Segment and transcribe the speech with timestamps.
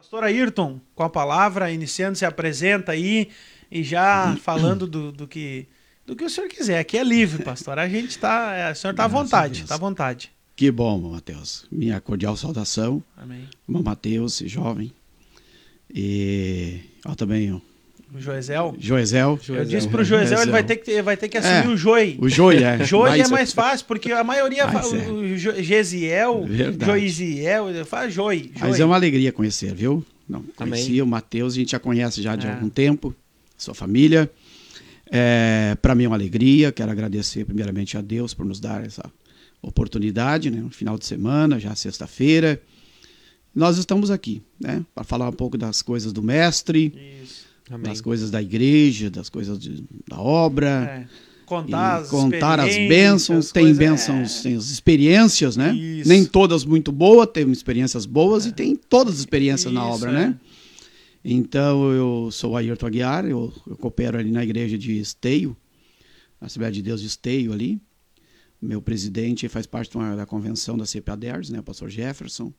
[0.00, 3.28] Pastor Ayrton, com a palavra, iniciando, se apresenta aí
[3.70, 5.66] e já falando do, do que
[6.06, 6.78] do que o senhor quiser.
[6.78, 7.78] Aqui é livre, pastor.
[7.78, 10.32] A gente está, é, o senhor está à vontade, está à vontade.
[10.56, 11.66] Que bom, Mateus.
[11.70, 13.04] Minha cordial saudação.
[13.14, 13.46] Amém.
[13.68, 14.90] Irmão Mateus, jovem.
[15.94, 17.60] E ó, também
[18.18, 18.74] Joesel.
[18.78, 19.38] Joesel.
[19.48, 22.16] Eu disse pro Joesel, ele vai ter que, vai ter que assumir É, o Joi.
[22.20, 22.82] O Joi, é.
[22.84, 25.08] Joi é mais fácil, porque a maioria Mas fala é.
[25.10, 26.90] o Jo- Gesiel, Verdade.
[26.90, 28.50] Joisiel, fala Joi.
[28.58, 30.04] Mas é uma alegria conhecer, viu?
[30.28, 32.52] Não, conhecia o Matheus, a gente já conhece já de É.
[32.52, 33.14] algum tempo,
[33.56, 34.30] sua família.
[35.12, 39.04] É, Para mim é uma alegria, quero agradecer primeiramente a Deus por nos dar essa
[39.62, 40.60] oportunidade, né?
[40.60, 42.60] No final de semana, já sexta-feira.
[43.54, 44.84] Nós estamos aqui, né?
[44.94, 46.92] Para falar um pouco das coisas do mestre,
[47.22, 47.49] Isso.
[47.70, 47.84] Amém.
[47.84, 50.68] das coisas da igreja, das coisas de- da obra.
[50.68, 51.30] É.
[51.46, 54.42] Contar as contar as bênçãos, tem coisas- bênçãos, é.
[54.44, 55.74] tem as experiências, né?
[55.74, 56.08] Isso.
[56.08, 60.10] Nem todas muito boas, tem experiências boas e tem todas as experiências na Isso, obra,
[60.10, 60.12] é.
[60.14, 60.40] né?
[61.24, 65.56] Então, eu sou o Ayrton Aguiar, eu, eu coopero ali na igreja de Esteio,
[66.40, 67.80] na Assembleia de Deus de Esteio ali.
[68.62, 72.52] Meu presidente faz parte uma- da convenção da CPADERS, né, o pastor Jefferson.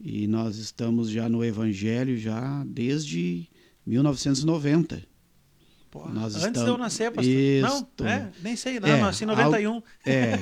[0.00, 3.48] E nós estamos já no evangelho já desde
[3.86, 5.02] 1990.
[5.90, 7.34] Pô, Nós antes estamos- de eu nascer, pastor.
[7.34, 7.86] Isso.
[8.00, 9.82] Não, é, nem sei, não, É, nasci em 91.
[10.06, 10.38] É,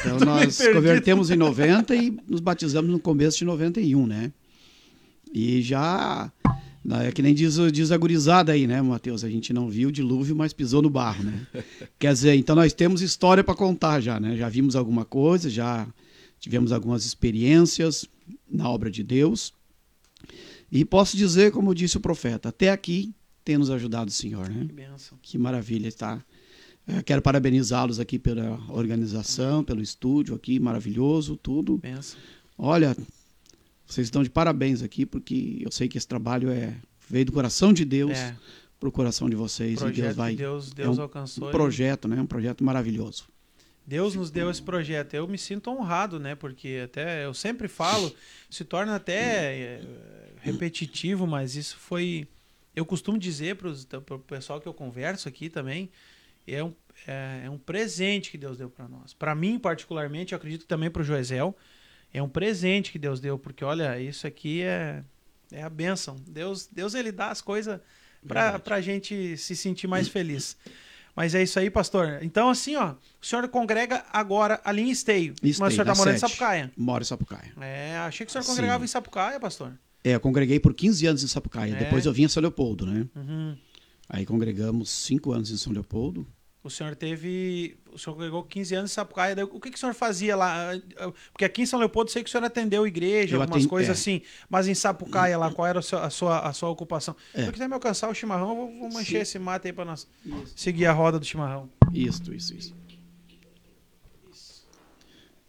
[0.00, 4.32] então nós convertemos em 90 e nos batizamos no começo de 91, né?
[5.34, 6.32] E já,
[6.82, 9.22] né, é que nem diz, diz a gurizada aí, né, Matheus?
[9.22, 11.46] A gente não viu o dilúvio, mas pisou no barro, né?
[11.98, 14.34] Quer dizer, então nós temos história para contar já, né?
[14.34, 15.86] Já vimos alguma coisa, já
[16.40, 18.06] tivemos algumas experiências
[18.50, 19.52] na obra de Deus.
[20.70, 23.14] E posso dizer, como disse o profeta, até aqui
[23.44, 24.64] tem nos ajudado o Senhor, né?
[24.66, 25.18] Que bênção.
[25.22, 26.22] Que maravilha, tá?
[26.88, 31.78] Eh, Quero parabenizá-los aqui pela organização, pelo estúdio aqui, maravilhoso, tudo.
[31.78, 32.18] Bênção.
[32.58, 32.96] Olha,
[33.86, 36.74] vocês estão de parabéns aqui, porque eu sei que esse trabalho é
[37.08, 38.34] veio do coração de Deus É,
[38.80, 41.48] para o coração de vocês projeto e Deus vai Deus, é Deus um alcançou.
[41.48, 42.20] um projeto, né?
[42.20, 43.28] Um projeto maravilhoso.
[43.86, 45.14] Deus nos deu esse projeto.
[45.14, 46.34] Eu me sinto honrado, né?
[46.34, 48.12] Porque até eu sempre falo,
[48.50, 49.14] se torna até
[49.54, 49.82] é,
[50.52, 52.28] repetitivo, mas isso foi.
[52.74, 55.90] Eu costumo dizer para o pessoal que eu converso aqui também,
[56.46, 56.74] é um,
[57.06, 59.12] é, é um presente que Deus deu para nós.
[59.12, 61.56] Para mim, particularmente, eu acredito que também para o Joesel,
[62.12, 65.02] é um presente que Deus deu, porque olha, isso aqui é,
[65.50, 66.16] é a bênção.
[66.26, 67.80] Deus, Deus ele dá as coisas
[68.26, 70.56] para a gente se sentir mais feliz.
[71.14, 72.18] Mas é isso aí, pastor.
[72.20, 75.34] Então, assim, ó, o senhor congrega agora ali em Esteio.
[75.40, 76.18] mas o Esteio, senhor tá na morando em.
[76.18, 76.72] Sapucaia.
[76.76, 77.52] Moro em Sapucaia.
[77.58, 78.50] É, achei que o senhor Sim.
[78.50, 79.72] congregava em Sapucaia, pastor.
[80.06, 81.72] É, eu congreguei por 15 anos em Sapucaia.
[81.72, 81.78] É.
[81.78, 83.08] Depois eu vim a São Leopoldo, né?
[83.16, 83.56] Uhum.
[84.08, 86.24] Aí congregamos 5 anos em São Leopoldo.
[86.62, 87.76] O senhor teve.
[87.92, 89.44] O senhor congregou 15 anos em Sapucaia.
[89.44, 90.70] o que, que o senhor fazia lá?
[91.32, 93.88] Porque aqui em São Leopoldo eu sei que o senhor atendeu igreja, Eu algumas coisas
[93.88, 93.92] é.
[93.92, 94.22] assim.
[94.48, 97.16] Mas em Sapucaia lá, qual era a sua, a sua, a sua ocupação?
[97.34, 97.44] É.
[97.44, 99.22] Se quiser me alcançar o chimarrão, eu vou, vou mancher Sim.
[99.22, 100.06] esse mate aí pra nós
[100.54, 101.68] seguir a roda do chimarrão.
[101.92, 102.76] Isso, isso, isso.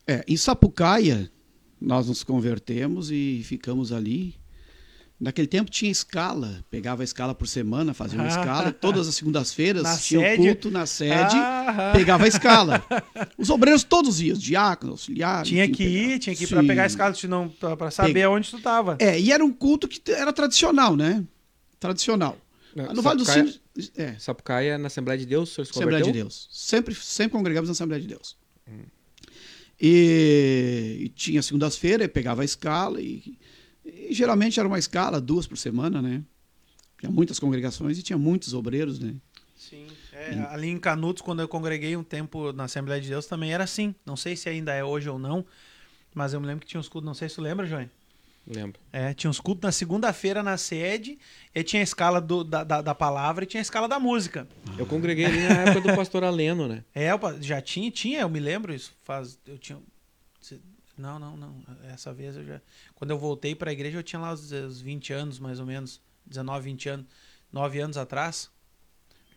[0.08, 1.32] É, em Sapucaia,
[1.80, 4.36] nós nos convertemos e ficamos ali.
[5.20, 8.30] Naquele tempo tinha escala, pegava a escala por semana, fazia uma Ah.
[8.30, 8.72] escala.
[8.72, 10.38] Todas as segundas-feiras Na tinha sede?
[10.44, 12.84] culto na sede, Ah, pegava a escala.
[13.36, 15.44] Os obreiros todos os dias, diácono, auxiliar.
[15.44, 16.14] tinha enfim, que pegava.
[16.14, 16.68] ir, tinha que ir pra Sim.
[16.68, 18.96] pegar a escala, senão, pra, pra saber Pega- onde tu tava.
[19.00, 21.24] É, e era um culto que era tradicional, né?
[21.80, 22.38] Tradicional.
[22.76, 25.72] Não, No Vale do Sapucaia- Sinos, é, Sapucaia, na Assembleia de Deus, o senhor se
[25.72, 26.48] Assembleia de Deus.
[26.52, 28.38] Sempre, sempre congregamos na Assembleia de Deus.
[29.80, 33.38] E, e tinha segundas-feiras, pegava a escala, e,
[34.10, 36.24] e geralmente era uma escala, duas por semana, né?
[37.00, 39.16] Tinha muitas congregações e tinha muitos obreiros, né?
[39.56, 39.88] Sim.
[40.14, 43.64] É, ali em Canudos, quando eu congreguei um tempo na Assembleia de Deus, também era
[43.64, 43.94] assim.
[44.06, 45.46] Não sei se ainda é hoje ou não,
[46.14, 47.90] mas eu me lembro que tinha uns cultos, não sei se tu lembra, João?
[48.48, 48.80] Lembro.
[48.94, 51.20] É, tinha uns cultos na segunda-feira na sede,
[51.54, 54.48] e tinha a escala do- da, da, da palavra e tinha a escala da música.
[54.78, 56.84] Eu congreguei ali na época do pastor Aleno, né?
[56.96, 57.10] É,
[57.42, 58.94] já tinha, tinha, eu me lembro isso.
[59.04, 59.80] Faz, eu tinha.
[60.98, 61.56] Não, não, não.
[61.94, 62.62] Essa vez eu já.
[62.96, 65.66] Quando eu voltei para a igreja, eu tinha lá os, os 20 anos, mais ou
[65.66, 66.02] menos.
[66.26, 67.06] 19, 20 anos.
[67.52, 68.50] 9 anos atrás.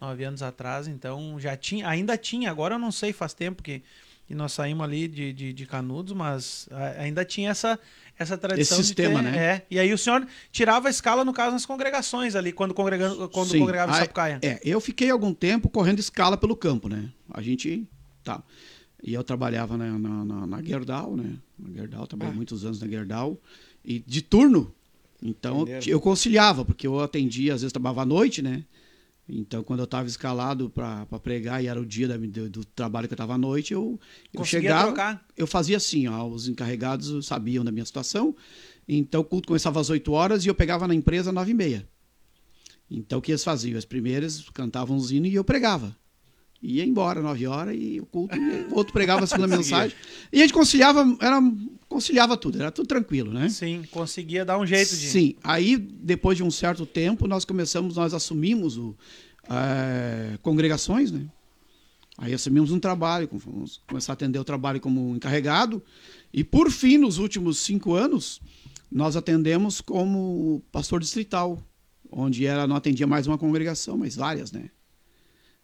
[0.01, 3.83] 9 anos atrás, então já tinha, ainda tinha, agora eu não sei, faz tempo que,
[4.27, 6.67] que nós saímos ali de, de, de Canudos, mas
[6.99, 7.79] ainda tinha essa,
[8.19, 8.79] essa tradição.
[8.79, 9.39] Esse sistema, ter, né?
[9.39, 13.29] É, e aí o senhor tirava a escala, no caso, nas congregações ali, quando, congregando,
[13.29, 13.59] quando Sim.
[13.59, 14.39] congregava em Sapucaia.
[14.43, 17.11] É, eu fiquei algum tempo correndo escala pelo campo, né?
[17.31, 17.87] A gente.
[18.25, 18.43] Tá.
[19.03, 21.37] E eu trabalhava na, na, na, na Gerdau, né?
[21.59, 22.37] Na Gerdau, trabalhei Ah.
[22.37, 23.41] muitos anos na Gerdau.
[23.85, 24.75] E de turno.
[25.23, 25.87] Então Entenderam.
[25.87, 28.65] eu conciliava, porque eu atendia, às vezes trabalhava à noite, né?
[29.33, 33.07] Então, quando eu estava escalado para pregar e era o dia da- do, do trabalho
[33.07, 33.99] que eu estava à noite, eu,
[34.35, 35.25] eu chegava, trocar.
[35.37, 38.35] eu fazia assim, ó, os encarregados sabiam da minha situação
[38.89, 41.55] Então o culto começava às 8 horas e eu pegava na empresa às 9 e
[41.55, 41.89] meia.
[42.91, 43.79] Então o que eles faziam?
[43.79, 45.97] As primeiras cantavam os hinos e eu pregava.
[46.63, 48.37] Ia embora, 9 horas, e o culto,
[48.71, 49.97] o outro pregava a segunda mensagem.
[50.31, 51.41] E a gente conciliava, era,
[51.89, 53.49] conciliava tudo, era tudo tranquilo, né?
[53.49, 55.09] Sim, conseguia dar um jeito de.
[55.09, 58.95] Sim, aí depois de um certo tempo nós começamos, nós assumimos o,
[59.49, 61.27] eh, congregações, né?
[62.19, 65.83] Aí assumimos um trabalho, fomos começar a atender o trabalho como encarregado
[66.33, 68.41] e por fim, nos últimos cinco anos,
[68.91, 71.63] nós atendemos como pastor distrital,
[72.11, 74.71] onde era não atendia mais uma congregação, mas várias, né?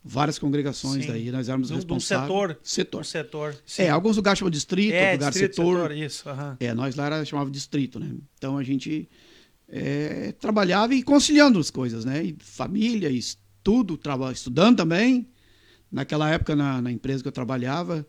[0.09, 1.11] Várias congregações Sim.
[1.11, 2.29] daí, nós éramos De um- responsáveis.
[2.29, 2.59] setor.
[2.63, 3.01] Setor.
[3.01, 3.57] Um setor.
[3.67, 3.83] sim.
[3.83, 5.91] É, alguns lugares chamam distrito, é, lugar distrito, setor.
[5.91, 6.57] Isso, aham.
[6.61, 8.13] É, nós lá era, chamava distrito, né?
[8.39, 9.09] Então a gente
[9.69, 12.23] é, trabalhava e conciliando as coisas, né?
[12.25, 15.27] E família, estudo, traba, estudando também.
[15.91, 18.07] Naquela época, na, na empresa que eu trabalhava,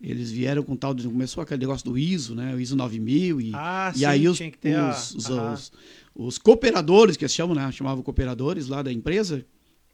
[0.00, 0.94] eles vieram com tal.
[0.94, 2.54] de- Começou aquele negócio do ISO, né?
[2.54, 3.38] O ISO 9000.
[3.40, 5.52] E, Ah, e sim, aí os, tinha que ter a- os, os, aham.
[5.52, 5.72] os-
[6.14, 7.70] os cooperadores, que eles chamam, né?
[7.70, 9.44] Chamavam cooperadores lá da empresa,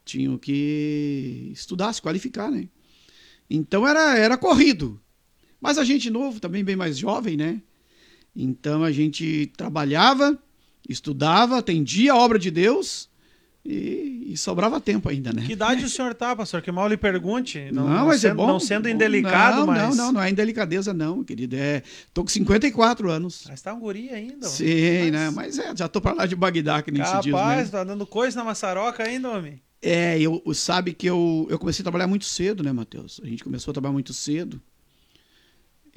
[0.05, 2.69] tinham que estudar, se qualificar, né?
[3.49, 5.01] Então era, era corrido.
[5.59, 7.61] Mas a gente novo, também bem mais jovem, né?
[8.35, 10.37] Então a gente trabalhava,
[10.87, 13.09] estudava, atendia a obra de Deus
[13.65, 15.43] e, e sobrava tempo ainda, né?
[15.43, 16.61] Que idade o senhor tá, pastor?
[16.61, 17.71] Que mal lhe pergunte.
[17.71, 18.45] Não, Não, mas sendo, é bom.
[18.45, 19.81] Não sendo indelicado, não, mas.
[19.81, 21.55] Não, não, não é indelicadeza, não, querido.
[21.55, 21.81] É,
[22.13, 23.45] tô com 54 anos.
[23.47, 24.47] Mas tá um guri ainda.
[24.47, 25.11] Sim, mas...
[25.11, 25.29] né?
[25.31, 27.71] Mas é, já tô pra lá de Bagdá, que nem se diz, Capaz, né?
[27.71, 29.59] tá dando coisa na maçaroca ainda, homem.
[29.87, 33.21] É, eu, eu- sabe que eu, eu comecei a trabalhar muito cedo, né, Matheus?
[33.23, 34.59] A gente começou a trabalhar muito cedo.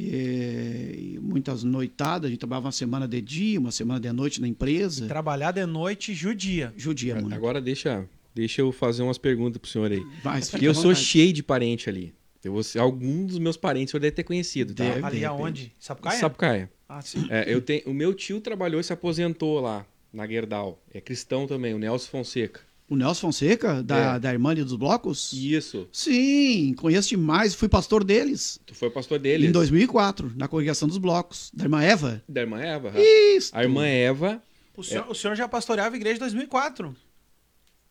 [0.00, 4.40] É, e muitas noitadas, a gente trabalhava uma semana de dia, uma semana de noite
[4.40, 5.06] na empresa.
[5.08, 6.73] Trabalhar de noite judia.
[6.76, 7.35] Judia muito.
[7.35, 9.99] Agora deixa, deixa eu fazer umas perguntas pro senhor aí.
[9.99, 12.14] Fica Porque eu sou cheio de parente ali.
[12.44, 14.85] Eu vou ser, algum dos meus parentes o senhor deve ter conhecido, tá?
[14.85, 15.05] Deve.
[15.05, 15.73] Ali de aonde?
[15.81, 16.20] Sapucaia?
[16.20, 16.70] Sapucaia.
[16.88, 17.26] Ah, sim.
[17.29, 20.81] É, eu tenho, o meu tio trabalhou e se aposentou lá, na Gerdau.
[20.94, 22.61] É cristão também, o Nelson Fonseca.
[22.88, 24.19] O Nelson Fonseca, da, É.
[24.19, 25.32] da Irmã dos Blocos?
[25.35, 25.87] Isso.
[25.93, 27.55] Sim, conheço demais.
[27.55, 28.58] Fui pastor deles.
[28.64, 29.46] Tu foi pastor dele.
[29.46, 32.23] Em 2004, na congregação dos blocos, da Irmã Eva.
[32.26, 32.93] Da irmã Eva.
[32.99, 33.50] Isso.
[33.55, 34.43] A irmã Eva.
[34.75, 36.96] O senhor, o senhor já pastoreava a igreja em 2004.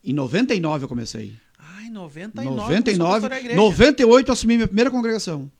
[0.03, 1.33] Em 99 eu comecei.
[1.59, 2.57] Ai, 99.
[2.57, 3.55] 99, começou a pastorear a igreja.
[3.61, 5.51] 98 eu assumi minha primeira congregação.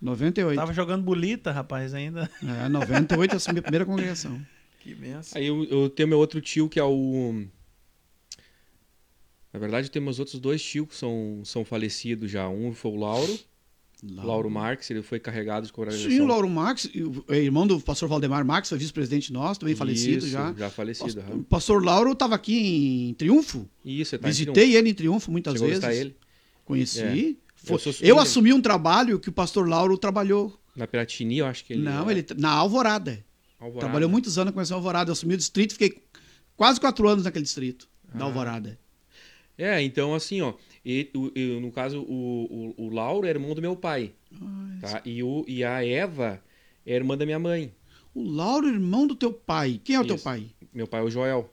[0.00, 0.56] 98.
[0.56, 2.30] Tava jogando bolita, rapaz, ainda.
[2.64, 4.40] É, 98 eu assumi a primeira congregação.
[4.84, 5.40] Que benção.
[5.40, 7.42] Aí eu, eu tenho meu outro tio que é o.
[9.50, 12.48] Na verdade, eu tenho meus outros dois tios que são, são falecidos já.
[12.48, 13.38] Um foi o Lauro,
[14.02, 16.10] Lauro Marques, ele foi carregado de congregação.
[16.10, 20.18] Sim, o Lauro Marques, o irmão do pastor Valdemar Marques, foi vice-presidente nosso, também falecido
[20.18, 20.52] Isso, já.
[20.52, 21.20] Já falecido.
[21.20, 21.42] O aham.
[21.44, 23.66] pastor Lauro estava aqui em Triunfo.
[23.82, 25.84] Isso, tá em Visitei ele em Triunfo muitas Chegou a vezes.
[25.84, 26.16] visitar ele
[26.64, 27.00] Conheci.
[27.00, 27.72] É.
[27.72, 30.58] Eu sou Eu, assumi um trabalho que o pastor Lauro trabalhou.
[30.76, 31.82] na Piratini, eu acho que ele.
[31.82, 33.24] Não, ele na Alvorada.
[33.64, 33.86] Alvorada.
[33.86, 35.10] Trabalhou muitos anos com essa Alvorada.
[35.10, 36.02] Eu assumi o distrito, fiquei
[36.56, 38.28] quase quatro anos naquele distrito da Ah.
[38.28, 38.78] Alvorada.
[39.56, 40.54] É, então assim, ó.
[40.84, 41.10] e-
[41.60, 44.12] no caso, o, o, o Lauro é irmão do meu pai.
[44.80, 45.00] Tá?
[45.04, 46.42] E, o, e a Eva
[46.84, 47.72] é irmã da minha mãe.
[48.12, 49.80] O Lauro, irmão do teu pai.
[49.82, 50.24] Quem é o teu Isso.
[50.24, 50.46] pai?
[50.72, 51.50] Meu pai é o Joel.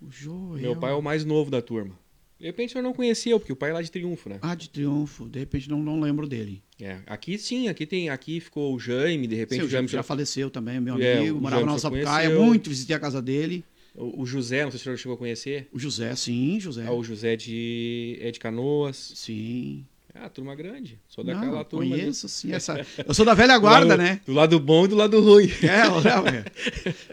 [0.00, 0.60] O Joel.
[0.60, 1.98] Meu pai é o mais novo da turma.
[2.38, 4.38] De repente o senhor não conhecia, porque o pai é lá de Triunfo, né?
[4.42, 5.28] Ah, de Triunfo.
[5.28, 6.62] De repente não, não lembro dele.
[6.80, 10.02] É, aqui sim, aqui tem, aqui ficou o Jaime, de repente Sim, o Jaime já
[10.02, 11.38] faleceu também, meu É, amigo.
[11.38, 12.42] o morava na nossa você conheceu.
[12.42, 13.64] muito, visitei a casa dele.
[13.94, 15.68] o, o José, não sei se o senhor chegou a conhecer.
[15.72, 16.84] O José, sim, José.
[16.86, 19.12] Ah, o José de, é de Canoas.
[19.14, 19.86] Sim.
[20.16, 20.96] É, a turma grande.
[21.08, 21.84] Sou daquela Não, turma.
[21.92, 22.02] ali.
[22.02, 22.52] conheço, sim.
[22.52, 22.86] Essa...
[23.04, 24.20] Eu sou da velha Do guarda, lado- né?
[24.24, 25.50] Do lado bom e do lado ruim.
[25.60, 26.44] É, o- não, é.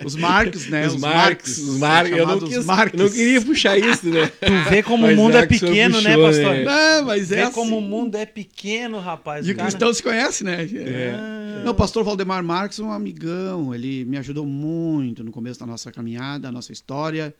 [0.06, 0.86] Os Marcos, né?
[0.86, 2.16] os Marques, os Marques.
[2.16, 4.28] Eu não, quis, não queria puxar isso, né?
[4.28, 6.54] Tu vê como Mas o mundo é o senhor pequeno, né, puxou, pastor?
[6.54, 6.64] né?
[6.64, 7.54] Não, mas é Vê assim.
[7.54, 9.46] como o mundo é pequeno, rapaz.
[9.48, 9.68] De cara.
[9.68, 10.64] cristão se conhece, né?
[10.72, 11.62] É.
[11.66, 13.74] Não, o pastor Valdemar Marques é um amigão.
[13.74, 17.34] Ele me ajudou muito no começo da nossa caminhada, da nossa história.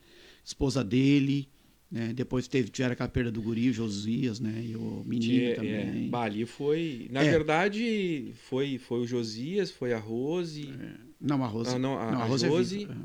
[0.44, 1.46] Esposa dele.
[1.92, 2.10] Né?
[2.14, 4.64] Depois teve, tiveram aquela perda do guri, o Josias, né?
[4.64, 6.06] E o menino É, também.
[6.06, 7.06] é, bah, ali foi.
[7.12, 7.30] Na É.
[7.30, 10.72] verdade, foi, foi o Josias, foi a Rose.
[11.20, 11.68] Não, a Rose.
[11.74, 12.78] Ah, não, a- a Rose é Josi.
[12.78, 12.96] viva.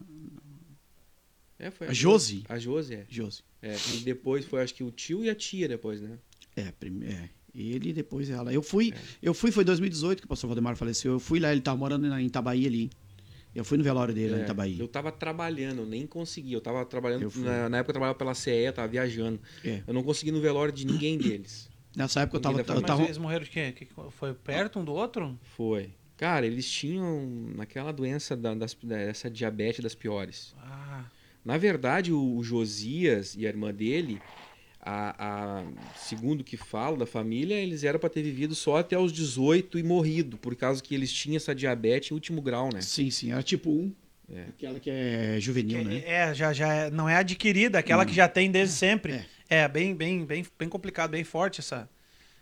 [1.59, 2.43] É, foi A Josi?
[2.47, 3.05] A Josi, é.
[3.09, 3.43] Josi.
[3.61, 6.17] É, E depois foi, acho que o tio e a tia depois, né?
[6.55, 8.53] É, prime- é, ele e depois ela.
[8.53, 8.97] Eu fui, É.
[9.21, 11.11] eu fui, foi em 2018 que o pastor Valdemar faleceu.
[11.13, 12.89] Eu fui lá, ele tava morando na- em Itabaí ali.
[13.57, 14.79] Eu fui no velório dele lá em É, Itabaí.
[14.79, 16.53] eu tava trabalhando, eu nem consegui.
[16.53, 17.23] Eu tava trabalhando.
[17.23, 19.39] Eu na, na época eu trabalhava pela CE, eu tava viajando.
[19.65, 19.81] É.
[19.87, 21.67] Eu não consegui no velório de ninguém deles.
[21.95, 22.59] Nessa época eu tava.
[22.61, 23.71] Eu Mas tava eles morreram de quê?
[23.71, 25.37] Que- Foi perto um do outro?
[25.55, 25.89] Foi.
[26.15, 30.53] Cara, eles tinham aquela doença da, das, dessa diabetes das piores.
[30.59, 31.05] Ah,
[31.43, 34.19] Na verdade, o, o Josias e a irmã dele,
[34.89, 35.63] a, a,
[35.97, 39.83] segundo que falo da família, eles eram para ter vivido só até os 18 e
[39.83, 42.79] morrido, por causa que eles tinham essa diabetes em último grau, né?
[42.81, 43.91] Sim, sim, era tipo 1.
[44.33, 44.41] É.
[44.49, 46.03] Aquela que é juvenil, Que- né?
[46.05, 49.13] É, já, já é- não é adquirida, aquela que já tem desde sempre.
[49.13, 49.25] É.
[49.49, 51.89] É, bem, bem, bem, bem complicado, bem forte essa,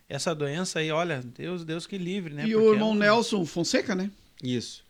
[0.10, 0.90] essa doença aí.
[0.92, 2.44] Olha, Deus, Deus que livre, né?
[2.48, 4.10] e Porque o é irmão um- Nelson Fonseca, né?
[4.44, 4.84] Isso.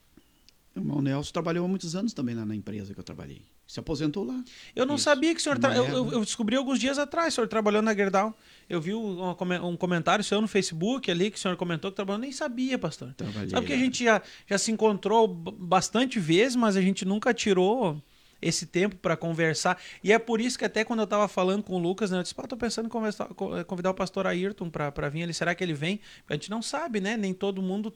[0.76, 3.42] O irmão Nelson trabalhou há muitos anos também lá na empresa que eu trabalhei.
[3.68, 4.44] Se aposentou lá.
[4.76, 5.06] Eu não Isso.
[5.06, 5.58] sabia que o senhor.
[5.58, 8.38] tra- Eu, eu- descobri alguns dias atrás, o senhor trabalhou na Gerdau.
[8.70, 9.28] Eu vi um,
[9.68, 12.18] um comentário seu no Facebook ali que o senhor comentou que trabalhou.
[12.20, 13.14] Eu nem sabia, pastor.
[13.16, 17.34] Trabalhei Sabe que a gente já, já se encontrou bastante vezes, mas a gente nunca
[17.34, 18.00] tirou
[18.40, 19.82] esse tempo para conversar.
[20.04, 22.22] E é por isso que até quando eu tava falando com o Lucas, né, eu
[22.22, 25.34] disse, pá, tô pensando em conversar- co- eh, convidar o pastor Ayrton para vir ali.
[25.34, 26.00] Será que ele vem?
[26.30, 27.18] A gente não sabe, né?
[27.18, 27.92] Nem todo mundo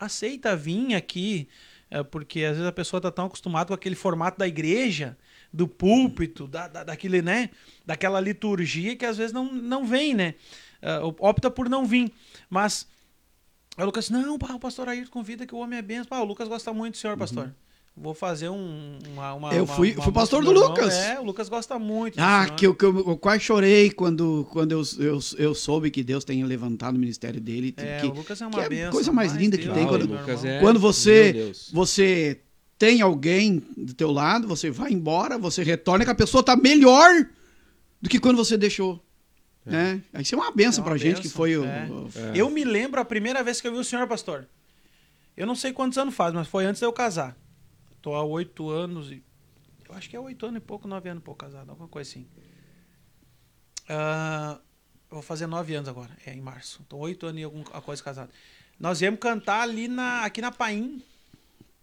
[0.00, 1.48] aceita vir aqui,
[1.92, 5.16] eh, porque às vezes a pessoa tá tão acostumada com aquele formato da igreja,
[5.52, 7.50] do púlpito, da, da, daquele, né?
[7.84, 10.34] Daquela liturgia que às vezes não, não vem, né?
[10.80, 12.10] Eh, opta por não vir.
[12.48, 12.88] Mas
[13.76, 16.06] o Lucas não, pá, o pastor Ayrton convida que o homem é benção.
[16.06, 17.54] Pá, o Lucas gosta muito do senhor, pastor.
[17.94, 20.68] Vou fazer um, uma, uma- Eu fui- uma fui pastor do irmão.
[20.68, 20.94] Lucas.
[20.94, 22.18] É, o Lucas gosta muito.
[22.18, 22.56] Ah, senhor.
[22.56, 26.24] que eu, que eu, eu quase chorei quando, quando eu, eu, eu soube que Deus
[26.24, 27.74] tem levantado o ministério dele.
[27.76, 28.92] É, que, o Lucas é que uma é benção.
[28.92, 30.56] coisa mais linda que Deus, tem Ah, quando- o meu Lucas irmão.
[30.58, 32.40] é- Quando você, você
[32.78, 37.10] tem alguém do teu lado, você vai embora, você retorna que a pessoa tá melhor
[38.00, 39.04] do que quando você deixou.
[39.66, 40.00] Né?
[40.18, 41.64] Isso é uma benção É uma pra gente que foi o.
[41.64, 41.86] é.
[41.90, 42.32] o- É.
[42.40, 44.48] Eu me lembro a primeira vez que eu vi o senhor, pastor.
[45.36, 47.36] Eu não sei quantos anos faz, mas foi antes de eu casar.
[48.02, 49.22] Tô há oito anos e.
[49.88, 52.10] Eu acho que é oito anos e pouco, nove anos e pouco casado, alguma coisa
[52.10, 52.26] assim.
[53.88, 56.84] Eu vou fazer nove anos agora, é em março.
[56.88, 58.30] Tô oito anos e alguma coisa casado.
[58.80, 61.02] Nós íamos cantar ali na, aqui na Paim,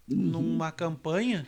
[0.07, 1.47] numa campanha.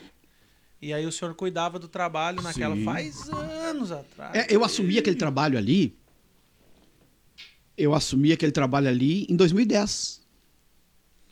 [0.81, 2.75] E aí o senhor cuidava do trabalho naquela.
[2.75, 2.85] Sim.
[2.85, 4.35] Faz anos atrás.
[4.35, 5.97] É, eu assumi aquele trabalho ali.
[7.77, 10.20] Eu assumi aquele trabalho ali em 2010.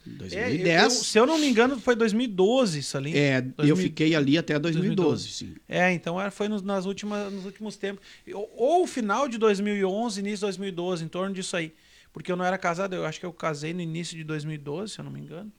[0.09, 0.83] Em É, eu- 2010.
[0.83, 3.15] eu- se eu não me engano, foi 2012 isso ali.
[3.17, 5.55] É, eu 2000 fiquei ali até 2012, sim.
[5.67, 8.03] É, então era, foi nos, nas últimas, nos últimos tempos.
[8.33, 11.73] Ou, ou final de 2011, início de 2012, em torno disso aí.
[12.11, 14.99] Porque eu não era casado, eu acho que eu casei no início de 2012, se
[14.99, 15.51] eu não me engano.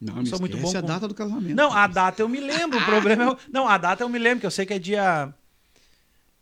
[0.00, 1.54] Não, Eu me sou muito bom a com- data do casamento.
[1.54, 3.36] Não, a data eu me lembro, o problema é...
[3.52, 5.32] Não, a data eu me lembro, que eu sei que é dia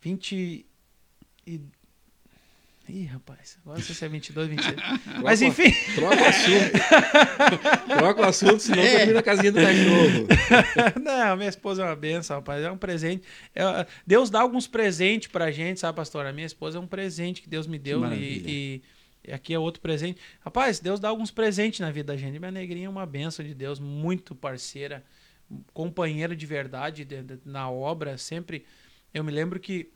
[0.00, 0.64] 20
[1.47, 1.61] e...
[2.88, 4.76] Ih, rapaz, agora se é 22, 23.
[5.23, 5.95] Mas Troca- enfim...
[5.95, 7.88] Troca o assunto.
[7.99, 8.97] Troca o assunto, senão É.
[8.97, 10.26] termina a casinha do cachorro.
[11.04, 12.64] Não, minha esposa é uma benção, rapaz.
[12.64, 13.25] É um presente.
[13.54, 16.25] É, Deus dá alguns presentes pra gente, sabe, pastor?
[16.25, 18.02] A minha esposa é um presente que Deus me deu.
[18.14, 18.83] E,
[19.23, 20.18] e aqui é outro presente.
[20.40, 22.38] Rapaz, Deus dá alguns presentes na vida da gente.
[22.38, 25.04] Minha negrinha é uma benção de Deus, muito parceira,
[25.75, 28.16] companheira de verdade de- de- na obra.
[28.16, 28.64] Sempre.
[29.12, 29.90] Eu me lembro que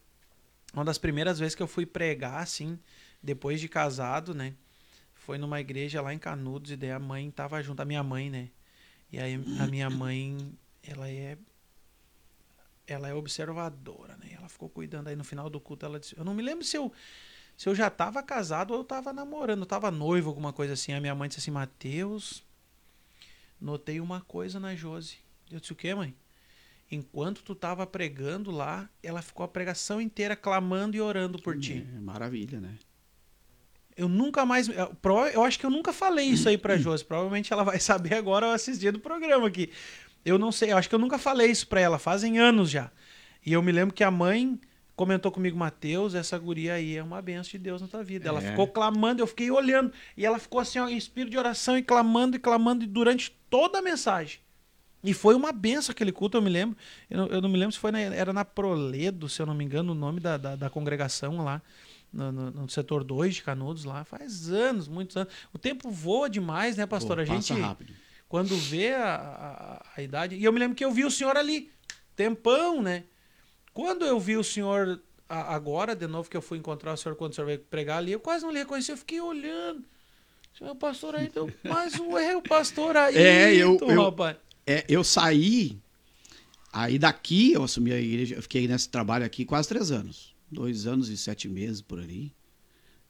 [0.73, 2.79] uma das primeiras vezes que eu fui pregar, assim,
[3.23, 4.55] depois de casado, né?
[5.14, 8.31] Foi numa igreja lá em Canudos e daí a mãe tava junto, a minha mãe,
[8.31, 8.49] né?
[9.11, 10.52] E aí a minha mãe,
[10.83, 11.37] ela é
[12.87, 14.31] ela é observadora, né?
[14.37, 16.76] Ela ficou cuidando aí no final do culto, ela disse, eu não me lembro se
[16.76, 16.93] eu
[17.57, 20.93] se eu já tava casado ou eu tava namorando, eu tava noivo, alguma coisa assim.
[20.93, 22.43] A minha mãe disse assim: "Mateus,
[23.61, 25.19] notei uma coisa na Josi".
[25.50, 26.14] Eu disse: "O quê, mãe?"
[26.95, 31.87] Enquanto tu tava pregando lá, ela ficou a pregação inteira clamando e orando por ti.
[31.97, 32.75] É, maravilha, né?
[33.97, 34.69] Eu nunca mais.
[34.69, 37.03] Eu, acho que eu nunca falei isso aí pra Josi.
[37.05, 39.71] Provavelmente ela vai saber agora ao assistir do programa aqui.
[40.25, 42.91] Eu não sei, eu acho que eu nunca falei isso pra ela, fazem anos já.
[43.45, 44.61] E eu me lembro que a mãe
[44.95, 48.29] comentou comigo, Mateus, essa guria aí é uma benção de Deus na tua vida.
[48.29, 48.51] Ela É.
[48.51, 49.91] ficou clamando, eu fiquei olhando.
[50.17, 53.79] E ela ficou assim, ó, em espírito de oração e clamando e clamando durante toda
[53.79, 54.39] a mensagem.
[55.05, 56.77] E foi uma benção aquele culto, eu me lembro.
[57.11, 59.55] Eu não, eu não me lembro se foi na, era na Proledo, se eu não
[59.55, 61.61] me engano, o nome da, da, da congregação lá,
[62.13, 64.05] no, no- no setor 2 de Canudos lá.
[64.05, 65.33] Faz anos, muitos anos.
[65.53, 67.17] O tempo voa demais, né, pastor?
[67.17, 67.93] Pô, a gente, rápido.
[68.29, 70.37] quando vê a, a, a idade.
[70.37, 71.71] E eu me lembro que eu vi o senhor ali,
[72.15, 73.05] tempão, né?
[73.75, 77.17] Quando eu vi o senhor a- agora, de novo, que eu fui encontrar o senhor
[77.17, 79.83] quando o senhor veio pregar ali, eu quase não lhe reconheci, eu fiquei olhando.
[80.57, 84.37] Senhor pastor Ayrton, mas ué, o pastor Ayrton, É, eu- eu- rapaz.
[84.66, 85.78] É, eu saí,
[86.73, 90.35] aí daqui eu assumi a igreja, eu fiquei nesse trabalho aqui quase três anos.
[90.50, 92.33] Dois anos e sete meses por ali.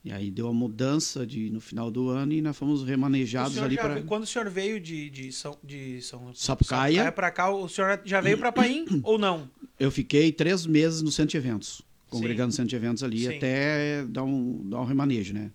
[0.05, 3.77] E aí deu a mudança de, no final do ano e nós fomos remanejados ali
[3.77, 7.13] para quando o senhor veio de, de São, de São Sapucaia.
[7.13, 9.49] para cá, o senhor já veio para Paim ou não?
[9.79, 13.37] Eu fiquei três meses no centro de eventos, congregando no centro de eventos ali Sim.
[13.37, 15.53] até dar um, dar um remanejo, né?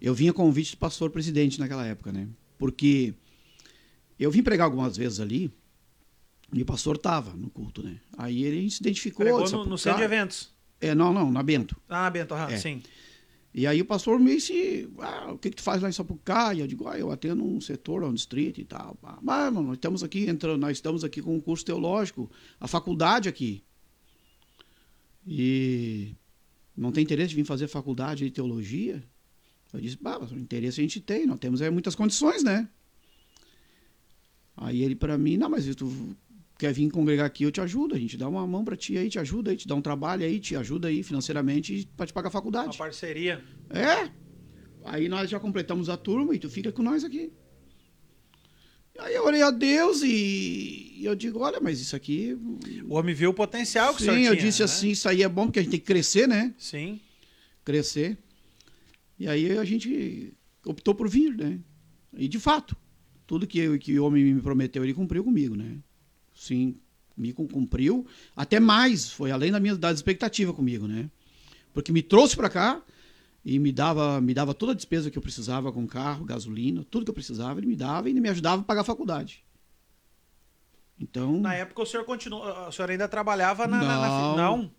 [0.00, 2.28] Eu vinha convite do pastor presidente naquela época, né?
[2.58, 3.12] Porque
[4.22, 5.50] eu vim pregar algumas vezes ali
[6.52, 7.98] e o pastor tava no culto, né?
[8.16, 9.24] Aí ele se identificou.
[9.24, 10.52] Pregou disse, no, no "Cara, centro de eventos.
[10.80, 11.76] É, não, não, na Bento.
[11.88, 12.58] Ah, Bento, aham, É.
[12.58, 12.82] sim.
[13.54, 16.62] E aí o pastor me disse, ah, o que, que tu faz lá em Sapucaia?
[16.62, 18.96] Eu digo, ah, eu atendo um setor on street e tal.
[19.02, 22.66] Ah, Mas, mano, nós estamos aqui entrando, nós estamos aqui com um curso teológico, a
[22.66, 23.62] faculdade aqui.
[25.26, 26.14] E
[26.76, 29.02] não tem interesse de vir fazer faculdade de teologia?
[29.72, 32.68] Eu disse, bah, interesse a gente tem, nós temos é, muitas condições, né?
[34.64, 36.16] Aí ele para mim, não, mas tu
[36.58, 39.08] quer vir congregar aqui, eu te ajudo, a gente dá uma mão para ti aí,
[39.08, 42.26] te ajuda aí, te dá um trabalho aí, te ajuda aí financeiramente para te pagar
[42.26, 42.78] a Uma faculdade.
[42.78, 43.42] parceria.
[43.70, 44.10] É.
[44.84, 47.32] Aí nós já completamos a turma e tu fica com nós aqui.
[48.98, 52.38] Aí eu orei a Deus e e eu digo, olha, mas isso aqui.
[52.84, 54.64] O homem viu o potencial que o Sim, eu disse né?
[54.66, 56.54] assim, isso aí é bom porque a gente tem que crescer, né?
[56.56, 57.00] Sim.
[57.64, 58.16] Crescer.
[59.18, 60.32] E aí a gente
[60.64, 61.58] optou por vir, né?
[62.16, 62.76] E de fato,
[63.32, 65.78] tudo que, que o homem me prometeu, ele cumpriu comigo, né?
[66.34, 66.76] Sim,
[67.16, 68.06] me cum- cumpriu.
[68.36, 71.08] Até mais, foi além da minha das expectativa comigo, né?
[71.72, 72.82] Porque me trouxe para cá
[73.42, 77.06] e me dava, me dava toda a despesa que eu precisava com carro, gasolina, tudo
[77.06, 79.42] que eu precisava, ele me dava e me ajudava a pagar a faculdade.
[81.00, 82.44] Então, Na época o senhor continuou.
[82.68, 83.78] O senhor ainda trabalhava na.
[83.78, 84.36] na- na Não.
[84.36, 84.70] não.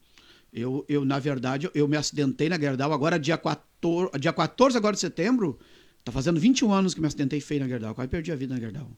[0.54, 4.94] eu, eu na verdade, eu me acidentei na Gerdau agora dia 14, dia 14 agora
[4.94, 5.58] de setembro.
[6.04, 7.96] Tá fazendo 21 anos que me acidentei feio na Gerdau.
[7.96, 8.92] Quase perdi a vida na Gerdau.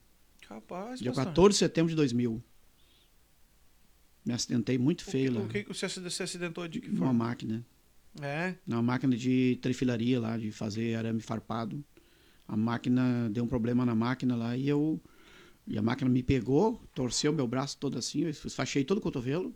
[0.48, 1.26] Capaz, Dia pastor.
[1.28, 2.44] 14 de setembro de 2000.
[4.26, 5.42] Me acidentei muito O que- feio lá.
[5.42, 7.14] O que que você se acidentou de que forma?
[7.14, 7.64] máquina.
[8.22, 8.56] É.
[8.66, 11.84] Numa máquina de trifilaria lá, de fazer arame farpado.
[12.48, 15.00] A máquina, deu um problema na máquina lá e eu...
[15.68, 19.52] E a máquina me pegou, torceu meu braço todo assim, eu esfachei todo o cotovelo,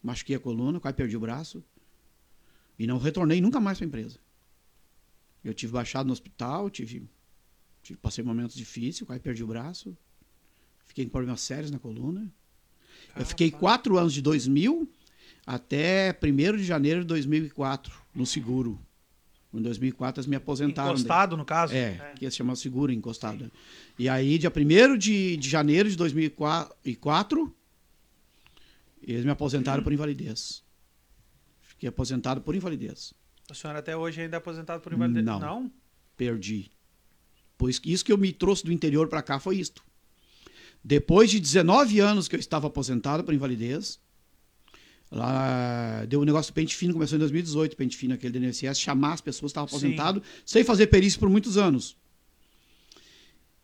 [0.00, 1.62] machuquei a coluna, quase perdi o braço.
[2.78, 4.18] E não retornei nunca mais para a empresa.
[5.44, 7.06] Eu tive baixado no hospital, tive,
[7.82, 9.96] tive passei momentos difíceis, quase perdi o braço.
[10.86, 12.32] Fiquei com problemas sérios na coluna.
[13.16, 13.60] Eu fiquei Rapaz.
[13.60, 14.88] quatro anos de 2000
[15.46, 18.80] até 1 de janeiro de 2004 no seguro.
[19.52, 20.94] Em 2004 eles me aposentaram.
[20.94, 21.00] daí.
[21.00, 21.74] Encostado, no caso?
[21.74, 23.50] É, que ia se chamar seguro encostado.
[23.98, 27.54] E aí, dia 1 de, de janeiro de 2004,
[29.02, 30.64] eles me aposentaram por invalidez.
[31.60, 33.14] Fiquei aposentado por invalidez.
[33.50, 35.24] O senhor até hoje ainda é aposentado por invalidez?
[35.24, 35.38] Não.
[35.38, 35.72] Não?
[36.16, 36.70] Perdi.
[37.58, 39.82] Pois isso que eu me trouxe do interior para cá foi isto.
[40.82, 43.98] Depois de 19 anos que eu estava aposentado por invalidez,
[45.10, 48.78] lá deu um negócio do pente fino, começou em 2018, pente fino aquele do INSS,
[48.78, 49.96] chamar as pessoas que estavam Sim.
[50.44, 51.96] sem fazer perícia por muitos anos.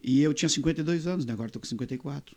[0.02, 1.32] E eu tinha 52 anos, né?
[1.32, 2.36] agora estou com 54.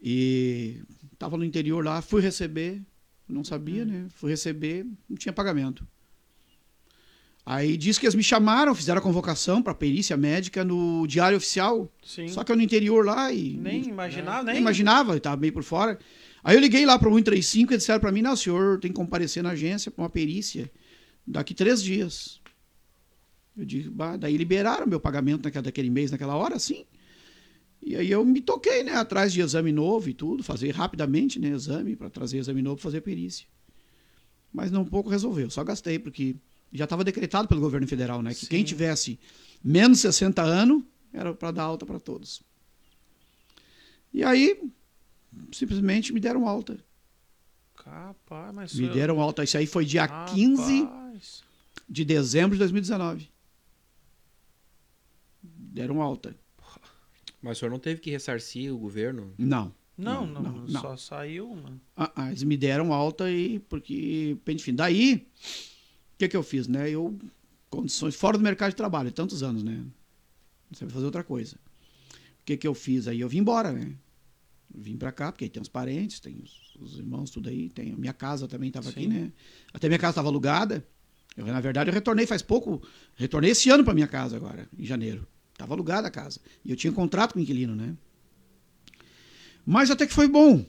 [0.00, 2.80] E estava no interior lá, fui receber,
[3.28, 4.06] não sabia, né?
[4.10, 5.86] Fui receber, não tinha pagamento.
[7.46, 11.92] Aí diz que eles me chamaram, fizeram a convocação para perícia médica no Diário Oficial.
[12.02, 12.26] Sim.
[12.28, 14.62] Só que eu no interior lá e Nem imaginava, nem nem.
[14.62, 15.98] imaginava, estava meio por fora.
[16.42, 18.90] Aí eu liguei lá para o 135 e disseram para mim: não, o senhor tem
[18.90, 20.70] que comparecer na agência para uma perícia
[21.26, 22.40] daqui três dias.
[23.56, 26.86] Eu digo, bah, daí liberaram meu pagamento naquela, daquele mês, naquela hora, sim.
[27.84, 31.48] E aí eu me toquei, né, atrás de exame novo e tudo, fazer rapidamente, né,
[31.48, 33.46] exame, para trazer exame novo para fazer perícia.
[34.50, 36.34] Mas não pouco resolveu, só gastei, porque
[36.72, 38.46] já estava decretado pelo governo federal, né, que Sim.
[38.46, 39.20] quem tivesse
[39.62, 42.42] menos de 60 anos era para dar alta para todos.
[44.14, 44.62] E aí,
[45.52, 46.78] simplesmente me deram alta.
[47.76, 48.74] Capaz, mas.
[48.74, 49.44] Me deram alta.
[49.44, 51.42] Isso aí foi dia 15 Rapaz.
[51.88, 53.28] de dezembro de 2019.
[55.42, 56.34] Deram alta.
[57.44, 59.34] Mas o senhor não teve que ressarcir o governo?
[59.36, 59.70] Não.
[59.98, 60.80] Não, Não, não, não, não.
[60.80, 61.78] só saiu uma.
[61.94, 65.28] Ah, ah, eles me deram alta e porque, enfim, daí
[66.14, 66.88] o que que eu fiz, né?
[66.90, 67.16] Eu
[67.68, 69.74] condições fora do mercado de trabalho, tantos anos, né?
[70.70, 71.56] Não sabia fazer outra coisa.
[72.40, 73.20] O que que eu fiz aí?
[73.20, 73.94] Eu vim embora, né?
[74.74, 77.92] Vim pra cá, porque aí tem os parentes, tem os, os irmãos, tudo aí, tem
[77.92, 79.30] a minha casa também estava aqui, né?
[79.72, 80.84] Até minha casa estava alugada.
[81.36, 82.82] Eu, na verdade, eu retornei faz pouco,
[83.14, 85.28] retornei esse ano para minha casa agora, em janeiro.
[85.64, 86.40] Tava alugada a casa.
[86.62, 87.96] E eu tinha contrato com o inquilino, né?
[89.64, 90.62] Mas até que foi bom,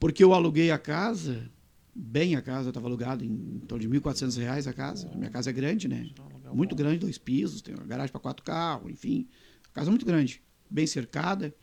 [0.00, 1.50] porque eu aluguei a casa,
[1.94, 5.10] bem a casa, estava alugada em, torno de 1.400 reais a casa.
[5.14, 6.08] Minha casa é grande, né?
[6.50, 9.28] Muito grande, dois pisos, tem uma garagem para quatro carros, enfim.
[9.74, 10.40] Casa muito grande,
[10.70, 11.54] bem cercada.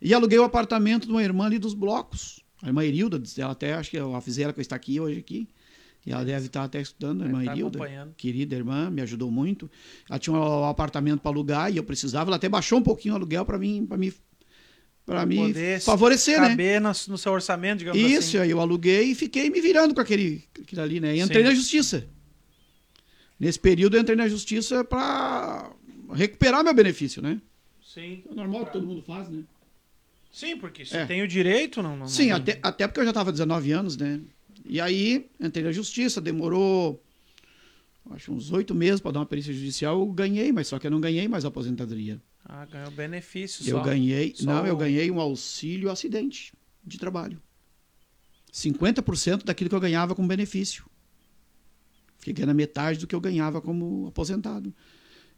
[0.00, 2.42] E aluguei o apartamento de uma irmã ali dos blocos.
[2.60, 5.20] A irmã Irilda, ela até, acho que eu avisei ela que eu estou aqui hoje
[5.20, 5.48] aqui.
[6.04, 8.12] E ela deve estar até estudando, a irmã tá Irilda.
[8.16, 9.70] Querida irmã, me ajudou muito.
[10.10, 12.28] Ela tinha um apartamento para alugar e eu precisava.
[12.28, 14.12] Ela até baixou um pouquinho o aluguel para mim, para me,
[15.06, 16.48] para me Poder favorecer, né?
[16.50, 18.38] Caber no, no seu orçamento, digamos Isso, assim.
[18.38, 21.16] aí eu aluguei e fiquei me virando com aquele, aquele ali, né?
[21.16, 21.48] E entrei Sim.
[21.48, 22.08] na justiça.
[23.38, 25.70] Nesse período eu entrei na justiça para
[26.14, 27.40] recuperar meu benefício, né?
[27.82, 28.22] Sim.
[28.28, 29.42] É normal que todo mundo faz, né?
[30.32, 31.04] Sim, porque se É.
[31.04, 31.96] tem o direito, não.
[31.96, 34.20] não Sim, não- até, até porque eu já estava 19 anos, né?
[34.64, 37.02] E aí, entrei na justiça, demorou
[38.10, 40.90] acho uns oito meses para dar uma perícia judicial, eu ganhei, mas só que eu
[40.90, 42.20] não ganhei mais a aposentadoria.
[42.44, 43.82] Ah, ganhou benefício Eu só.
[43.84, 46.52] ganhei, Só não, eu o- ganhei um auxílio acidente
[46.84, 47.40] de trabalho.
[48.52, 50.84] 50% daquilo que eu ganhava como benefício.
[52.18, 54.74] Fiquei ganhando metade do que eu ganhava como aposentado.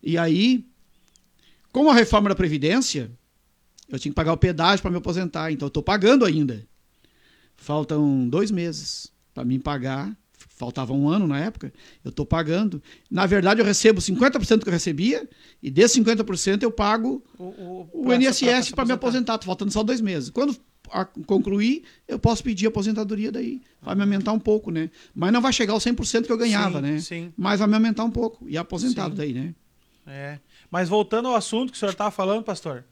[0.03, 0.67] E aí,
[1.73, 3.11] com a reforma da Previdência,
[3.89, 5.53] eu tinha que pagar o pedágio para me aposentar.
[5.53, 6.67] Então, eu estou pagando ainda.
[7.57, 10.17] Faltam dois meses para mim pagar.
[10.57, 11.73] Faltava um ano na época.
[12.05, 12.81] Eu estou pagando.
[13.11, 15.29] Na verdade, eu recebo 50% do que eu recebia.
[15.63, 19.39] E desses 50% eu pago O, o, o pra- INSS para me se aposentar.
[19.39, 20.31] Tô faltando só dois meses.
[20.31, 20.57] Quando
[20.91, 23.61] a- concluir, eu posso pedir aposentadoria daí.
[23.83, 24.91] Vai me aumentar um pouco, né?
[25.15, 27.01] Mas não vai chegar aos 100% que eu ganhava, Sim, né?
[27.01, 27.33] sim.
[27.37, 28.49] Mas vai me aumentar um pouco.
[28.49, 29.17] E aposentado Sim.
[29.17, 29.55] daí, né?
[30.07, 30.39] É.
[30.71, 32.85] Mas voltando ao assunto que o senhor estava falando, pastor,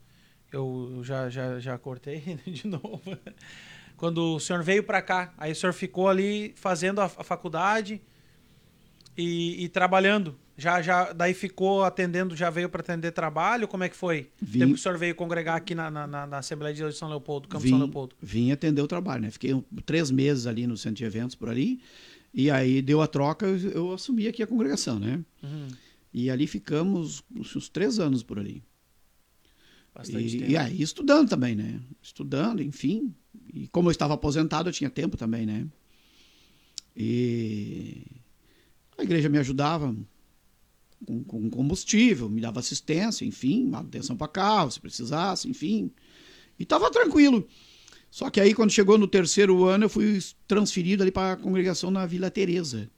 [0.52, 3.00] eu já, já, já cortei de novo.
[4.02, 8.00] Quando o senhor veio para cá, aí o senhor ficou ali fazendo a, a faculdade
[9.16, 10.34] e, e trabalhando.
[10.58, 13.68] Já, já, daí ficou atendendo, já veio para atender trabalho?
[13.68, 14.28] Como é que foi?
[14.40, 14.58] Vim.
[14.58, 17.62] Tempo que o senhor veio congregar aqui na, na, na- Assembleia de São Leopoldo, Campo
[17.62, 18.16] São Vim, Leopoldo.
[18.20, 19.30] vim atender o trabalho, né?
[19.30, 19.52] Fiquei
[19.86, 21.80] três meses ali no centro de eventos por ali.
[22.34, 25.20] E aí deu a troca, eu, eu assumi aqui a congregação, né?
[25.44, 25.68] Uhum.
[26.12, 28.64] E ali ficamos uns, uns três anos por ali.
[29.94, 30.50] Bastante E, tempo.
[30.50, 31.80] e aí estudando também, né?
[32.02, 33.14] Estudando, enfim.
[33.52, 35.66] E como eu estava aposentado, eu tinha tempo também, né?
[36.96, 38.02] E
[38.96, 39.94] a igreja me ajudava
[41.06, 45.90] com, com combustível, me dava assistência, enfim, manutenção para carro, se precisasse, enfim.
[46.58, 47.46] E estava tranquilo.
[48.10, 51.90] Só que aí, quando chegou no terceiro ano, eu fui transferido ali para a congregação
[51.90, 52.90] na Vila Teresa.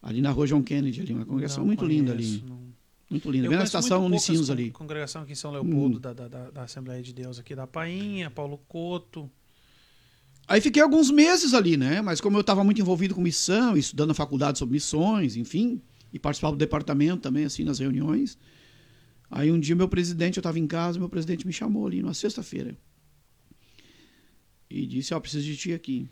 [0.00, 2.48] Ali na rua John Kennedy, ali, uma congregação Não muito linda conheço, ali.
[2.48, 2.71] não-
[3.12, 3.46] Muito linda.
[3.46, 4.70] Bem na estação Unicinos ali.
[4.70, 6.00] Congregação aqui em São Leopoldo, Hum.
[6.00, 9.30] da, da, da, Assembleia de Deus aqui da Painha, Paulo Coto.
[10.48, 12.00] Aí fiquei alguns meses ali, né?
[12.00, 16.18] Mas como eu estava muito envolvido com missão, estudando na faculdade sobre missões, enfim, e
[16.18, 18.38] participava do departamento também, assim, nas reuniões.
[19.30, 22.14] Aí um dia meu presidente, eu estava em casa, meu presidente me chamou ali numa
[22.14, 22.74] sexta-feira.
[24.70, 26.08] E disse, ó, preciso de ti aqui.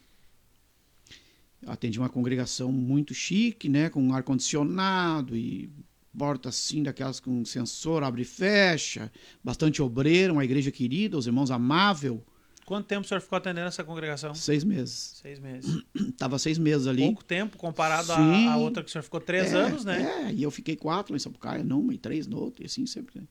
[1.66, 3.88] Atendi uma congregação muito chique, né?
[3.88, 5.70] Com ar-condicionado e
[6.16, 9.11] porta assim, daquelas com sensor, abre e fecha.
[9.42, 12.25] Bastante obreiro, uma igreja querida, os irmãos amável.
[12.66, 14.33] Quanto tempo o senhor ficou atendendo essa congregação?
[14.35, 15.18] Seis meses.
[15.20, 15.83] Seis meses.
[16.16, 17.03] Tava seis meses ali.
[17.03, 20.29] Pouco tempo comparado à outra que o senhor ficou três É, anos, né?
[20.29, 23.20] É, e eu fiquei quatro em Sapucaia, numa e três no outro, e assim sempre.
[23.20, 23.27] Né?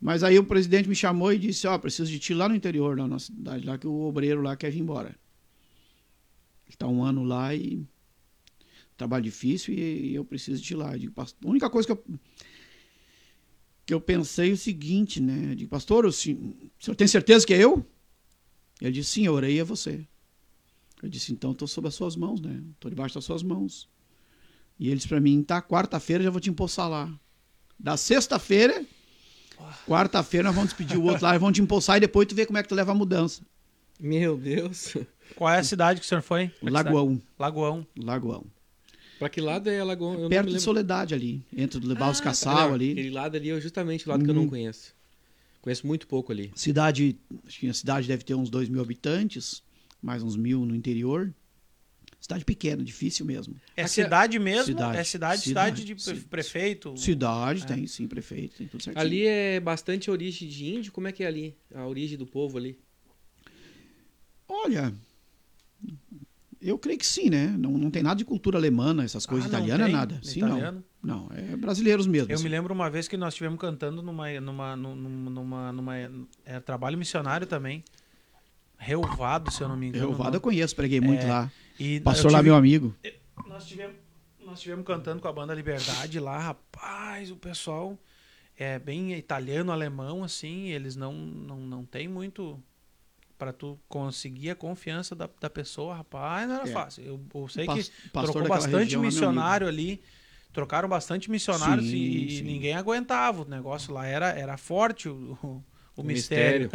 [0.00, 2.96] Mas aí o presidente me chamou e disse, ó, preciso de ti lá no interior
[2.96, 5.16] da nossa cidade, lá que o obreiro lá quer vir embora.
[6.68, 7.84] Ele tá um ano lá e
[8.96, 10.92] trabalho difícil e, e eu preciso de ti lá.
[10.94, 12.04] Eu digo, pastor, a única coisa que eu,
[13.84, 15.52] que eu pensei é o seguinte, né?
[15.52, 17.84] Eu digo, pastor, o senhor, o senhor tem certeza que é eu?
[18.80, 20.06] Ele disse, sim, eu orei a você.
[21.02, 22.62] Eu disse, então estou sob as suas mãos, né?
[22.72, 23.88] Estou debaixo das suas mãos.
[24.78, 27.12] E ele disse para mim, tá, quarta-feira já vou te empossar lá.
[27.78, 28.84] Da sexta-feira,
[29.86, 32.46] quarta-feira nós vamos despedir o outro lá, e vamos te empossar e depois tu vê
[32.46, 33.42] como é que tu leva a mudança.
[33.98, 34.94] Meu Deus.
[35.34, 36.52] Qual é a cidade que o senhor foi?
[36.62, 37.20] É Lagoão?
[37.38, 37.86] Lagoão.
[37.96, 38.55] Lagoão.
[39.18, 40.60] Pra que lado é me Perto de.
[40.60, 42.92] Soledade ali, entre Levar os Ah, Caçal ali.
[42.92, 44.48] Aquele lado ali é justamente o lado que eu não Uhum.
[44.50, 44.94] conheço.
[45.62, 46.52] Conheço muito pouco ali.
[46.54, 49.62] Cidade, acho que a cidade deve ter uns dois mil habitantes,
[50.02, 51.32] mais uns mil no interior.
[52.20, 53.54] Cidade pequena, difícil mesmo.
[53.76, 54.64] É Aqui é- cidade mesmo?
[54.64, 54.98] Cidade.
[54.98, 56.12] É cidade, cidade, Cidade.
[56.14, 56.96] de prefeito?
[56.96, 57.66] Cidade, É.
[57.66, 59.00] tem sim, prefeito, tem tudo certinho.
[59.04, 60.92] Ali é bastante origem de índio.
[60.92, 61.56] Como é que é ali?
[61.74, 62.78] A origem do povo ali?
[64.48, 64.94] Olha,
[66.68, 67.46] eu creio que sim, né?
[67.58, 70.20] Não, não tem nada de cultura alemã, essas coisas Ah, italianas, nada.
[70.22, 70.84] Sim, Italiano?
[71.02, 71.28] não.
[71.28, 72.30] Não, é brasileiros mesmo.
[72.32, 72.44] Eu assim.
[72.44, 75.96] me lembro uma vez que nós estivemos cantando numa, numa, numa, numa, numa
[76.44, 77.84] é, trabalho missionário também.
[78.78, 80.08] Reuvado, se eu não me engano.
[80.08, 81.52] Reuvado eu conheço, preguei muito É, lá.
[81.78, 82.94] E Pastor lá, tive- meu amigo.
[83.46, 83.96] Nós tivemos,
[84.44, 87.98] nós tivemos cantando com a banda Liberdade lá, rapaz, o pessoal
[88.56, 92.60] é bem italiano, alemão, assim, eles não, não, não tem muito
[93.38, 96.72] para tu conseguir a confiança da, da pessoa, rapaz, não era É.
[96.72, 97.04] fácil.
[97.04, 100.02] Eu, eu sei Pas- que trocou bastante região meu missionário ali,
[100.52, 102.42] trocaram bastante missionários Sim, e, sim.
[102.44, 103.42] ninguém aguentava.
[103.42, 105.46] O negócio lá era, era forte, o, o,
[105.96, 106.70] o O mistério.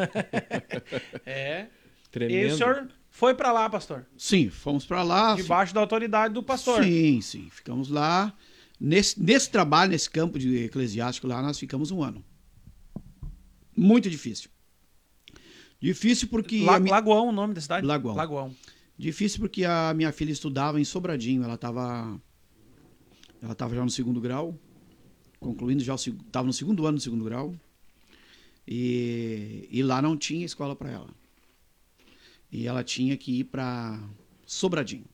[1.26, 1.68] é.
[2.06, 2.54] E Tremendo.
[2.54, 4.06] o senhor foi para lá, pastor?
[4.18, 5.36] Sim, fomos para lá.
[5.36, 6.84] Debaixo da autoridade do pastor.
[6.84, 7.50] Sim, sim.
[7.50, 8.34] Ficamos lá.
[8.80, 12.24] Nesse, nesse trabalho, nesse campo de eclesiástico lá, nós ficamos um ano.
[13.76, 14.50] Muito difícil.
[15.82, 16.64] Difícil porque.
[16.64, 17.86] La- a mi- Lagoão, o nome da cidade?
[17.86, 18.16] Lagoão.
[18.16, 18.56] Lagoão.
[18.98, 21.44] Difícil porque a minha filha estudava em Sobradinho.
[21.44, 22.22] Ela estava.
[23.42, 24.58] Ela estava já no segundo grau.
[25.40, 25.96] Concluindo já o.
[25.96, 27.56] Estava no segundo ano do segundo grau.
[28.68, 31.10] E, e lá não tinha escola para ela.
[32.52, 34.00] E ela tinha que ir para
[34.46, 35.06] Sobradinho.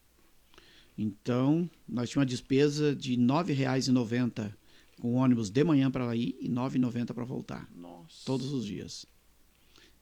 [0.97, 4.51] Então, nós tínhamos uma despesa de R$ 9,90
[4.99, 7.69] com ônibus de manhã para ir e R$ 9,90 para voltar.
[7.75, 8.25] Nossa.
[8.25, 9.05] Todos os dias.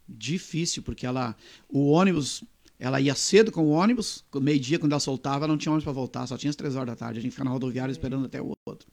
[0.07, 1.35] Difícil, porque ela,
[1.67, 2.43] o ônibus,
[2.79, 6.27] ela ia cedo com o ônibus, meio-dia, quando ela soltava, não tinha ônibus para voltar,
[6.27, 7.19] só tinha as três horas da tarde.
[7.19, 8.87] A gente ficava na rodoviária esperando até o outro.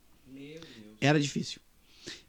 [1.00, 1.60] Era difícil.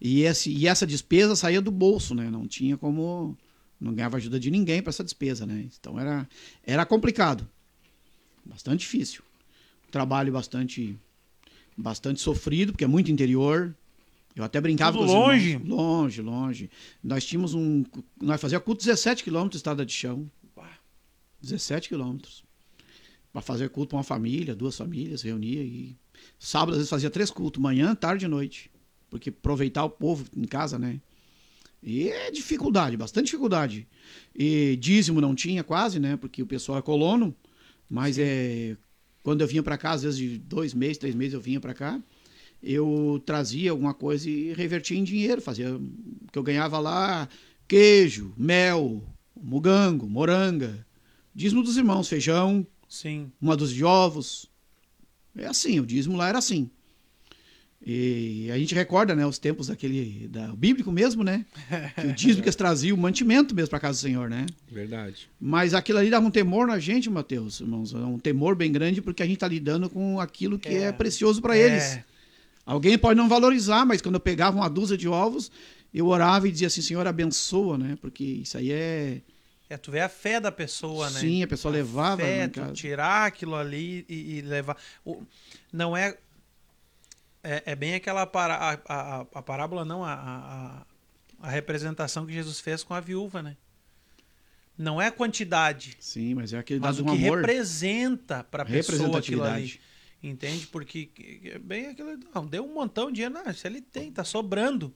[0.02, 2.30] E, esse, e essa despesa saía do bolso, né?
[2.30, 3.38] Não tinha como.
[3.80, 5.68] Não ganhava ajuda de ninguém para essa despesa, né?
[5.80, 6.28] Então era,
[6.64, 7.48] era complicado.
[8.46, 9.24] Bastante difícil.
[9.92, 10.98] Trabalho bastante
[11.78, 13.76] bastante sofrido, porque é muito interior.
[14.36, 15.50] Eu até brincava Tudo com os longe?
[15.52, 15.68] irmãos.
[15.70, 16.70] Longe, longe.
[17.04, 17.84] Nós tínhamos um.
[18.22, 20.30] Nós fazíamos culto 17 quilômetros de estrada de chão.
[21.42, 22.44] 17 quilômetros.
[23.32, 25.96] Para fazer culto para uma família, duas famílias, reunia e.
[26.40, 28.72] Sábado, às vezes, fazia três cultos, manhã, tarde e noite.
[29.10, 31.02] Porque aproveitar o povo em casa, né?
[31.82, 33.86] E é dificuldade, bastante dificuldade.
[34.34, 36.16] E dízimo não tinha quase, né?
[36.16, 37.36] Porque o pessoal é colono.
[37.90, 38.78] Mas é.
[39.22, 41.74] Quando eu vinha para cá, às vezes de dois meses, três meses eu vinha para
[41.74, 42.02] cá,
[42.64, 45.42] eu trazia alguma coisa e revertia em dinheiro.
[45.42, 45.80] Fazia.
[46.32, 47.28] que eu ganhava lá
[47.68, 49.04] queijo, mel,
[49.40, 50.86] mugango, moranga.
[51.36, 53.32] Dízimo dos irmãos, feijão, Sim.
[53.42, 54.50] uma dúzia de ovos.
[55.36, 56.70] É assim, o dízimo lá era assim.
[57.86, 61.46] E a gente recorda, né, os tempos daquele da o bíblico mesmo, né?
[62.00, 64.46] Que o dízimo que eles traziam, o mantimento mesmo para casa do Senhor, né?
[64.72, 65.30] Verdade.
[65.38, 69.22] Mas aquilo ali dava um temor na gente, Mateus, irmãos, um temor bem grande porque
[69.22, 70.92] a gente está lidando com aquilo que é, É.
[70.94, 71.62] precioso para É.
[71.66, 72.00] eles.
[72.66, 75.52] Alguém pode não valorizar, mas quando eu pegava uma dúzia de ovos,
[75.94, 77.98] eu orava e dizia assim, Senhor, abençoa, né?
[78.00, 79.22] Porque isso aí é
[79.70, 81.20] É, tu vê a fé da pessoa, né?
[81.20, 82.72] Sim, a pessoa levava Fé, né, tu cara.
[82.74, 84.78] tirar aquilo ali e, e levar.
[85.06, 85.24] O-
[85.72, 86.18] não é,
[87.44, 87.64] é.
[87.66, 92.60] É bem aquela para, a, a, a parábola, não, a, a, a representação que Jesus
[92.60, 93.58] fez com a viúva, né?
[94.78, 98.44] Não é a quantidade, Sim, mas é aquele mas dado o um que amor, representa
[98.44, 99.80] para a pessoa aquilo ali.
[100.24, 100.66] Entende?
[100.68, 102.18] Porque que- que é bem aquilo.
[102.34, 103.34] Não, deu um montão de dinheiro.
[103.36, 104.94] Não, se ele tem, tá sobrando.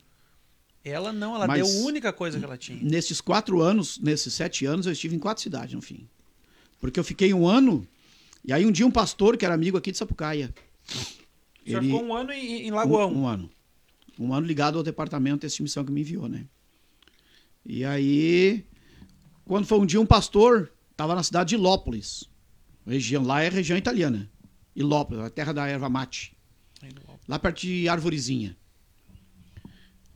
[0.86, 2.82] Ela não, ela Mas- deu a única coisa que ela tinha.
[2.82, 6.08] Nesses quatro anos, nesses sete anos, eu estive em quatro cidades, no fim.
[6.80, 7.86] Porque eu fiquei um ano,
[8.46, 10.54] e aí um dia um pastor, que era amigo aqui de Sapucaia.
[11.66, 13.12] Senhor ficou um ano em, em Lagoão.
[13.12, 13.50] Um, um ano.
[14.18, 16.46] Um ano ligado ao departamento dessa missão que me enviou, né?
[17.66, 18.64] E aí,
[19.44, 22.24] quando foi um dia, um pastor estava na cidade de Lópolis.
[22.86, 24.30] Região, lá é região italiana.
[24.78, 26.36] Ilópolis, a terra da erva mate.
[27.28, 28.56] Lá perto de Arvorezinha.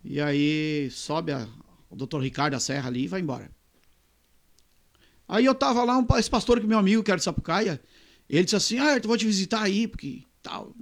[0.04, 1.48] E aí sobe a-
[1.90, 3.52] o doutor Ricardo da Serra ali e vai embora.
[5.28, 7.82] Aí eu tava lá, um, esse pastor que é meu amigo, que era de Sapucaia,
[8.30, 10.74] ele disse assim, ah, eu vou te visitar aí, porque tal.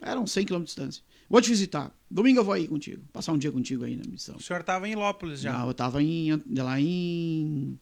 [0.00, 1.02] Eram 100 km de distância.
[1.28, 1.96] Vou te visitar.
[2.10, 3.02] Domingo eu vou aí contigo.
[3.12, 4.36] Passar um dia contigo aí na missão.
[4.36, 5.52] O senhor estava em Lópolis já.
[5.56, 7.78] Não, eu tava em, lá em,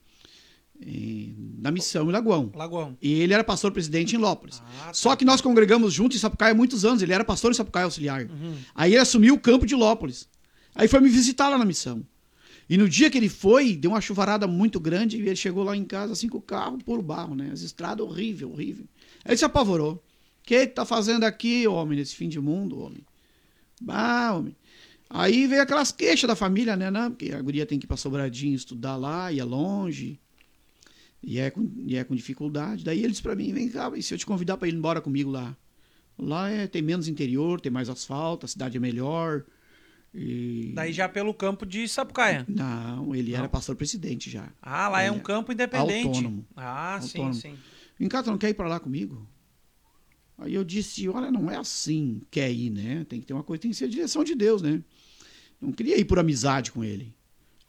[0.84, 2.50] em- na missão em Lagoão.
[2.54, 2.96] Lagoão.
[3.02, 4.62] E ele era pastor presidente em Lópolis.
[4.80, 4.92] Ah, tá.
[4.94, 7.02] Só que nós congregamos juntos em Sapucaia há muitos anos.
[7.02, 8.22] Ele era pastor em Sapucaia auxiliar.
[8.24, 8.56] Uhum.
[8.74, 10.28] Aí ele assumiu o campo de Lópolis.
[10.74, 12.04] Aí foi me visitar lá na missão.
[12.68, 15.76] E no dia que ele foi, deu uma chuvarada muito grande e ele chegou lá
[15.76, 17.50] em casa assim com o carro por barro, né?
[17.52, 18.86] As estradas horrível, horrível.
[19.24, 19.94] Aí ele se apavorou.
[19.94, 20.00] O
[20.44, 23.04] que que tá fazendo aqui, homem, nesse fim de mundo, homem?
[23.80, 24.56] Bah, homem.
[25.08, 26.90] Aí veio aquelas queixas da família, né?
[26.90, 30.20] Não, porque a guria tem que ir pra Sobradinho estudar lá, é longe.
[31.22, 32.84] E é com, e é com dificuldade.
[32.84, 35.00] Daí ele disse pra mim, vem cá, e se eu te convidar pra ir embora
[35.00, 35.56] comigo lá?
[36.18, 39.44] Lá é, tem menos interior, tem mais asfalto, a cidade é melhor.
[40.14, 40.72] E...
[40.74, 42.44] Daí já pelo campo de Sapucaia.
[42.48, 43.48] Não, ele era Não.
[43.48, 44.52] pastor presidente já.
[44.60, 46.06] Ah, lá é Ele um é campo independente.
[46.06, 46.46] autônomo.
[46.56, 47.54] Ah, sim, sim.
[47.98, 49.26] Vem cá, tu não quer ir pra lá comigo?
[50.38, 53.04] Aí eu disse, olha, não é assim quer ir, né?
[53.08, 54.82] Tem que ter uma coisa, tem que ser a direção de Deus, né?
[55.60, 57.14] Não queria ir por amizade com ele.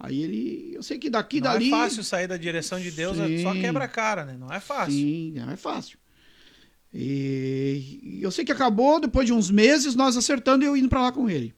[0.04, 1.68] Aí ele, eu sei que daqui não dali...
[1.68, 3.62] é fácil sair da direção de Deus, é só Sim.
[3.62, 4.36] quebra a cara, né?
[4.36, 4.94] Não é fácil.
[4.94, 6.00] Sim, não é fácil.
[6.92, 11.04] E eu sei que acabou, depois de uns meses, nós acertando e eu indo pra
[11.04, 11.54] lá com ele.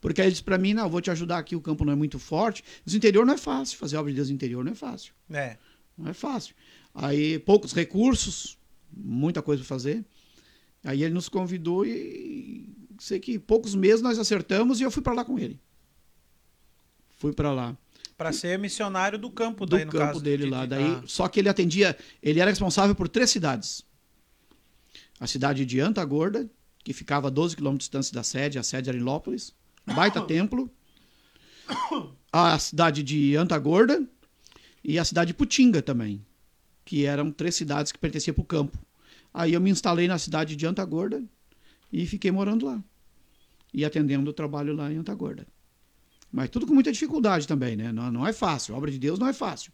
[0.00, 1.92] Porque aí ele disse pra mim, não, eu vou te ajudar aqui, o campo não
[1.92, 2.64] é muito forte.
[2.84, 5.14] Mas o interior não é fácil, fazer obra de Deus no interior não é fácil.
[5.30, 5.56] É.
[5.96, 6.56] Não é fácil.
[6.92, 8.58] Aí, poucos recursos,
[8.92, 10.04] muita coisa para fazer.
[10.82, 15.12] Aí ele nos convidou e sei que poucos meses nós acertamos e eu fui para
[15.12, 15.60] lá com ele.
[17.18, 17.76] Fui para lá.
[18.16, 20.20] Pra ser missionário do campo, Do daí, no campo caso.
[20.20, 20.66] dele de- lá.
[20.66, 23.84] Daí, ah, Só que ele atendia, ele era responsável por três cidades.
[25.20, 26.48] A cidade de Anta Gorda,
[26.82, 29.54] que ficava a 12 quilômetros de distância da sede, a sede era em Lópolis.
[29.86, 30.70] Baita templo.
[32.32, 34.06] A cidade de Anta Gorda
[34.82, 36.24] e a cidade de Putinga também,
[36.84, 38.78] que eram três cidades que pertenciam para o campo.
[39.32, 41.22] Aí eu me instalei na cidade de Anta Gorda
[41.92, 42.82] e fiquei morando lá.
[43.72, 45.46] E atendendo o trabalho lá em Anta Gorda.
[46.32, 47.90] Mas tudo com muita dificuldade também, né?
[47.92, 48.74] Não, não é fácil.
[48.74, 49.72] A obra de Deus não é fácil.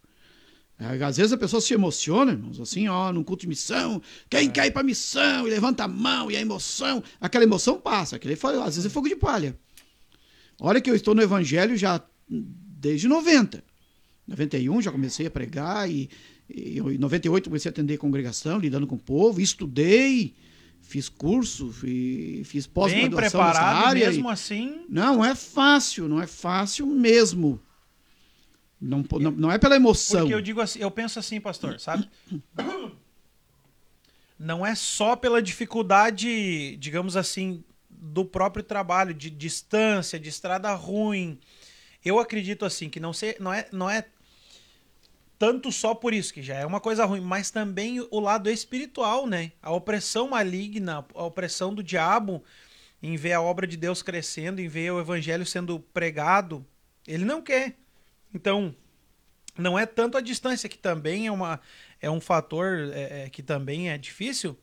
[0.79, 4.01] É, Às vezes a pessoa se emociona, irmãos, assim, ó, num culto de missão.
[4.29, 5.47] Quem quer ir pra missão?
[5.47, 7.03] E levanta a mão, e a emoção.
[7.19, 9.57] Aquela emoção passa, aquele, foi- às vezes é fogo de palha.
[10.59, 13.63] Olha que eu estou no evangelho já desde 90.
[14.27, 16.09] 91 já comecei a pregar e,
[16.49, 20.33] e em 98 comecei a atender congregação, lidando com o povo, estudei,
[20.87, 24.07] fiz curso, fi- fiz Bem pós-graduação nessa área.
[24.07, 24.85] mesmo e- assim.
[24.89, 27.59] Não é fácil, não é fácil mesmo.
[28.79, 30.21] Não, não, não é pela emoção.
[30.21, 32.07] Porque eu digo assim, eu penso assim, pastor, sabe?
[34.37, 41.39] Não é só pela dificuldade, digamos assim, do próprio trabalho, de distância, de estrada ruim.
[42.03, 44.05] Eu acredito assim que não, sei, não, é, não é
[45.37, 49.27] tanto só por isso, que já é uma coisa ruim, mas também o lado espiritual,
[49.27, 49.51] né?
[49.61, 52.43] A opressão maligna, a opressão do diabo
[53.01, 56.65] em ver a obra de Deus crescendo, em ver o evangelho sendo pregado,
[57.07, 57.75] ele não quer.
[58.33, 58.75] Então,
[59.57, 61.59] não é tanto a distância, que também é, uma,
[62.01, 64.57] é um fator é, é, que também é difícil,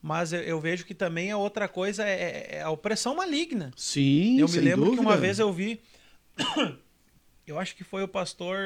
[0.00, 3.72] mas eu, eu vejo que também a outra coisa é, é a opressão maligna.
[3.76, 5.02] Sim, eu me lembro que dúvida.
[5.02, 5.80] uma vez eu vi,
[7.46, 8.58] eu acho que foi o pastor...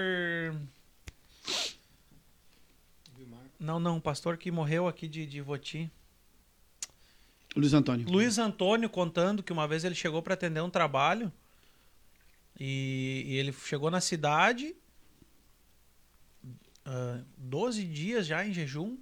[3.59, 5.91] Não, não, o pastor que morreu aqui de, de Voti.
[7.57, 8.07] Luiz Antônio.
[8.07, 11.33] Luiz Antônio contando que uma vez ele chegou para atender um trabalho
[12.61, 14.77] e, e ele chegou na cidade,
[16.85, 18.99] ah, 12 dias já em jejum,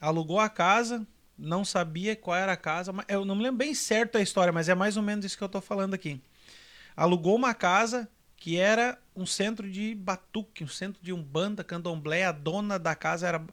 [0.00, 1.06] alugou a casa,
[1.38, 4.68] não sabia qual era a casa, eu não me lembro bem certo a história, mas
[4.68, 6.20] é mais ou menos isso que eu tô falando aqui.
[6.94, 12.32] Alugou uma casa que era um centro de batuque, um centro de umbanda, candomblé, a
[12.32, 13.44] dona da casa era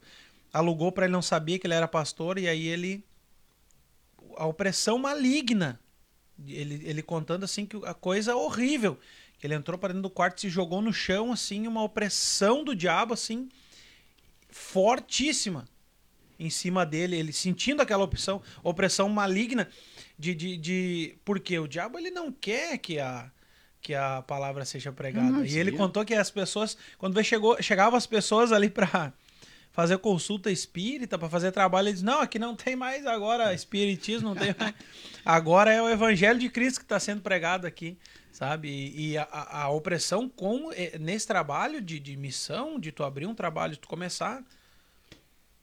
[0.52, 3.04] alugou para ele não sabia que ele era pastor e aí ele
[4.38, 5.80] a opressão maligna
[6.48, 9.00] ele, ele contando assim que a coisa horrível
[9.40, 12.76] que ele entrou para dentro do quarto se jogou no chão assim uma opressão do
[12.76, 13.50] diabo assim
[14.50, 15.68] fortíssima
[16.40, 19.68] em cima dele ele sentindo aquela opressão opressão maligna
[20.20, 23.32] de, de, de porque o diabo ele não quer que a
[23.84, 27.62] que a palavra seja pregada Ah, e ele é- contou que as pessoas quando chegou
[27.62, 29.14] chegavam as pessoas ali para
[29.74, 34.30] fazer consulta espírita, para fazer trabalho, ele diz: Não, aqui não tem mais agora espiritismo,
[34.30, 34.74] não tem mais.
[35.26, 37.98] Agora é o evangelho de Cristo que está sendo pregado aqui,
[38.32, 38.70] sabe?
[38.70, 43.26] E, e a, a- opressão com eh, nesse trabalho de, de missão, de tu abrir
[43.26, 44.42] um trabalho, de tu começar.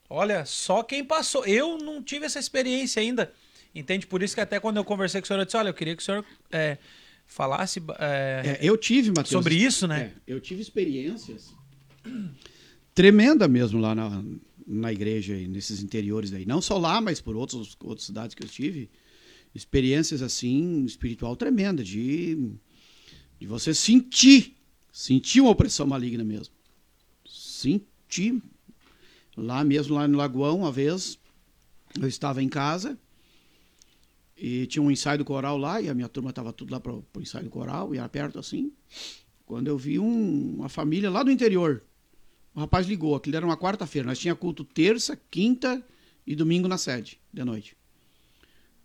[0.08, 1.46] Olha, só quem passou.
[1.46, 3.32] Eu não tive essa experiência ainda.
[3.72, 4.06] Entende?
[4.06, 5.94] Por isso que até quando eu conversei com o senhor, eu disse: Olha, eu queria
[5.94, 6.76] que o senhor eh,
[7.30, 9.28] falasse eh, É, eu tive, Matheus.
[9.28, 10.12] sobre isso, né?
[10.26, 11.54] É, eu tive experiências
[12.92, 14.22] tremenda mesmo lá na,
[14.66, 16.44] na igreja, e nesses interiores aí.
[16.44, 18.90] Não só lá, mas por outros, outras cidades que eu tive.
[19.54, 22.52] Experiências assim, espiritual tremenda, de,
[23.38, 24.56] de você sentir,
[24.92, 26.54] sentir uma opressão maligna mesmo.
[27.26, 28.42] Sentir.
[29.36, 31.16] Lá mesmo, lá no Lagoão, uma vez,
[32.00, 32.98] eu estava em casa
[34.42, 36.92] e tinha um ensaio do coral lá, e a minha turma estava tudo lá para
[36.92, 38.72] o ensaio do coral, e era perto assim.
[39.44, 41.82] Quando eu vi um- uma família lá do interior,
[42.54, 45.84] o rapaz ligou, aquilo era uma quarta-feira, nós tinha culto terça, quinta
[46.26, 47.76] e domingo na sede, de noite.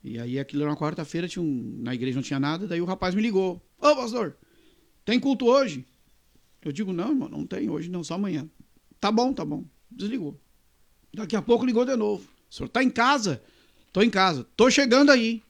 [0.03, 2.85] E aí aquilo era uma quarta-feira, tinha um, na igreja não tinha nada, daí o
[2.85, 3.61] rapaz me ligou.
[3.79, 4.35] Ô pastor,
[5.05, 5.85] tem culto hoje?
[6.61, 8.47] Eu digo, não, irmão, não tem hoje, não, só amanhã.
[8.99, 9.63] Tá bom, tá bom.
[9.89, 10.37] Desligou.
[11.13, 12.27] Daqui a pouco ligou de novo.
[12.49, 13.41] O senhor tá em casa?
[13.95, 14.45] Tô em casa.
[14.57, 15.41] Tô chegando aí.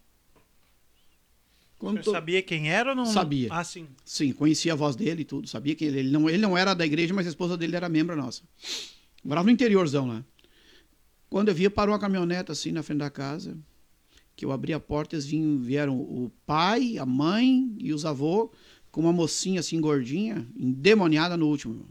[1.80, 3.04] Quando tô- sabia quem era ou não?
[3.08, 3.48] Sabia.
[3.52, 3.88] Ah, sim.
[4.06, 5.48] Sim, conhecia a voz dele e tudo.
[5.50, 7.90] Sabia que ele, ele não, ele não era da igreja, mas a esposa dele era
[7.90, 8.44] membro nossa.
[9.24, 10.24] Morava no interiorzão lá.
[11.28, 13.58] Quando eu via, parou uma caminhonete assim na frente da casa.
[14.36, 18.52] Que eu abri a porta, eles vinham, vieram o pai, a mãe e os avôs
[18.92, 21.88] com uma mocinha assim gordinha, endemoniada no último.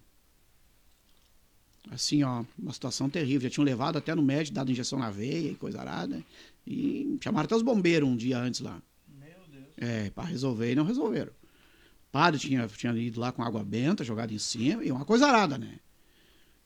[1.90, 3.42] Assim, ó, uma situação terrível.
[3.42, 6.25] Já tinham levado até no médico, dado injeção na veia e coisa arada.
[6.66, 8.81] E chamaram até os bombeiros um dia antes lá.
[9.09, 9.66] Meu Deus.
[9.77, 11.31] É, para resolver e não resolveram.
[11.31, 15.27] O padre tinha, tinha ido lá com água benta, jogado em cima, e uma coisa
[15.27, 15.79] arada, né?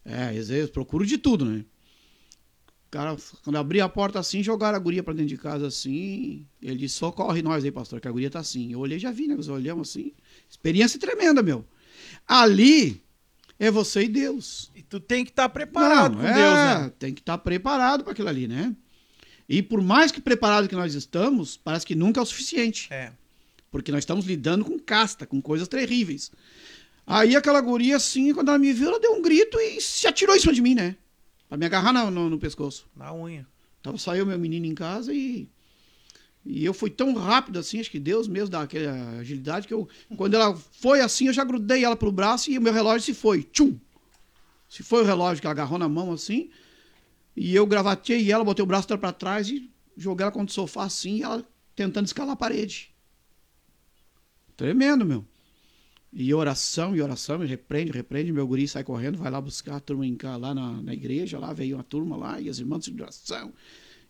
[0.04, 1.64] É, eles, eles procuram de tudo, né?
[2.86, 6.46] O cara, quando abri a porta assim, jogaram a guria pra dentro de casa assim.
[6.62, 8.72] Ele disse: socorre nós aí, pastor, que a guria tá assim.
[8.72, 9.34] Eu olhei e já vi, né?
[9.34, 10.12] Nós olhamos assim.
[10.48, 11.66] Experiência tremenda, meu.
[12.26, 13.02] Ali
[13.58, 14.70] é você e Deus.
[14.74, 16.54] E tu tem que estar preparado Não, com é, Deus,
[16.84, 16.92] né?
[16.98, 18.74] Tem que estar preparado para aquilo ali, né?
[19.48, 22.88] E por mais que preparado que nós estamos, parece que nunca é o suficiente.
[22.92, 23.12] É.
[23.70, 26.30] Porque nós estamos lidando com casta, com coisas terríveis.
[27.06, 30.36] Aí aquela guria, assim, quando ela me viu, ela deu um grito e se atirou
[30.36, 30.96] em cima de mim, né?
[31.48, 32.86] Pra me agarrar no, no- no pescoço.
[32.94, 33.46] Na unha.
[33.82, 35.48] Tava só eu e meu menino em casa e.
[36.50, 39.86] E eu fui tão rápido assim, acho que Deus mesmo dá aquela agilidade que eu.
[40.16, 43.12] Quando ela foi assim, eu já grudei ela pro braço e o meu relógio se
[43.12, 43.42] foi.
[43.42, 43.78] Tchum!
[44.66, 46.48] Se foi o relógio que ela agarrou na mão assim,
[47.36, 50.84] e eu gravatei ela, botei o braço pra trás e joguei ela contra o sofá
[50.84, 51.46] assim, ela
[51.76, 52.94] tentando escalar a parede.
[54.56, 55.26] Tremendo, meu.
[56.10, 58.32] E oração, e oração, e repreende, repreende.
[58.32, 61.38] Meu guri sai correndo, vai lá buscar a turma em cá, lá na, na igreja.
[61.38, 63.52] Lá veio uma turma lá, e as irmãs de oração.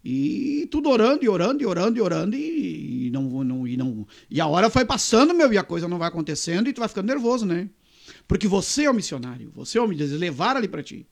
[0.04, 4.06] E tudo orando, e orando, e orando, e orando, e, e não, não, e não.
[4.30, 6.88] E a hora foi passando, meu, e a coisa não vai acontecendo, e tu vai
[6.88, 7.68] ficando nervoso, né?
[8.26, 11.06] Porque você é o missionário, você é o missionário, levar ali para ti.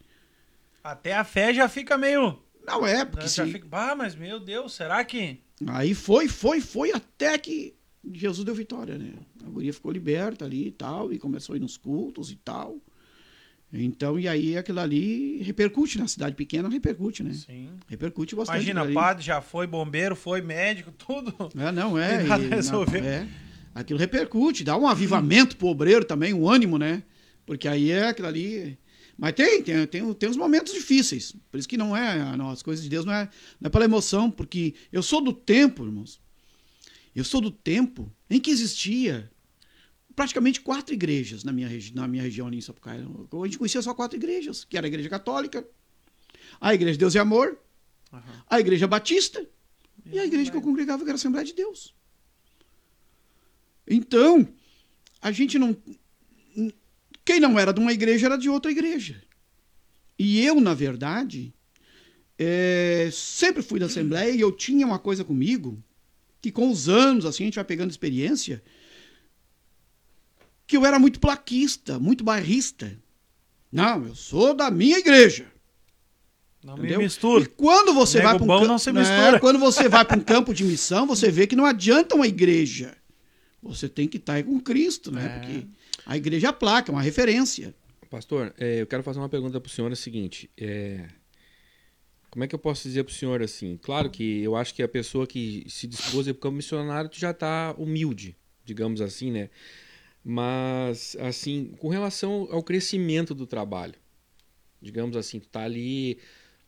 [0.83, 2.39] Até a fé já fica meio.
[2.65, 3.53] Não é, porque já se...
[3.53, 5.41] fica, ah, mas meu Deus, será que.
[5.67, 7.75] Aí foi, foi, foi, até que
[8.05, 9.15] Jesus deu vitória, né?
[9.45, 12.79] A guria ficou liberta ali e tal, e começou a ir nos cultos e tal.
[13.73, 17.33] Então, e aí aquilo ali repercute na cidade pequena, repercute, né?
[17.35, 17.69] Sim.
[17.89, 18.71] Repercute bastante.
[18.71, 21.35] Imagina, padre já foi bombeiro, foi médico, tudo.
[21.59, 22.25] É, não, é.
[22.25, 23.27] E nada e- não, é.
[23.75, 27.03] Aquilo repercute, dá um avivamento pro obreiro também, um ânimo, né?
[27.45, 28.79] Porque aí é aquilo ali.
[29.19, 31.35] Mas tem, tem, tem, tem uns momentos difíceis.
[31.51, 32.37] Por isso que não é.
[32.37, 33.29] Não, as coisas de Deus não é,
[33.61, 36.21] não é pela emoção, porque eu sou do tempo, irmãos.
[37.15, 39.31] Eu sou do tempo em que existia
[40.17, 43.07] praticamente quatro igrejas na minha, na minha região ali em Sapucaia.
[43.07, 45.65] A gente conhecia só quatro igrejas, que era a igreja católica,
[46.59, 47.59] a igreja de Deus e Amor,
[48.11, 48.43] Aham.
[48.49, 49.47] a igreja batista
[50.07, 51.95] e a igreja que eu congregava, que era a Assembleia de Deus.
[53.87, 54.49] Então,
[55.21, 55.77] a gente não.
[57.25, 59.23] Quem não era de uma igreja era de outra igreja.
[60.19, 61.53] E eu, na verdade,
[62.39, 65.83] eh, sempre fui da Assembleia e eu tinha uma coisa comigo
[66.41, 68.63] que com os anos, assim, a gente vai pegando experiência,
[70.67, 72.97] que eu era muito plaquista, muito bairrista.
[73.71, 75.47] Não, eu sou da minha igreja.
[76.63, 76.99] Não Entendeu?
[76.99, 77.45] me mistura.
[77.45, 79.39] E quando você Nego vai para um bom cam- não se mistura.
[79.41, 82.97] quando você vai para um campo de missão, você vê que não adianta uma igreja.
[83.63, 85.25] Você tem que estar aí com Cristo, né?
[85.27, 85.29] É.
[85.39, 85.67] Porque
[86.05, 87.75] a igreja é a placa, é uma referência.
[88.11, 91.07] Pastor, é, eu quero fazer uma pergunta para o senhor, é o seguinte, é,
[92.31, 93.77] como é que eu posso dizer para o senhor assim?
[93.83, 96.57] Claro que eu acho que a pessoa que se dispôs a ir para o campo
[96.57, 99.51] missionário tu já está humilde, digamos assim, né?
[100.29, 103.95] Mas, assim, com relação ao crescimento do trabalho,
[104.83, 106.19] digamos assim, tu tá ali,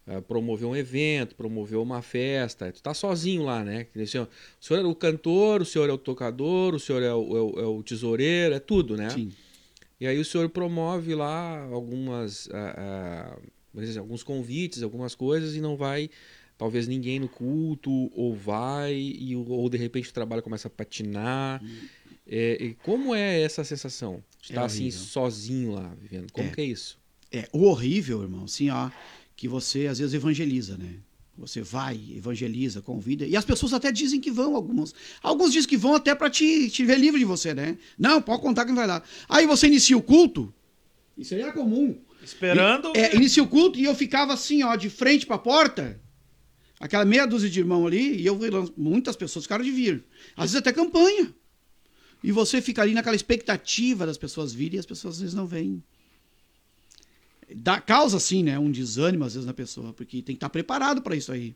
[0.06, 3.88] ah, promoveu um evento, promoveu uma festa, tu tá sozinho lá, né?
[4.00, 4.28] Assim, O
[4.60, 7.60] senhor é o cantor, o senhor é o tocador, o senhor é o, é o-
[7.60, 9.10] é o tesoureiro, é tudo, né?
[9.10, 9.32] Sim.
[10.00, 13.36] E aí o senhor promove lá algumas, ah,
[13.74, 16.08] vamos dizer, alguns convites, algumas coisas e não vai,
[16.56, 21.60] talvez ninguém no culto ou vai e ou de repente o trabalho começa a patinar.
[22.28, 25.00] É, e como é essa sensação de É estar assim horrível.
[25.00, 26.30] sozinho lá vivendo?
[26.32, 26.50] Como É.
[26.52, 26.98] que é isso?
[27.32, 28.90] É o horrível, irmão, assim, ó,
[29.36, 30.96] que você às vezes evangeliza, né?
[31.36, 33.24] Você vai, evangeliza, convida.
[33.24, 34.92] E as pessoas até dizem que vão, algumas.
[35.22, 37.78] Alguns dizem que vão até para te, te ver livre de você, né?
[37.96, 39.02] Não, pode contar quem vai lá.
[39.28, 40.52] Aí você inicia o culto.
[41.16, 41.96] Isso aí é comum.
[42.22, 42.92] Esperando.
[42.96, 46.00] É, inicia o culto e eu ficava assim, ó, de frente para a porta.
[46.80, 48.36] Aquela meia dúzia de irmão ali, e eu
[48.76, 50.04] muitas pessoas ficaram de vir.
[50.36, 51.32] Às vezes até campanha.
[52.22, 55.46] E você fica ali naquela expectativa das pessoas virem e as pessoas às vezes não
[55.46, 55.82] vêm.
[57.54, 61.00] Dá, causa, sim, né, um desânimo às vezes na pessoa, porque tem que estar preparado
[61.00, 61.54] para isso aí.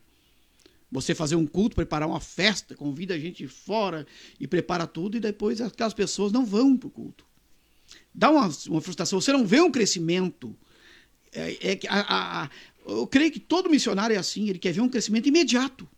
[0.90, 4.06] Você fazer um culto, preparar uma festa, convida a gente fora
[4.38, 7.24] e prepara tudo, e depois aquelas pessoas não vão para o culto.
[8.14, 10.56] Dá uma, uma frustração, você não vê um crescimento.
[11.32, 12.50] É, é que a- a- a-
[12.86, 15.88] eu creio que todo missionário é assim, ele quer ver um crescimento imediato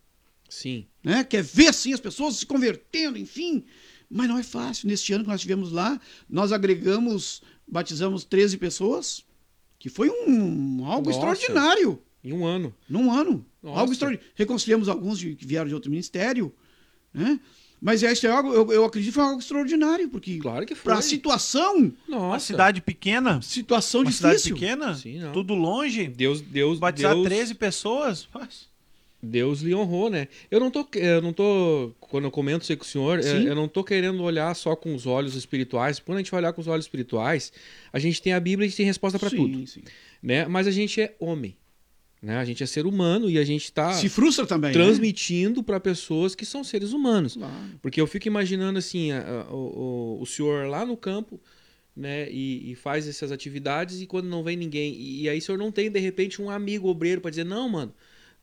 [0.49, 0.87] Sim.
[1.03, 1.25] né?
[1.25, 3.65] Quer ver assim as pessoas se convertendo, enfim.
[4.11, 4.89] Mas não é fácil.
[4.89, 9.25] Neste ano que nós tivemos lá, nós agregamos, batizamos 13 pessoas,
[9.79, 11.11] que foi um algo Nossa.
[11.19, 12.75] extraordinário Em um ano.
[12.89, 13.45] num ano.
[13.63, 13.81] Nossa.
[13.81, 14.31] Algo extraordinário.
[14.35, 16.53] Reconciliamos alguns de- que vieram de outro ministério,
[17.13, 17.41] né?
[17.81, 20.85] Mas isso é algo, eu, eu acredito que foi algo extraordinário, porque Claro que foi.
[20.85, 22.47] para a situação, Uma Nossa.
[22.47, 23.43] cidade pequena.
[23.43, 24.55] situação Uma cidade difícil.
[24.55, 24.95] pequena.
[24.95, 26.07] Sim, tudo longe.
[26.09, 28.27] Deus, Deus, Batizar Deus, 13 pessoas.
[28.33, 28.69] mas-
[29.25, 30.29] Deus lhe honrou, né?
[30.51, 33.49] Eu não tô, eu não tô, quando eu comento isso aí com o senhor, é,
[33.49, 35.99] eu não tô querendo olhar só com os olhos espirituais.
[35.99, 37.53] Quando a gente vai olhar com os olhos espirituais,
[37.93, 39.83] a gente tem a Bíblia e a gente tem resposta para tudo, sim.
[40.23, 40.47] né?
[40.47, 41.57] Mas a gente é homem,
[42.23, 42.37] né?
[42.39, 44.69] A gente é ser humano e a gente tá Se frustra também.
[44.71, 44.75] né?
[44.75, 47.35] transmitindo para pessoas que são seres humanos.
[47.37, 47.53] Claro.
[47.83, 51.41] Porque eu fico imaginando assim, a- a- o, o, o senhor lá no campo,
[51.97, 55.43] né, e, e faz essas atividades e quando não vem ninguém, e, e aí o
[55.43, 57.95] senhor não tem de repente um amigo obreiro para dizer, não, mano,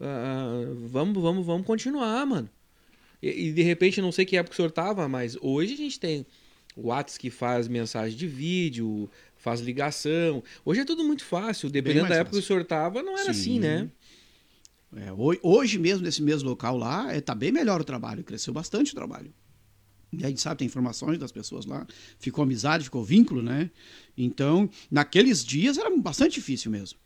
[0.01, 2.49] ah, vamos, vamos, vamos continuar, mano.
[3.21, 5.77] E, e, de repente, não sei que época que o senhor tava, mas hoje a
[5.77, 6.25] gente tem
[6.75, 10.43] o Whats que faz mensagem de vídeo, faz ligação.
[10.65, 12.41] Hoje é tudo muito fácil, dependendo da época fácil.
[12.41, 13.39] que o senhor tava, não era Sim.
[13.39, 13.89] assim, né?
[14.95, 18.91] É, ho- hoje mesmo, nesse mesmo local lá, está bem melhor o trabalho, cresceu bastante
[18.91, 19.33] o trabalho.
[20.11, 21.87] E a gente sabe, tem informações das pessoas lá.
[22.19, 23.71] Ficou amizade, ficou vínculo, né?
[24.17, 26.99] Então, naqueles dias era bastante difícil mesmo.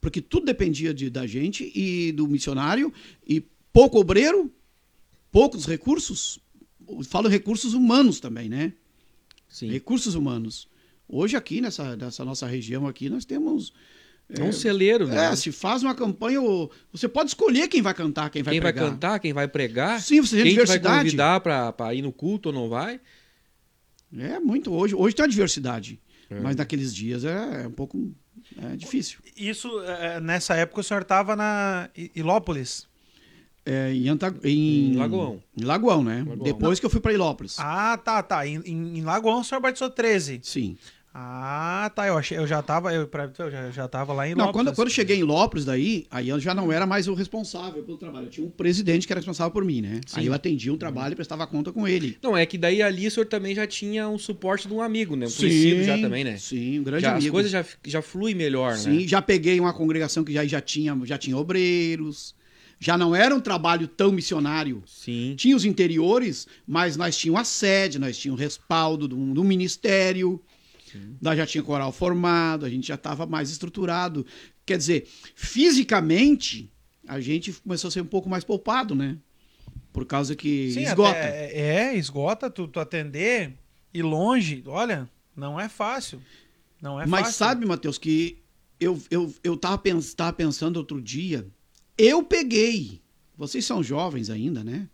[0.00, 2.92] Porque tudo dependia de, da gente e do missionário,
[3.26, 4.50] e pouco obreiro,
[5.30, 6.38] poucos recursos.
[7.04, 8.72] Falo recursos humanos também, né?
[9.48, 9.70] Sim.
[9.70, 10.68] Recursos humanos.
[11.08, 13.72] Hoje aqui, nessa, nessa nossa região aqui, nós temos...
[14.32, 15.32] É um celeiro, né?
[15.32, 16.40] É, se faz uma campanha,
[16.92, 18.90] você pode escolher quem vai cantar, quem vai quem vai pregar.
[18.90, 21.04] cantar, quem vai pregar, Sim, você tem quem que vai diversidade.
[21.04, 21.40] convidar
[21.72, 23.00] pra ir no culto ou não vai.
[24.16, 24.72] É muito.
[24.72, 26.00] Hoje, hoje tem uma diversidade.
[26.30, 26.38] É.
[26.38, 28.14] Mas naqueles dias é, é um pouco
[28.60, 29.20] é difícil.
[29.36, 32.88] Isso, é, nessa época o senhor estava na Ilópolis.
[33.64, 34.34] É, em, Anta...
[34.42, 34.94] em...
[34.94, 35.42] Em Lagoão.
[35.56, 36.18] Em Lagoão, né?
[36.26, 36.38] Lagoão.
[36.38, 37.56] Depois que eu fui para Ilópolis.
[37.58, 38.46] Ah, tá, tá.
[38.46, 40.40] Em, em, em Lagoão o senhor batizou 13.
[40.42, 40.76] Sim.
[41.12, 42.06] Ah, tá.
[42.06, 42.94] Eu, achei, eu já tava.
[42.94, 44.66] Eu, pra- eu já, já tava lá em Não, Ilópolis.
[44.66, 47.82] quando, quando eu cheguei em Lopes, daí, aí eu já não era mais o responsável
[47.82, 48.26] pelo trabalho.
[48.26, 50.00] Eu tinha um presidente que era responsável por mim, né?
[50.06, 50.20] Sim.
[50.20, 52.16] Aí eu atendia um trabalho e prestava conta com ele.
[52.22, 55.16] Não, é que daí ali o senhor também já tinha um suporte de um amigo,
[55.16, 55.26] né?
[55.26, 56.36] Um conhecido já também, né?
[56.36, 57.32] Sim, um grande Já, as amigo.
[57.32, 59.08] coisas já, já fluem melhor, Sim, né?
[59.08, 62.38] já peguei uma congregação que já, já, tinha, já tinha obreiros.
[62.82, 64.82] Já não era um trabalho tão missionário.
[64.86, 65.34] Sim.
[65.36, 70.40] Tinha os interiores, mas nós tínhamos a sede, nós tínhamos o respaldo do, do ministério,
[71.20, 74.24] nós já tinha coral formado, a gente já estava mais estruturado.
[74.66, 76.70] Quer dizer, fisicamente,
[77.06, 79.18] a gente começou a ser um pouco mais poupado, né?
[79.92, 81.10] Por causa que Sim, esgota.
[81.18, 83.54] até- é, esgota tu, tu atender
[83.92, 84.62] e longe.
[84.66, 86.20] Olha, não é fácil.
[86.80, 87.34] Não é Mas fácil.
[87.38, 88.38] sabe, Matheus, que
[88.78, 91.46] eu, eu, eu tava, pens tava pensando outro dia,
[91.98, 93.00] eu peguei.
[93.36, 94.88] Vocês são jovens ainda, né?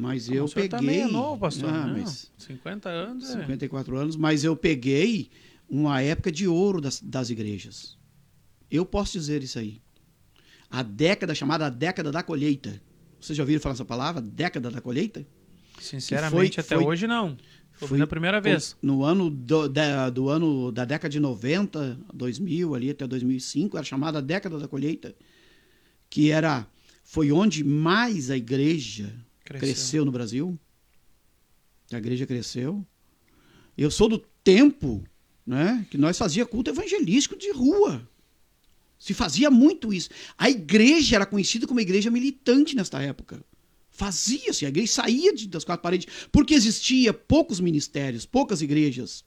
[0.00, 0.68] Mas Ah, eu o senhor peguei.
[0.78, 1.68] também é novo, pastor.
[1.68, 3.40] Ah, não, mas 50 anos é.
[3.40, 5.28] 54 anos, mas eu peguei
[5.68, 7.98] uma época de ouro das, das igrejas.
[8.70, 9.80] Eu posso dizer isso aí.
[10.70, 12.80] A década chamada década da colheita.
[13.20, 14.22] Vocês já ouviram falar essa palavra?
[14.22, 15.26] Década da colheita?
[15.80, 17.36] Sinceramente, foi- até foi- hoje não.
[17.72, 18.76] Foi foi na primeira vez.
[18.82, 23.84] No ano do, da, do ano da década de 90, 2000 ali até 2005, era
[23.84, 25.14] chamada década da colheita,
[26.10, 26.66] que era
[27.04, 29.12] foi onde mais a igreja
[29.48, 29.74] Cresceu.
[29.74, 30.58] cresceu, no Brasil.
[31.92, 32.84] A igreja cresceu.
[33.76, 35.02] Eu sou do tempo,
[35.46, 38.06] né, que nós fazia culto evangelístico de rua.
[38.98, 40.10] Se fazia muito isso.
[40.36, 43.42] A igreja era conhecida como igreja militante nesta época.
[43.90, 49.24] Fazia-se, a igreja saía de- das quatro paredes, porque existia poucos ministérios, poucas igrejas.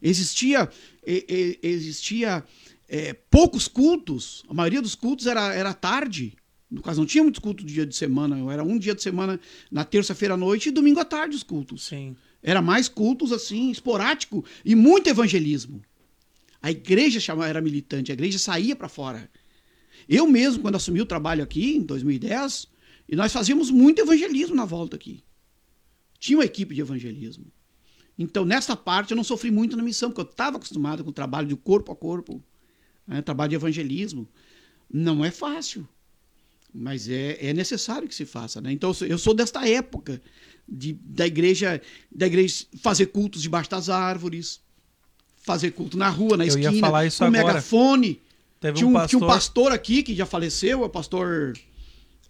[0.00, 0.68] Existia,
[1.06, 2.44] e- e- existia
[2.92, 4.42] é, poucos cultos.
[4.48, 6.34] A maioria dos cultos era, era tarde.
[6.70, 8.38] No caso, não tinha muitos cultos dia de semana.
[8.52, 9.40] Era um dia de semana
[9.70, 11.86] na terça-feira à noite e domingo à tarde os cultos.
[11.86, 12.16] Sim.
[12.42, 15.82] Era mais cultos assim, esporádico e muito evangelismo.
[16.62, 19.30] A igreja chama, era militante, a igreja saía para fora.
[20.08, 22.68] Eu mesmo, quando assumi o trabalho aqui, em 2010,
[23.08, 25.24] e nós fazíamos muito evangelismo na volta aqui.
[26.18, 27.46] Tinha uma equipe de evangelismo.
[28.18, 31.12] Então, nessa parte, eu não sofri muito na missão, porque eu estava acostumado com o
[31.12, 32.42] trabalho de corpo a corpo,
[33.06, 34.28] né, trabalho de evangelismo.
[34.92, 35.88] Não é fácil,
[36.74, 38.60] mas é, é necessário que se faça.
[38.60, 38.72] Né?
[38.72, 40.20] Então, eu sou, desta época
[40.68, 44.60] de, da igreja da igreja fazer cultos debaixo das árvores,
[45.42, 47.46] fazer culto na rua, na Eu ia esquina, falar isso com agora.
[47.46, 48.20] megafone.
[48.60, 49.08] Teve Tinha um um, pastor.
[49.08, 51.54] tinha um pastor aqui que já faleceu, é o pastor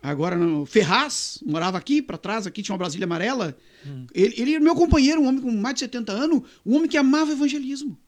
[0.02, 3.56] agora no Ferraz, morava aqui para trás, aqui tinha uma Brasília amarela.
[3.84, 4.06] Hum.
[4.14, 6.96] Ele, ele era meu companheiro, um homem com mais de 70 anos, um homem que
[6.96, 7.98] amava evangelismo.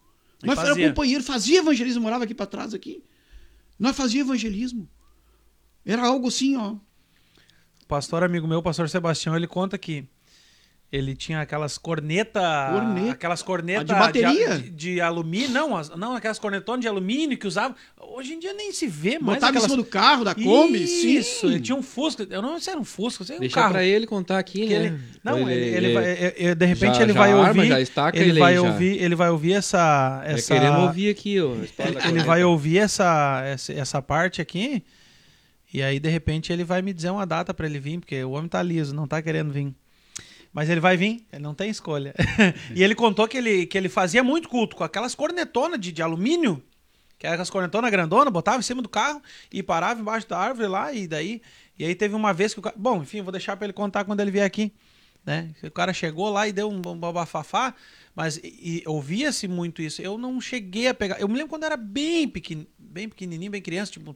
[0.43, 3.03] Nós era companheiro, fazia evangelismo, morava aqui para trás aqui.
[3.79, 4.89] Nós fazia evangelismo.
[5.85, 6.73] Era algo assim, ó.
[6.73, 10.05] O pastor amigo meu, o pastor Sebastião, ele conta que
[10.91, 12.43] ele tinha aquelas cornetas.
[12.71, 13.13] Corneta.
[13.13, 14.59] Aquelas cornetas A de bateria?
[14.59, 15.49] de, de alumínio.
[15.51, 17.75] Não, as- não, aquelas cornetonas de alumínio que usavam.
[17.99, 19.37] Hoje em dia nem se vê mais.
[19.37, 19.65] Botava aquelas...
[19.65, 20.83] em cima do carro, da Kombi.
[20.83, 21.47] Isso, sim.
[21.47, 22.27] ele tinha um Fusca.
[22.29, 23.73] Eu não sei se era um Fusca, eu sei um Deixa carro.
[23.73, 24.85] pra ele contar aqui, que né?
[24.87, 27.49] ele, não, Ou ele, ele vai, é- é- de repente já- ele já vai arma,
[27.49, 27.69] ouvir.
[27.69, 28.63] já estaca ele ele vai já.
[28.63, 31.55] ouvir, ele vai ouvir essa É essa querendo ouvir aqui, ó.
[31.55, 32.27] a espada da ele corneta.
[32.27, 34.85] vai ouvir essa, essa essa parte aqui.
[35.73, 38.33] E aí de repente ele vai me dizer uma data pra ele vir, porque o
[38.33, 39.75] homem tá liso, não tá querendo vir.
[40.53, 42.15] Mas ele vai vir, ele não tem escolha.
[42.77, 46.03] e ele contou que ele, que ele fazia muito culto com aquelas cornetonas de, de
[46.03, 46.63] alumínio,
[47.19, 50.69] que eram aquelas cornetonas grandonas, botava em cima do carro e parava embaixo da árvore
[50.69, 51.41] lá, e daí.
[51.79, 52.77] E aí teve uma vez que o cara.
[52.79, 54.75] Bom, enfim, vou deixar pra ele contar quando ele vier aqui.
[55.25, 55.55] Né?
[55.63, 57.75] O cara chegou lá e deu um babafafá,
[58.15, 58.41] mas
[58.85, 60.03] ouvia-se muito isso.
[60.03, 61.19] Eu não cheguei a pegar.
[61.19, 64.15] Eu me lembro quando era bem, pequen, bem pequenininho, bem criança, tipo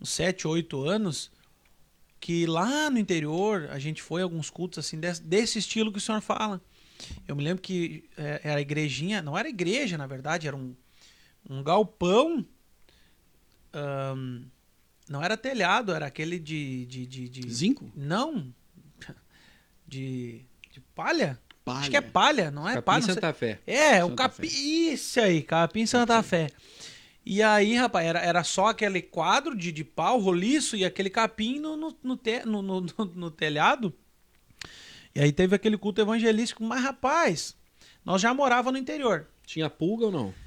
[0.00, 1.30] uns 7, 8 anos,
[2.20, 5.98] que lá no interior a gente foi a alguns cultos assim desse, desse estilo que
[5.98, 6.60] o senhor fala.
[7.28, 10.74] Eu me lembro que é, era igrejinha, não era igreja na verdade, era um,
[11.48, 12.44] um galpão.
[13.72, 14.44] ahn,
[15.08, 16.84] não era telhado, era aquele de.
[16.86, 17.90] de, de, de- Zinco?
[17.94, 18.52] Não.
[19.86, 21.38] De, de palha?
[21.64, 21.78] Palha.
[21.80, 22.98] Acho que é palha, não é Capim palha.
[23.00, 23.14] não sei.
[23.14, 23.60] Santa Fé.
[23.66, 24.46] É, o Santa capim.
[24.48, 26.48] Isso aí, capim Santa Fé.
[27.28, 31.58] E aí, rapaz, era, era só aquele quadro de, de pau roliço e aquele capim
[31.58, 33.92] no, no, no, te- no- no- no- telhado.
[35.12, 36.62] E aí teve aquele culto evangelístico.
[36.62, 37.56] Mas, rapaz,
[38.04, 39.26] nós já morava no interior.
[39.44, 40.32] Tinha pulga ou não?
[40.38, 40.46] Ah,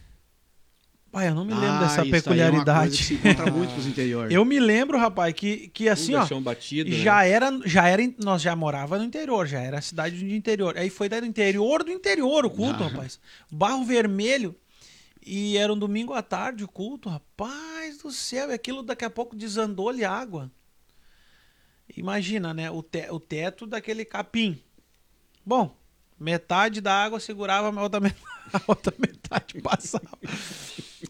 [1.11, 2.97] Pai, eu não me lembro dessa isso aí é peculiaridade.
[2.97, 4.29] que se encontra muito interior.
[4.31, 6.23] Eu me lembro, rapaz, que, que assim, ó.
[6.39, 6.97] batido, né?
[6.97, 10.77] Já era, já era, nós já morava no interior, já era a cidade do interior.
[10.77, 12.87] Aí foi do interior do interior o culto, Ah.
[12.89, 13.19] rapaz.
[13.51, 14.55] Barro Vermelho.
[15.25, 18.49] E era um domingo à tarde o culto, rapaz do céu.
[18.49, 20.51] E aquilo daqui a pouco desandou-lhe água.
[21.95, 22.69] Imagina, né?
[22.69, 24.61] O, te- o teto daquele capim.
[25.45, 25.75] Bom,
[26.19, 30.07] metade da água segurava, a outra metade, a outra metade passava.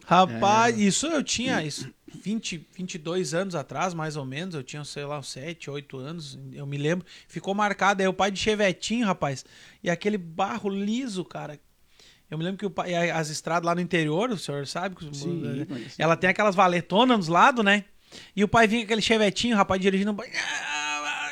[0.06, 1.92] Rapaz, isso eu tinha isso,
[2.22, 4.54] 20, 22 anos atrás, mais ou menos.
[4.54, 6.38] Eu tinha, sei lá, uns 7, 8 anos.
[6.52, 7.06] Eu me lembro.
[7.28, 8.00] Ficou marcado.
[8.02, 9.44] Aí o pai de Chevetinho, rapaz.
[9.82, 11.60] E aquele barro liso, cara.
[12.30, 14.94] Eu me lembro que o pai, as estradas lá no interior, o senhor sabe?
[15.12, 17.84] Sim, mas- Ela tem aquelas valetonas dos lados, né?
[18.36, 20.16] E o pai vinha com aquele chevetinho, o rapaz dirigindo.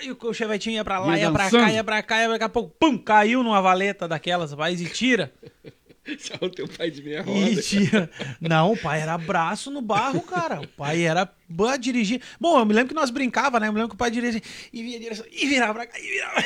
[0.03, 2.45] E o chevetinho ia pra lá, Ia ia pra cá, ia pra cá, e daqui
[2.45, 5.33] a pouco, pum, caiu numa valeta daquelas, rapaz, e tira.
[6.41, 7.63] O teu pai de meia E roda.
[7.63, 8.11] tira.
[8.41, 10.61] Não, o pai era braço no barro, cara.
[10.61, 11.31] O pai era
[11.79, 12.21] dirigir.
[12.41, 13.69] Bom, eu me lembro que nós brincava, né?
[13.69, 14.43] Eu me lembro que o pai dirigia
[14.73, 16.45] e via direção, e virava pra cá, e virava.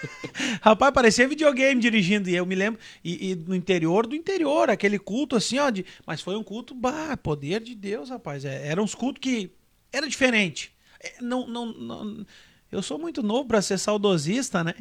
[0.62, 2.28] Rapaz, parecia videogame dirigindo.
[2.28, 5.70] E eu me lembro, e, e no interior do interior, aquele culto assim, ó.
[5.70, 8.44] De, mas foi um culto, bah, poder de Deus, rapaz.
[8.44, 9.50] É, era uns cultos que
[9.92, 10.72] era diferente.
[11.00, 12.26] É, não, não, não,
[12.70, 14.74] eu sou muito novo pra ser saudosista, né?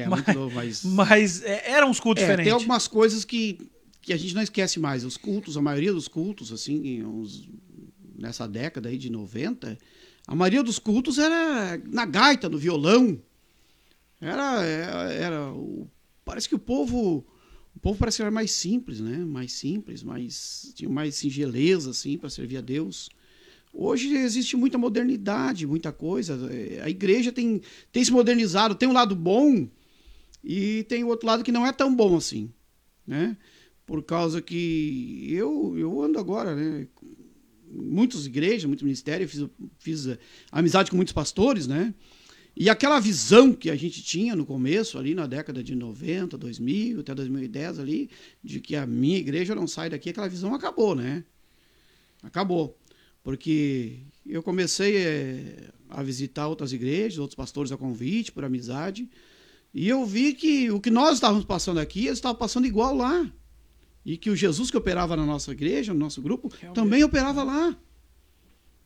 [0.00, 0.84] É, Mas- muito novo, mas...
[0.84, 2.52] Mas é, eram uns cultos É, tem diferentes.
[2.54, 3.58] algumas coisas que,
[4.02, 5.04] que a gente não esquece mais.
[5.04, 7.48] Os cultos, a maioria dos cultos, assim, uns-
[8.18, 9.78] nessa década aí de 90,
[10.26, 13.20] a maioria dos cultos era na gaita, no violão.
[14.20, 15.88] Era, era, era o-
[16.24, 17.24] parece que o povo,
[17.74, 19.18] o povo parece que era mais simples, né?
[19.18, 23.08] Mais simples, mais tinha mais singeleza assim para servir a Deus.
[23.72, 26.36] Hoje existe muita modernidade, muita coisa.
[26.52, 27.60] É, A igreja tem,
[27.92, 29.68] tem se modernizado, tem um lado bom
[30.42, 32.50] e tem o outro lado que não é tão bom assim,
[33.06, 33.36] né?
[33.84, 36.86] Por causa que eu, eu ando agora, né?
[37.70, 39.46] Muitas igrejas, muito ministério, fiz,
[39.78, 40.18] fiz
[40.50, 41.94] amizade com muitos pastores, né?
[42.60, 47.00] E aquela visão que a gente tinha no começo, ali na década de 90, 2000,
[47.00, 48.10] até 2010 ali,
[48.42, 51.22] de que a minha igreja não sai daqui, aquela visão acabou, né?
[52.20, 52.76] Acabou.
[53.22, 59.08] Porque eu comecei eh, a visitar outras igrejas, outros pastores a convite, por amizade,
[59.72, 63.30] e eu vi que o que nós estávamos passando aqui, eles estavam passando igual lá.
[64.04, 67.76] E que o Jesus que operava na nossa igreja, no nosso grupo, também operava lá.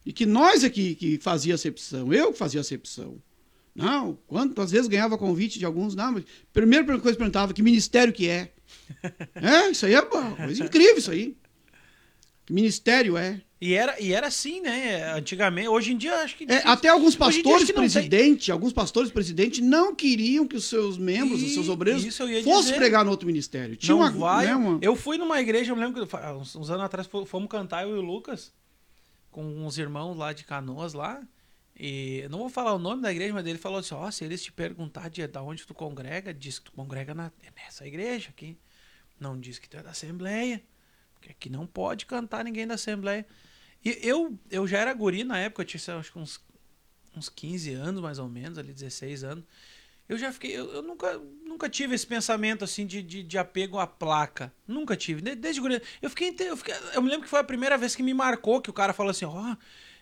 [0.04, 3.22] E que nós é que, fazia acepção, eu que fazia acepção.
[3.74, 8.12] Não, quantas vezes ganhava convite de alguns, não, mas primeira coisa que perguntava, que ministério
[8.12, 8.52] que é?
[9.34, 11.36] É, isso aí é uma coisa incrível, isso aí.
[12.44, 13.40] Que ministério é?
[13.64, 15.12] E era, e era assim, né?
[15.12, 16.42] Antigamente, hoje em dia acho que.
[16.50, 17.74] É, até alguns pastores não tem.
[17.76, 22.74] presidente, alguns pastores presidente não queriam que os seus membros, os seus E- obreiros, fossem
[22.74, 23.76] pregar no outro ministério.
[23.76, 24.46] Tinha não uma, vai.
[24.46, 27.24] né, uma- Eu fui numa igreja, eu me lembro que uns, uns anos atrás fo-
[27.24, 28.52] fomos cantar eu e o Lucas
[29.30, 31.22] com uns irmãos lá de Canoas lá.
[31.78, 34.42] E não vou falar o nome da igreja, mas ele falou assim: ó, se eles
[34.42, 38.58] te perguntar de da onde tu congrega, diz que tu congrega na, nessa igreja aqui.
[39.20, 40.60] Não diz que tu é da Assembleia.
[41.14, 43.24] Porque aqui não pode cantar ninguém da Assembleia.
[43.84, 46.40] E eu, eu já era guri na época, eu tinha acho que uns,
[47.16, 49.44] uns 15 anos mais ou menos, ali 16 anos.
[50.08, 50.52] Eu já fiquei.
[50.56, 54.52] Eu, eu nunca, nunca tive esse pensamento assim de, de, de apego à placa.
[54.66, 55.22] Nunca tive.
[55.22, 55.80] De- Desde guri.
[56.02, 56.74] Eu fiquei, eu fiquei.
[56.92, 59.10] Eu me lembro que foi a primeira vez que me marcou que o cara falou
[59.10, 59.56] assim: ó,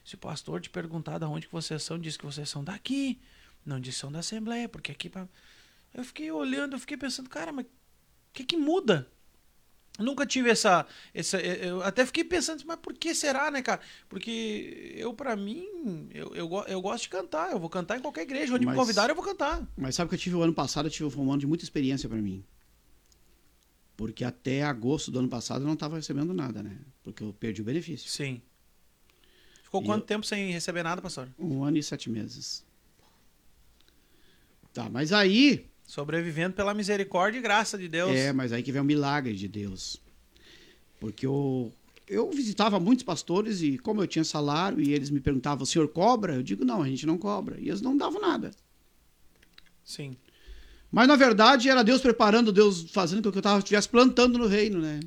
[0.04, 3.20] se o pastor te perguntar de onde que vocês são, diz que vocês são daqui.
[3.64, 5.08] Não diz que são da Assembleia, porque aqui.
[5.08, 5.28] pra-"
[5.94, 7.68] Eu fiquei olhando, eu fiquei pensando, cara, mas o
[8.32, 9.10] que que muda?
[10.00, 11.38] Nunca tive essa, essa.
[11.40, 13.80] Eu até fiquei pensando, mas por que será, né, cara?
[14.08, 17.52] Porque eu, pra mim, eu, eu, eu gosto de cantar.
[17.52, 18.54] Eu vou cantar em qualquer igreja.
[18.54, 19.66] Onde Mas- me convidarem, eu vou cantar.
[19.76, 22.08] Mas sabe que eu tive o ano passado, eu tive um ano de muita experiência
[22.08, 22.44] para mim.
[23.96, 26.78] Porque até agosto do ano passado eu não estava recebendo nada, né?
[27.02, 28.08] Porque eu perdi o benefício.
[28.10, 28.40] Sim.
[29.62, 31.28] Ficou E quanto eu- tempo sem receber nada, pastor?
[31.38, 32.64] Um ano e sete meses.
[34.72, 35.66] Tá, mas aí.
[35.90, 38.12] Sobrevivendo pela misericórdia e graça de Deus.
[38.12, 40.00] É, mas aí que vem o milagre de Deus.
[41.00, 41.72] Porque eu,
[42.06, 45.88] eu visitava muitos pastores e, como eu tinha salário, e eles me perguntavam: o senhor
[45.88, 46.36] cobra?
[46.36, 47.58] Eu digo: não, a gente não cobra.
[47.58, 48.52] E eles não davam nada.
[49.82, 50.16] Sim.
[50.92, 54.46] Mas na verdade era Deus preparando, Deus fazendo com que eu tava, estivesse plantando no
[54.46, 55.00] reino, né?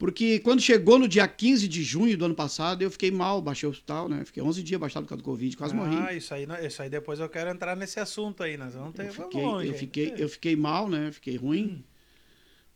[0.00, 3.66] Porque quando chegou no dia 15 de junho do ano passado, eu fiquei mal, baixei
[3.66, 4.24] o hospital, né?
[4.24, 5.94] Fiquei 11 dias baixado por causa do Covid, quase morri.
[5.94, 9.08] Ah, isso aí, isso aí depois eu quero entrar nesse assunto aí, nós vamos ter
[9.08, 11.12] Eu fiquei, longe, eu fiquei, eu fiquei mal, né?
[11.12, 11.84] Fiquei ruim.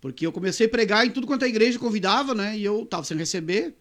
[0.02, 2.58] Porque eu comecei a pregar em tudo quanto a igreja convidava, né?
[2.58, 3.74] E eu tava sem receber.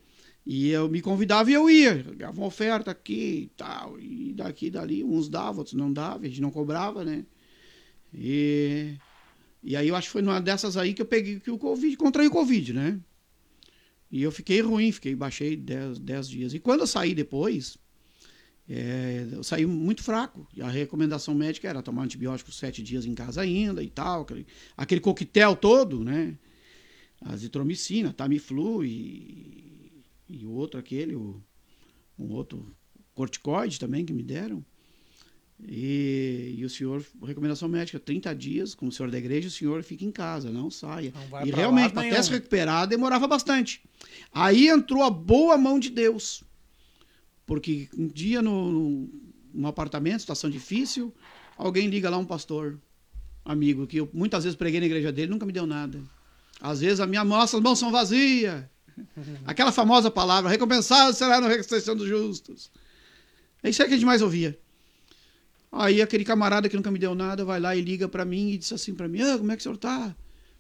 [0.45, 2.01] E eu me convidava e eu ia.
[2.15, 3.99] Dava uma oferta aqui e tal.
[3.99, 5.03] E daqui e dali.
[5.03, 6.21] Uns davam, outros não davam.
[6.21, 7.25] A gente não cobrava, né?
[8.13, 8.95] E,
[9.61, 11.97] e aí eu acho que foi numa dessas aí que eu peguei que o Covid,
[11.97, 13.01] contraí o Covid, né?
[14.13, 16.53] E eu fiquei ruim, fiquei, baixei 10 dias.
[16.53, 17.79] E quando eu saí depois,
[18.69, 20.47] é, eu saí muito fraco.
[20.53, 24.21] E a recomendação médica era tomar antibiótico sete dias em casa ainda e tal.
[24.21, 24.45] Aquele,
[24.77, 26.37] aquele coquetel todo, né?
[27.21, 31.41] Azitromicina, Tamiflu e, e o outro aquele, o,
[32.19, 32.71] um outro
[33.15, 34.63] corticoide também que me deram.
[35.67, 40.03] E, e o senhor, recomendação médica, 30 dias, como senhor da igreja, o senhor fica
[40.03, 41.13] em casa, não saia.
[41.31, 43.81] Não e realmente, até se recuperar, demorava bastante.
[44.31, 46.43] Aí entrou a boa mão de Deus.
[47.45, 49.09] Porque um dia no,
[49.53, 51.13] num apartamento, situação difícil,
[51.57, 52.79] alguém liga lá um pastor,
[53.45, 56.01] amigo, que eu muitas vezes preguei na igreja dele, nunca me deu nada.
[56.59, 58.63] Às vezes a minha nossas mãos são vazias.
[59.45, 62.71] Aquela famosa palavra, recompensado será na ressurreição dos justos.
[63.61, 64.57] É isso aí que a gente mais ouvia.
[65.75, 68.57] Aí aquele camarada que nunca me deu nada vai lá e liga para mim e
[68.57, 70.15] diz assim para mim: ah, como é que o senhor tá?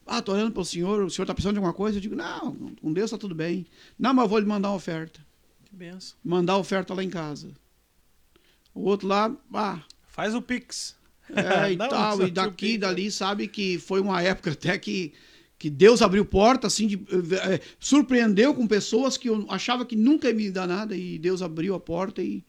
[0.05, 1.97] Ah, tô olhando pro senhor, o senhor tá precisando de alguma coisa?
[1.97, 3.65] Eu digo: não, com Deus tá tudo bem.
[3.97, 5.19] Não, mas eu vou lhe mandar uma oferta.
[5.65, 6.17] Que benção.
[6.23, 7.51] Mandar a oferta lá em casa.
[8.73, 9.83] O outro lá, ah,
[10.13, 10.95] Faz o Pix.
[11.29, 14.77] é, e Não, tal, e daqui e Pix, dali, sabe que foi uma época até
[14.77, 15.11] que,
[15.57, 20.27] que Deus abriu porta, assim, de, eh, surpreendeu com pessoas que eu achava que nunca
[20.27, 22.43] ia me dar nada, e Deus abriu a porta e.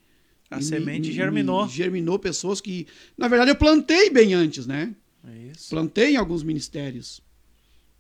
[0.50, 1.64] A e me- semente me- germinou.
[1.66, 2.86] me germinou pessoas que,
[3.16, 4.94] na verdade, eu plantei bem antes, né?
[5.26, 5.70] É isso.
[5.70, 7.22] Plantei em alguns ministérios.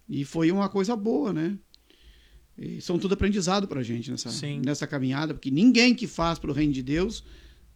[0.08, 1.56] E foi uma coisa boa, né?
[2.56, 4.60] E são tudo aprendizado pra gente nessa, Sim.
[4.64, 7.24] nessa caminhada, porque ninguém que faz pro reino de Deus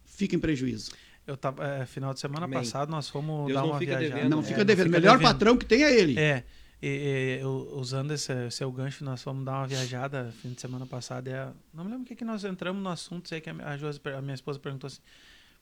[0.05, 0.91] fica em prejuízo.
[1.27, 2.57] Eu tava, é, final de semana Amém.
[2.59, 4.15] passado nós fomos Deus dar não uma fica viajada.
[4.15, 4.47] devendo, não né?
[4.47, 4.85] fica É, devendo.
[4.87, 5.31] fica Melhor devendo.
[5.33, 6.17] patrão que tem é ele.
[6.17, 6.43] É,
[6.81, 11.49] e, e, usando esse seu gancho, nós fomos dar uma viajada fim de semana passada.
[11.49, 14.17] A- não me lembro o que, que nós entramos no assunto, sei que a, a
[14.17, 15.01] a minha esposa perguntou assim: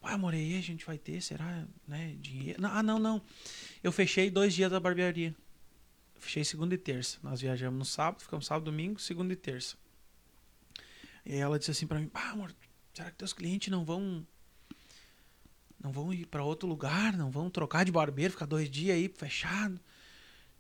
[0.04, 1.22] Ué, e a gente vai ter?
[1.22, 1.66] Será?
[1.88, 2.62] Né, dinheiro?
[2.62, 3.22] Não, ah, não, não.
[3.84, 5.36] Eu fechei dois dias da barbearia.
[6.20, 7.18] Fechei segunda e terça.
[7.24, 9.76] Nós viajamos no sábado, ficamos sábado, domingo, segunda e terça.
[11.26, 12.54] E ela disse assim pra mim: Ah, amor,
[12.94, 14.26] será que teus clientes não vão.
[15.84, 17.16] Não vão ir pra outro lugar?
[17.16, 19.80] Não vão trocar de barbeiro, ficar dois dias aí fechado?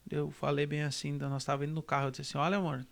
[0.09, 2.85] Eu falei bem assim, então nós estávamos indo no carro, eu disse assim, olha amor,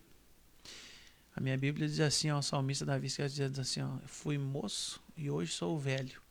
[1.35, 5.29] a minha Bíblia diz assim, ó, o salmista Davi diz assim, ó, fui moço e
[5.29, 6.21] hoje sou velho.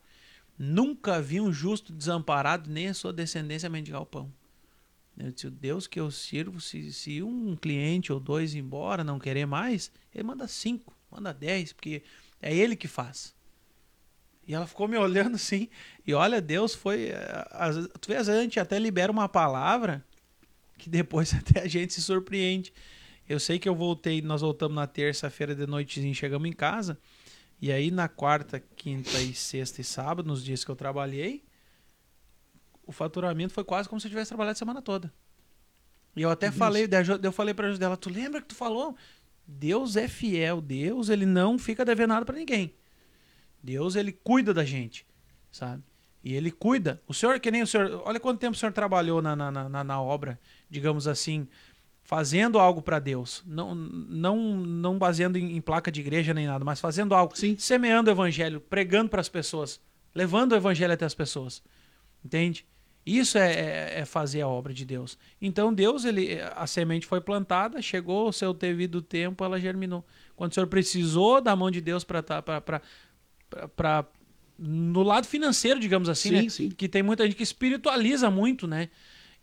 [0.57, 4.31] Nunca vi um justo desamparado, nem a sua descendência mendigar o pão.
[5.17, 9.03] Eu disse, o Deus que eu sirvo, se, se um cliente ou dois ir embora,
[9.03, 12.03] não querer mais, ele manda cinco, manda dez, porque
[12.41, 13.33] é ele que faz.
[14.47, 15.69] E ela ficou me olhando assim,
[16.05, 17.09] e olha, Deus foi.
[17.09, 20.03] eh, às Tu vê, às vezes a gente até libera uma palavra
[20.77, 22.73] que depois até a gente se surpreende.
[23.27, 26.97] Eu sei que eu voltei, nós voltamos na terça-feira de noitezinho, chegamos em casa.
[27.59, 31.43] E aí na quarta, quinta e sexta e sábado, nos dias que eu trabalhei,
[32.85, 35.11] o faturamento foi quase como se eu tivesse trabalhado a semana toda.
[36.15, 36.87] E eu até falei,
[37.21, 38.95] eu falei pra dela, tu lembra que tu falou?
[39.47, 42.73] Deus é fiel, Deus ele não fica devendo nada pra ninguém.
[43.61, 45.05] Deus ele cuida da gente,
[45.51, 45.83] sabe?
[46.23, 47.01] E ele cuida.
[47.07, 49.83] O senhor, que nem o senhor, olha quanto tempo o senhor trabalhou na, na, na,
[49.83, 51.47] na obra, digamos assim,
[52.03, 53.43] fazendo algo para Deus.
[53.45, 57.55] Não, não, não baseando em, em placa de igreja nem nada, mas fazendo algo, Sim.
[57.57, 59.79] semeando o evangelho, pregando para as pessoas,
[60.13, 61.63] levando o evangelho até as pessoas.
[62.23, 62.65] Entende?
[63.05, 65.17] Isso é, é- é fazer a obra de Deus.
[65.39, 70.03] Então Deus, ele, a semente foi plantada, chegou o seu devido tempo, ela germinou.
[70.35, 72.23] Quando o senhor precisou da mão de Deus para
[73.75, 74.05] para
[74.57, 76.49] no lado financeiro, digamos assim, Sim, né?
[76.49, 76.69] sim.
[76.69, 78.89] Que tem muita gente que espiritualiza muito, né?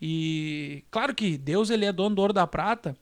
[0.05, 2.97] E claro que Deus ele é dono do ouro da prata,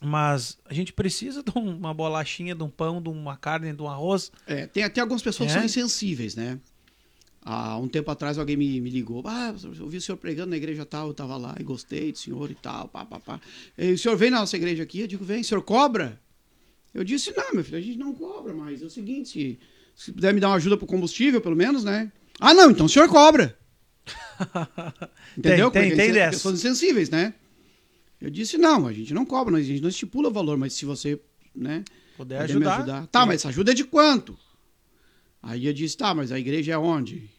[0.00, 3.82] mas a gente precisa de um- uma bolachinha, de um pão, de uma carne, de
[3.82, 4.32] um arroz.
[4.46, 5.52] É, tem até algumas pessoas É?
[5.52, 6.58] que são insensíveis, né?
[7.42, 9.22] Há um tempo atrás alguém me, me ligou.
[9.26, 12.16] Ah, eu vi o senhor pregando na igreja tal, eu estava lá e gostei do
[12.18, 13.40] senhor e tal, pá, pá, pá.
[13.76, 15.00] E o senhor vem na nossa igreja aqui?
[15.00, 16.18] Eu digo, vem, o senhor cobra?
[16.94, 19.58] Eu disse, não, meu filho, a gente não cobra, mas é o seguinte, se,
[19.94, 22.10] se puder me dar uma ajuda pro combustível, pelo menos, né?
[22.38, 23.58] Ah, não, então o senhor cobra.
[25.36, 25.70] Entendeu?
[25.70, 26.30] Tem, tem, Porque tem insen- dessa.
[26.32, 27.34] Pessoas insensíveis, né?
[28.20, 31.18] Eu disse, não, a gente não cobra, a gente não estipula valor, mas se você,
[31.54, 31.84] né,
[32.16, 33.06] Puder Poder me ajudar.
[33.06, 34.38] Tá, mas essa ajuda é de quanto?
[35.42, 37.30] Aí eu disse, tá, mas a igreja é onde?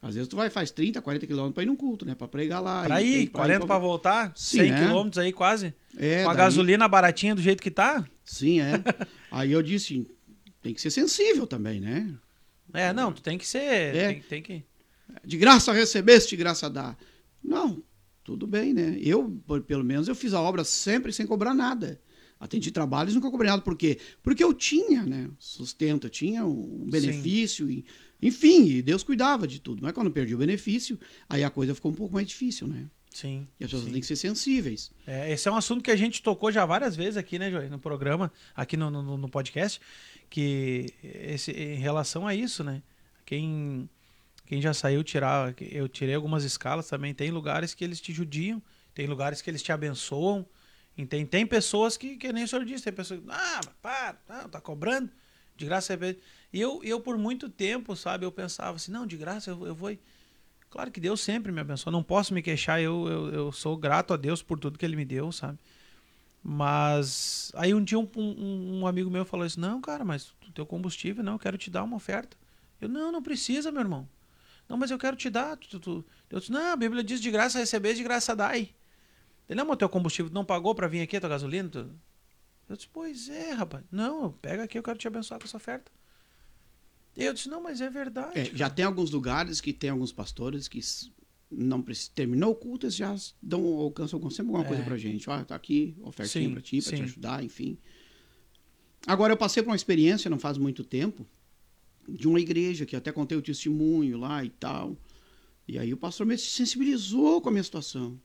[0.00, 2.14] Às vezes tu vai faz 30, 40 quilômetros pra ir num culto, né?
[2.14, 2.84] Pra pregar lá.
[2.84, 4.86] Pra e- ir, e 40 pra voltar, Sim, 100 né?
[4.86, 5.74] quilômetros aí quase.
[5.96, 8.04] É, Com a daí- gasolina baratinha do jeito que tá.
[8.24, 8.72] Sim, é.
[9.30, 10.06] Aí eu disse,
[10.62, 12.12] tem que ser sensível também, né?
[12.72, 13.58] É, não, tu tem que ser.
[13.94, 14.08] É.
[14.08, 14.64] Tem, tem que.
[15.24, 16.96] De graça recebeste, de graça dá.
[17.42, 17.82] Não,
[18.24, 18.98] tudo bem, né?
[19.00, 22.00] Eu, pelo menos, eu fiz a obra sempre sem cobrar nada.
[22.38, 23.62] Atendi trabalhos, nunca cobrei nada.
[23.62, 24.00] Por quê?
[24.20, 25.30] Porque eu tinha, né?
[25.38, 27.70] Sustento, eu tinha um benefício.
[27.70, 27.84] E,
[28.20, 29.80] enfim, e Deus cuidava de tudo.
[29.80, 30.98] Mas quando eu perdi o benefício,
[31.28, 32.88] aí a coisa ficou um pouco mais difícil, né?
[33.10, 33.46] Sim.
[33.60, 33.92] E as pessoas sim.
[33.92, 34.90] têm que ser sensíveis.
[35.06, 37.68] É, esse é um assunto que a gente tocou já várias vezes aqui, né, Joey,
[37.68, 39.80] no programa, aqui no, no, no podcast,
[40.28, 42.82] que esse, em relação a isso, né?
[43.24, 43.88] Quem,
[44.44, 48.62] quem já saiu tirar, eu tirei algumas escalas também, tem lugares que eles te judiam,
[48.94, 50.46] tem lugares que eles te abençoam,
[51.08, 54.48] tem, tem pessoas que, que nem o senhor disse, tem pessoas que, ah, para, não,
[54.48, 55.10] tá cobrando,
[55.56, 56.18] de graça você
[56.52, 59.74] E eu, eu, por muito tempo, sabe, eu pensava assim, não, de graça eu, eu
[59.74, 59.96] vou...
[60.68, 64.14] Claro que Deus sempre me abençoa, não posso me queixar, eu, eu, eu sou grato
[64.14, 65.58] a Deus por tudo que Ele me deu, sabe?
[66.42, 70.50] Mas aí um dia um, um, um amigo meu falou assim, não, cara, mas o
[70.52, 72.36] teu combustível, não, eu quero te dar uma oferta.
[72.80, 74.08] Eu, não, não precisa, meu irmão.
[74.72, 75.54] Não, mas eu quero te dar.
[75.58, 76.02] Tu, tu.
[76.30, 78.70] Eu disse, não, a Bíblia diz de graça receber, de graça dai.
[79.46, 81.68] Ele, não, mas o teu combustível não pagou para vir aqui, a tua gasolina?
[81.68, 81.90] Tu...
[82.70, 83.84] Eu disse, pois é, rapaz.
[83.92, 85.92] Não, pega aqui, eu quero te abençoar com essa oferta.
[87.14, 88.30] E eu disse, não, mas é verdade.
[88.38, 90.80] É, já tem alguns lugares que tem alguns pastores que
[91.50, 94.84] não terminou o culto, eles já dão, alcançam sempre alguma coisa É.
[94.86, 95.28] pra gente.
[95.28, 97.02] Ó, tá aqui, ofertinha Sim, pra ti, pra te sim.
[97.02, 97.76] ajudar, enfim.
[99.06, 101.26] Agora, eu passei por uma experiência, não faz muito tempo,
[102.08, 104.96] de uma igreja, que até contei o testemunho lá e tal.
[105.66, 108.20] E aí o pastor me sensibilizou com a minha situação.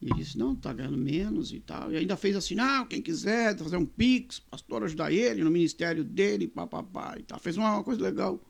[0.00, 1.90] E ele disse, não, tá ganhando menos e tal.
[1.92, 6.04] E ainda fez assim, não, quem quiser fazer um pix, pastor ajudar ele no ministério
[6.04, 7.38] dele, papapá e tal.
[7.38, 8.40] Fez uma coisa legal.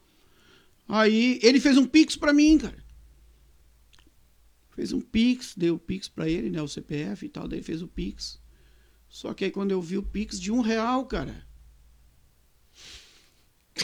[0.88, 2.84] Aí ele fez um pix pra mim, cara.
[4.70, 7.80] Fez um pix, deu o pix pra ele, né, o CPF e tal, daí fez
[7.80, 8.38] o pix.
[9.08, 11.45] Só que aí quando eu vi o pix de um real, cara.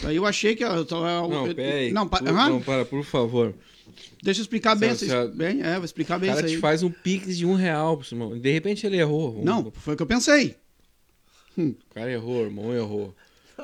[0.05, 1.29] Aí eu achei que eu tava.
[1.29, 1.93] Não, eu- peraí.
[1.93, 2.49] Não, pa- Por- aham.
[2.51, 3.55] não, para, por favor.
[4.23, 6.55] deixa eu explicar bem, Se- se- bem, é, vou explicar O bem cara isso te
[6.55, 6.61] aí.
[6.61, 8.39] faz um pix de um real, irmão.
[8.39, 9.43] De repente ele errou.
[9.45, 10.57] Não, foi o que eu pensei.
[11.59, 13.15] O cara errou, irmão, errou.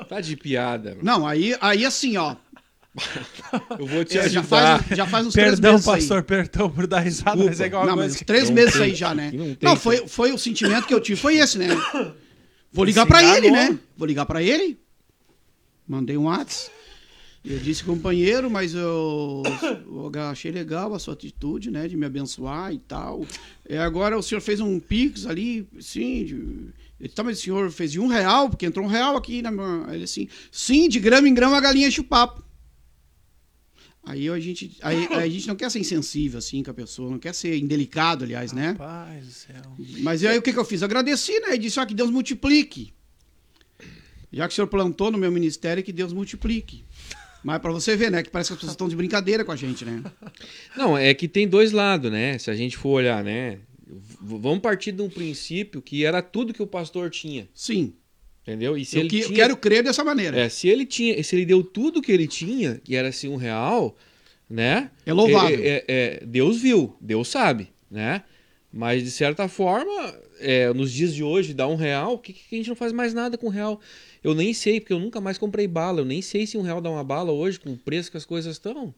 [0.09, 0.91] Tá de piada.
[0.91, 1.01] mano.
[1.03, 2.37] Não, aí, aí assim, ó.
[3.79, 4.79] Eu vou te é, já, ajudar.
[4.83, 5.95] faz, já faz uns três Perdão, meses aí.
[5.95, 7.51] pastor, perdão por dar risada, Desculpa.
[7.51, 8.25] mas é igual Não, mas que...
[8.25, 9.31] três Não meses tem, aí já, né?
[9.33, 11.69] não Não, foi, foi o sentimento que eu tive, foi esse, né?
[12.73, 13.79] Vou ligar pra ele, né?
[13.97, 14.79] Vou ligar pra ele.
[15.89, 16.77] Mandei um WhatsApp.
[17.45, 19.43] Eu disse, companheiro, mas eu,
[19.87, 21.89] eu achei legal a sua atitude, né?
[21.89, 23.25] De me abençoar e tal.
[23.67, 26.25] É, agora o senhor fez um Pix ali, sim.
[26.25, 26.35] De,
[27.01, 29.51] ele, tá, mas o senhor fez de um real, porque entrou um real aqui na
[29.51, 29.87] minha.
[29.95, 32.45] Ele assim, sim, de grama em grama a galinha enche o papo.
[34.03, 37.19] Aí a gente, aí, a gente não quer ser insensível assim com a pessoa, não
[37.19, 38.71] quer ser indelicado, aliás, né?
[38.71, 39.63] Rapaz do céu.
[40.01, 40.83] Mas aí o que, que eu fiz?
[40.83, 41.55] Agradeci, né?
[41.55, 42.93] E disse, ó, que Deus multiplique.
[44.33, 46.85] Já que o senhor plantou no meu ministério, que Deus multiplique.
[47.43, 48.23] Mas pra você ver, né?
[48.23, 50.03] Que parece que as pessoas estão de brincadeira com a gente, né?
[50.77, 52.37] Não, é que tem dois lados, né?
[52.39, 53.59] Se a gente for olhar, né?
[54.21, 57.95] Vamos partir de um princípio que era tudo que o pastor tinha, Sim.
[58.43, 58.77] entendeu?
[58.77, 60.39] E se Eu, ele que- eu tinha, quero crer dessa maneira.
[60.39, 63.37] é, se ele tinha, se ele deu tudo que ele tinha, que era assim um
[63.37, 63.97] real,
[64.51, 64.91] né?
[65.07, 65.59] É louvável.
[65.59, 68.25] É, é- é- Deus viu, Deus sabe, né?
[68.71, 72.55] Mas de certa forma, é, nos dias de hoje, dá um real, o que, que
[72.55, 73.81] a gente não faz mais nada com um real?
[74.23, 76.01] Eu nem sei, porque eu nunca mais comprei bala.
[76.01, 78.25] Eu nem sei se um real dá uma bala hoje, com o preço que as
[78.25, 78.93] coisas estão.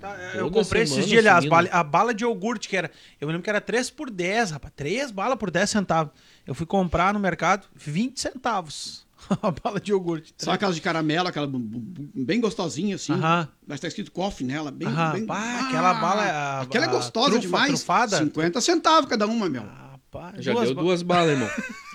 [0.00, 2.90] Tá, Toda eu comprei esses dias, aliás, a bala de iogurte, que era.
[3.20, 4.72] Eu me lembro que era 3 por 10, rapaz.
[4.76, 6.12] 3 balas por 10 centavos.
[6.46, 9.08] Eu fui comprar no mercado, 20 centavos.
[9.42, 10.32] a bala de iogurte.
[10.38, 13.12] Só aquelas de caramelo, aquela bem gostosinha, assim.
[13.12, 13.48] Aham.
[13.66, 14.88] Mas tá escrito coffee nela, bem.
[14.88, 15.12] Aham.
[15.12, 15.26] bem...
[15.26, 17.68] Pá, aquela bala é a- Aquela é gostosa trufa, demais.
[17.68, 18.16] trufada.
[18.18, 19.62] 50 centavos cada uma, meu.
[19.62, 21.48] Rapaz, Já duas deu ba- duas balas, irmão.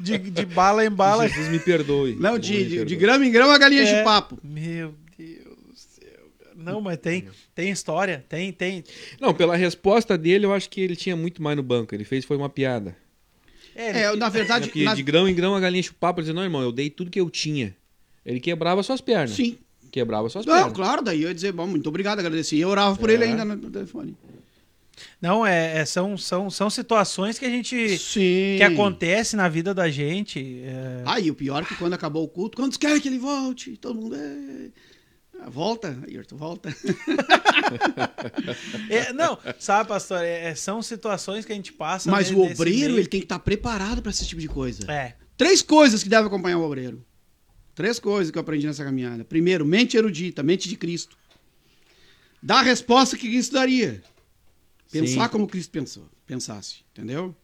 [0.00, 1.28] De, de bala em bala.
[1.28, 2.14] Jesus me perdoe.
[2.16, 2.84] Não, Me de, de, perdoe.
[2.86, 3.98] de grama em grama a galinha É.
[3.98, 4.38] de papo.
[4.42, 6.30] Meu Deus do céu.
[6.38, 6.52] cara.
[6.56, 8.84] Não, mas tem, tem história, tem, tem.
[9.20, 11.94] Não, pela resposta dele, eu acho que ele tinha muito mais no banco.
[11.94, 12.96] Ele fez foi uma piada.
[13.76, 14.68] É, ele- É, na verdade.
[14.68, 16.20] Porque na- de grão em grão a galinha enche o papo.
[16.20, 17.74] Ele dizia, não, irmão, eu dei tudo que eu tinha.
[18.24, 19.32] Ele quebrava suas pernas.
[19.36, 19.58] Sim.
[19.90, 20.72] Quebrava suas Não, pernas.
[20.72, 22.56] claro, daí eu ia dizer, bom, muito obrigado, agradecer.
[22.56, 23.28] E eu orava por ele É.
[23.28, 24.16] ainda no telefone.
[25.20, 27.98] Não, é, é- são, são, são situações que a gente.
[27.98, 28.54] Sim.
[28.58, 30.62] que acontece na vida da gente.
[30.64, 33.18] é, Ah, e o pior é que quando acabou o culto, quantos querem que ele
[33.18, 33.76] volte?
[33.76, 34.70] Todo mundo é.
[35.40, 36.74] Ah, Volta, Ayrton, volta.
[38.88, 42.10] É, não, sabe, pastor, é- é- são situações que a gente passa.
[42.10, 44.90] Mas ne- o obreiro, ele tem que estar preparado para esse tipo de coisa.
[44.90, 45.14] É.
[45.36, 47.04] Três coisas que devem acompanhar o obreiro.
[47.74, 49.24] Três coisas que eu aprendi nessa caminhada.
[49.24, 51.16] Primeiro, mente erudita, mente de Cristo.
[52.42, 54.02] dar a resposta que Cristo daria.
[55.00, 55.30] Pensar Sim.
[55.32, 57.34] como Cristo pensou, pensasse, entendeu?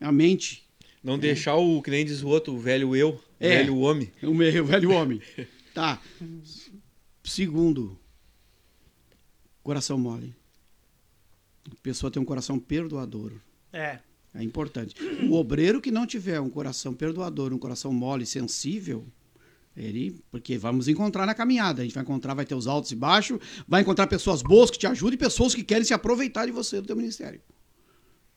[0.00, 0.66] A mente,
[1.02, 3.56] Não deixar o, que nem diz o outro, o velho eu, o É.
[3.58, 4.12] velho homem.
[4.22, 5.20] o meio velho homem.
[5.72, 6.02] Tá.
[7.22, 7.96] Segundo,
[9.62, 10.34] coração mole.
[11.70, 13.32] A pessoa tem um coração perdoador.
[13.72, 14.00] É.
[14.34, 14.94] É importante.
[15.28, 19.06] O obreiro que não tiver um coração perdoador, um coração mole, sensível,
[19.76, 22.96] ele, porque vamos encontrar na caminhada, a gente vai encontrar, vai ter os altos e
[22.96, 26.52] baixos, vai encontrar pessoas boas que te ajudam e pessoas que querem se aproveitar de
[26.52, 27.40] você do teu ministério.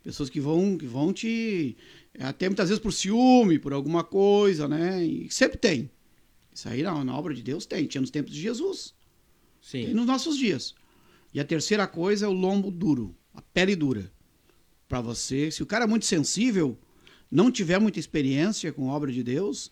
[0.04, 1.78] Pessoas que vão, que vão te
[2.20, 5.04] até muitas vezes por ciúme, por alguma coisa, né?
[5.04, 5.90] E sempre tem.
[6.54, 8.94] Isso aí na, na obra de Deus tem, tinha nos tempos de Jesus
[9.64, 9.94] e Sim.
[9.94, 10.76] nos nossos dias.
[11.34, 14.12] E a terceira coisa é o lombo duro, a pele dura.
[14.88, 16.78] Para você, se o cara é muito sensível,
[17.34, 19.72] não tiver muita experiência com a obra de Deus,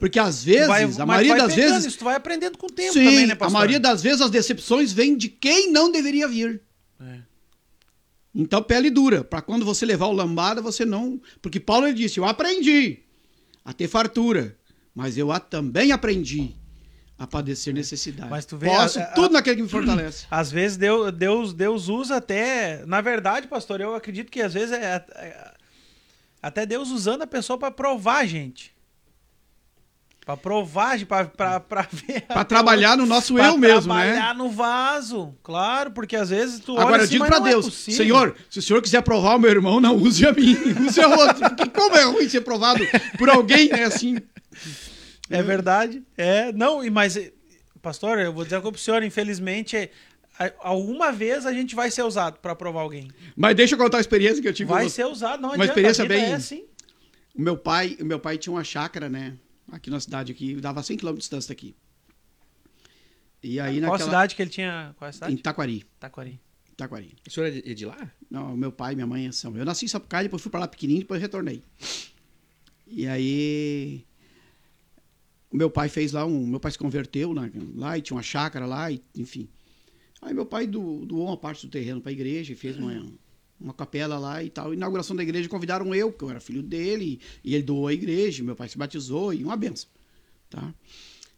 [0.00, 2.92] porque às vezes, Vai- a maioria das vezes, Isso tu vai aprendendo com o tempo
[2.92, 3.52] sim, também, né, a pastor?
[3.52, 6.60] maioria das vezes as decepções vêm de quem não deveria vir.
[7.00, 7.18] É.
[8.34, 11.20] Então, pele dura, para quando você levar o lambada, você não.
[11.40, 12.98] Porque Paulo ele disse: Eu aprendi
[13.64, 14.56] a ter fartura,
[14.94, 16.54] mas eu a- também aprendi
[17.18, 18.28] a padecer necessidade.
[18.28, 20.26] Mas tu vê, Posso a- a- tudo naquele que me fortalece.
[20.30, 22.84] Às vezes Deus, Deus, Deus usa até.
[22.84, 25.55] Na verdade, pastor, eu acredito que às vezes é, é-
[26.46, 28.72] até Deus usando a pessoa para provar a gente.
[30.24, 32.20] Para provar, para ver.
[32.22, 34.12] Para trabalhar no nosso pra eu mesmo, né?
[34.12, 37.50] trabalhar no vaso, claro, porque às vezes tu Agora olha eu assim, digo não é
[37.50, 37.96] Deus, possível.
[37.96, 41.08] Senhor, se o Senhor quiser provar o meu irmão, não use a mim, use a
[41.08, 41.48] outro.
[41.50, 42.84] Porque como é ruim ser provado
[43.18, 43.82] por alguém, né?
[43.82, 44.16] Assim.
[45.28, 46.04] É verdade.
[46.16, 47.18] É, não, e mas,
[47.82, 49.90] pastor, eu vou dizer uma coisa pro senhor, infelizmente, é,
[50.60, 53.10] alguma vez a gente vai ser usado para provar alguém.
[53.36, 54.70] Mas deixa eu contar a experiência que eu tive.
[54.70, 54.96] Vai você.
[54.96, 55.70] ser usado, não Uma adianta.
[55.70, 56.64] experiência bem- É assim.
[57.34, 59.36] O meu pai, o meu pai tinha uma chácara, né?
[59.70, 61.74] Aqui na cidade aqui, dava 100 km de distância daqui.
[63.42, 64.94] E aí Qual naquela cidade que ele tinha?
[64.96, 65.36] Qual é a em cidade?
[65.38, 66.40] Taquari, Taquari.
[66.76, 67.16] Taquari.
[67.26, 68.10] O senhor é de, é de lá?
[68.30, 69.56] Não, meu pai e minha mãe são.
[69.56, 71.62] Eu nasci em Sapucaí, depois fui para lá pequenininho, depois retornei.
[72.86, 74.04] E aí
[75.50, 78.22] o meu pai fez lá um, meu pai se converteu lá, lá e tinha uma
[78.22, 79.48] chácara lá, e, enfim.
[80.26, 83.06] Aí meu pai do- doou uma parte do terreno para a igreja e fez uma,
[83.60, 84.74] uma capela lá e tal.
[84.74, 88.42] Inauguração da igreja convidaram eu, que eu era filho dele, e ele doou a igreja,
[88.42, 89.88] meu pai se batizou e uma benção,
[90.50, 90.74] tá?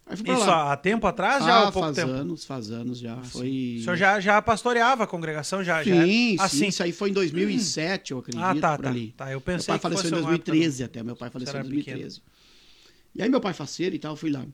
[0.07, 0.73] Aí fui Isso lá.
[0.73, 2.09] há tempo atrás já ah, faz tempo?
[2.09, 3.75] anos, faz anos já, Ah, foi...
[3.79, 5.63] O senhor já, já pastoreava a congregação?
[5.63, 8.75] Já, já Sim, era- Ah, sim, isso aí foi em 2007, eu acredito, Ah, tá,
[8.75, 8.89] por tá.
[8.89, 9.13] ali.
[9.15, 9.25] tá.
[9.25, 11.59] Eu Meu pensei pai que faleceu em alguma época 2013 até, meu pai faleceu em
[11.59, 12.21] era 2013.
[13.15, 14.45] E aí meu pai faceiro e tal, fui lá.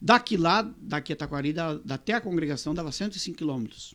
[0.00, 3.94] Daqui lá, daqui a Taquari, da, da- até a congregação dava 105 quilômetros.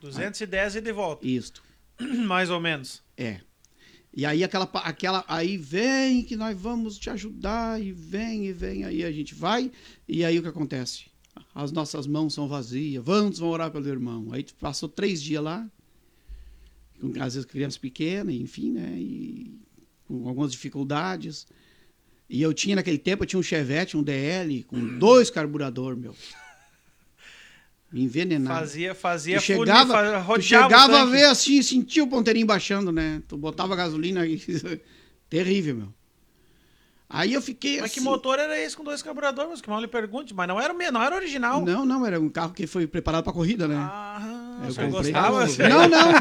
[0.00, 1.62] do- 210 e de volta, Isto,
[2.26, 3.02] mais ou menos.
[3.16, 3.40] é.
[4.16, 8.84] E aí aquela, aquela, aí vem que nós vamos te ajudar, e vem, e vem,
[8.84, 9.72] aí a gente vai,
[10.06, 11.06] e aí o que acontece?
[11.52, 14.28] As nossas mãos são vazias, vamos, vamos orar pelo irmão.
[14.32, 15.68] Aí passou três dias lá,
[17.00, 19.58] com, às vezes crianças pequenas, enfim, né, e
[20.06, 21.44] com algumas dificuldades.
[22.28, 26.14] E eu tinha naquele tempo, eu tinha um Chevette, um DL, com dois carburador, meu.
[27.92, 28.58] Envenenado.
[28.58, 33.22] Fazia, fazia Tu chegava, fazia, tu chegava a ver assim, sentia o ponteirinho baixando, né?
[33.28, 34.40] Tu botava gasolina e...
[35.30, 35.94] Terrível, meu.
[37.08, 38.00] Aí eu fiquei Mas assim...
[38.00, 39.50] que motor era esse com dois carburadores?
[39.50, 40.34] Mas que mal lhe pergunte.
[40.34, 41.64] Mas não era o meu, não era original.
[41.64, 43.76] Não, não, era um carro que foi preparado pra corrida, né?
[43.78, 44.90] Ah, eu comprei.
[44.90, 45.46] gostava?
[45.68, 46.12] Não, não.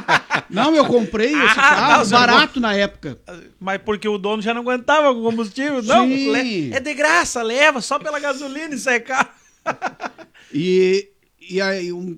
[0.49, 3.17] Não, eu comprei esse Ah, carro não, barato na época.
[3.59, 5.81] Mas porque o dono já não aguentava com combustível?
[5.81, 6.71] Não, Sim.
[6.73, 9.35] é de graça, leva só pela gasolina e secar.
[10.55, 11.09] E,
[11.49, 12.15] e aí um,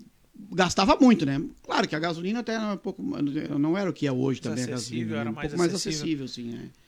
[0.52, 1.42] gastava muito, né?
[1.64, 4.66] Claro que a gasolina até era um pouco, não era o que é hoje também
[4.66, 5.22] a Acessível, gasolina.
[5.22, 6.26] era um mais pouco mais acessível.
[6.26, 6.85] acessível, sim, é.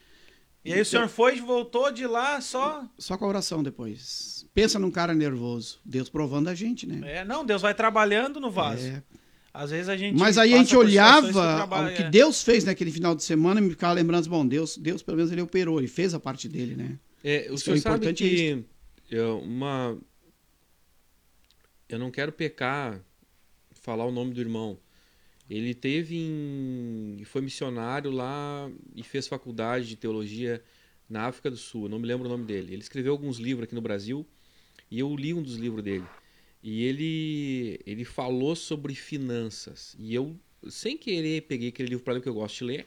[0.68, 2.84] E aí o senhor foi e voltou de lá só.
[2.98, 4.46] Só com a oração depois.
[4.52, 5.80] Pensa num cara nervoso.
[5.84, 7.20] Deus provando a gente, né?
[7.20, 8.86] É, não, Deus vai trabalhando no vaso.
[8.86, 9.02] É.
[9.52, 10.18] Às vezes a gente.
[10.18, 12.10] Mas aí a gente olhava o que é.
[12.10, 15.32] Deus fez naquele final de semana e me ficava lembrando, bom, Deus, Deus pelo menos
[15.32, 16.98] ele operou, ele fez a parte dele, né?
[17.24, 18.64] É, o Isso senhor é sabe que
[19.10, 19.98] eu, uma.
[21.88, 23.00] Eu não quero pecar,
[23.72, 24.78] falar o nome do irmão.
[25.48, 27.22] Ele teve em.
[27.24, 30.62] foi missionário lá e fez faculdade de teologia
[31.08, 31.88] na África do Sul.
[31.88, 32.74] Não me lembro o nome dele.
[32.74, 34.26] Ele escreveu alguns livros aqui no Brasil
[34.90, 36.04] e eu li um dos livros dele.
[36.62, 39.96] E ele ele falou sobre finanças.
[39.98, 40.38] E eu,
[40.68, 42.86] sem querer, peguei aquele livro para ler, porque eu gosto de ler.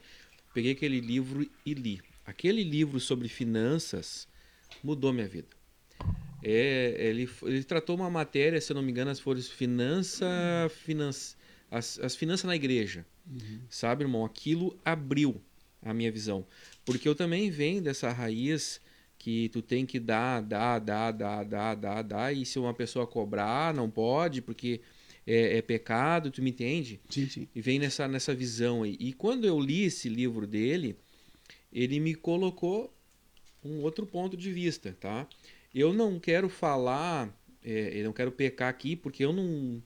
[0.53, 1.99] Peguei aquele livro e li.
[2.25, 4.27] Aquele livro sobre finanças
[4.83, 5.47] mudou minha vida.
[6.43, 10.27] É, ele, ele tratou uma matéria, se eu não me engano, as foram finança,
[10.83, 11.35] finança
[11.71, 13.05] as, as finanças na igreja.
[13.69, 14.25] Sabe, irmão?
[14.25, 15.41] Aquilo abriu
[15.81, 16.45] a minha visão.
[16.85, 18.81] Porque eu também venho dessa raiz
[19.17, 23.07] que tu tem que dar, dar, dar, dar, dar, dar, dar, e se uma pessoa
[23.07, 24.81] cobrar, não pode, porque
[25.25, 26.99] é, é pecado, tu me entende?
[27.09, 27.47] Sim, sim.
[27.53, 28.97] E vem nessa, nessa visão aí.
[28.99, 30.97] E quando eu li esse livro dele,
[31.71, 32.91] ele me colocou
[33.63, 35.27] um outro ponto de vista, tá?
[35.73, 37.31] Eu não quero falar,
[37.63, 39.81] é, eu não quero pecar aqui, porque eu não,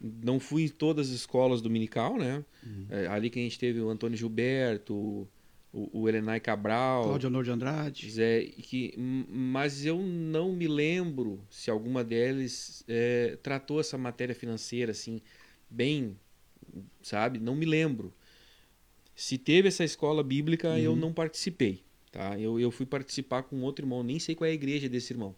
[0.00, 2.44] não fui em todas as escolas dominical, né?
[2.88, 5.28] É, ali que a gente teve o Antônio Gilberto, o,
[5.72, 8.10] o Elenay Cabral, Cláudio Honor de Andrade.
[8.10, 14.92] Zé, que, mas eu não me lembro se alguma delas é, tratou essa matéria financeira
[14.92, 15.20] assim,
[15.68, 16.16] bem,
[17.02, 17.38] sabe?
[17.38, 18.12] Não me lembro.
[19.14, 21.82] Se teve essa escola bíblica, eu não participei.
[22.10, 22.38] Tá?
[22.40, 25.34] Eu, eu fui participar com outro irmão, nem sei qual é a igreja desse irmão.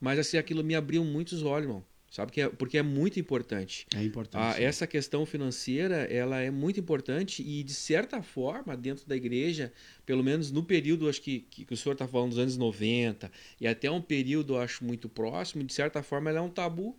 [0.00, 1.84] Mas assim, aquilo me abriu muitos olhos, irmão.
[2.14, 2.30] Sabe?
[2.30, 3.88] Que é, porque é muito importante.
[3.92, 4.40] É importante.
[4.40, 9.72] Ah, essa questão financeira ela é muito importante e de certa forma dentro da igreja,
[10.06, 13.32] pelo menos no período acho que, que, que o senhor está falando dos anos 90
[13.60, 16.96] e até um período acho muito próximo, de certa forma ela é um tabu,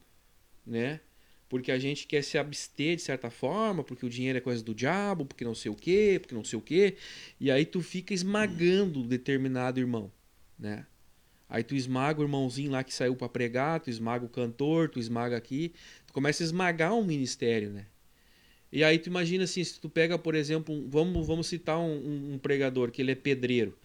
[0.67, 0.99] né?
[1.47, 4.75] Porque a gente quer se abster de certa forma, porque o dinheiro é coisa do
[4.75, 6.97] diabo, porque não sei o quê, porque não sei o quê,
[7.39, 10.11] e aí tu fica esmagando determinado irmão,
[10.59, 10.85] né?
[11.49, 14.99] Aí tu esmaga o irmãozinho lá que saiu para pregar, tu esmaga o cantor, tu
[14.99, 15.73] esmaga aqui,
[16.07, 17.85] tu começa a esmagar um ministério, né?
[18.71, 22.33] E aí tu imagina assim, se tu pega, por exemplo, um- vamos, vamos citar um,
[22.33, 23.77] um- pregador, que ele é pedreiro.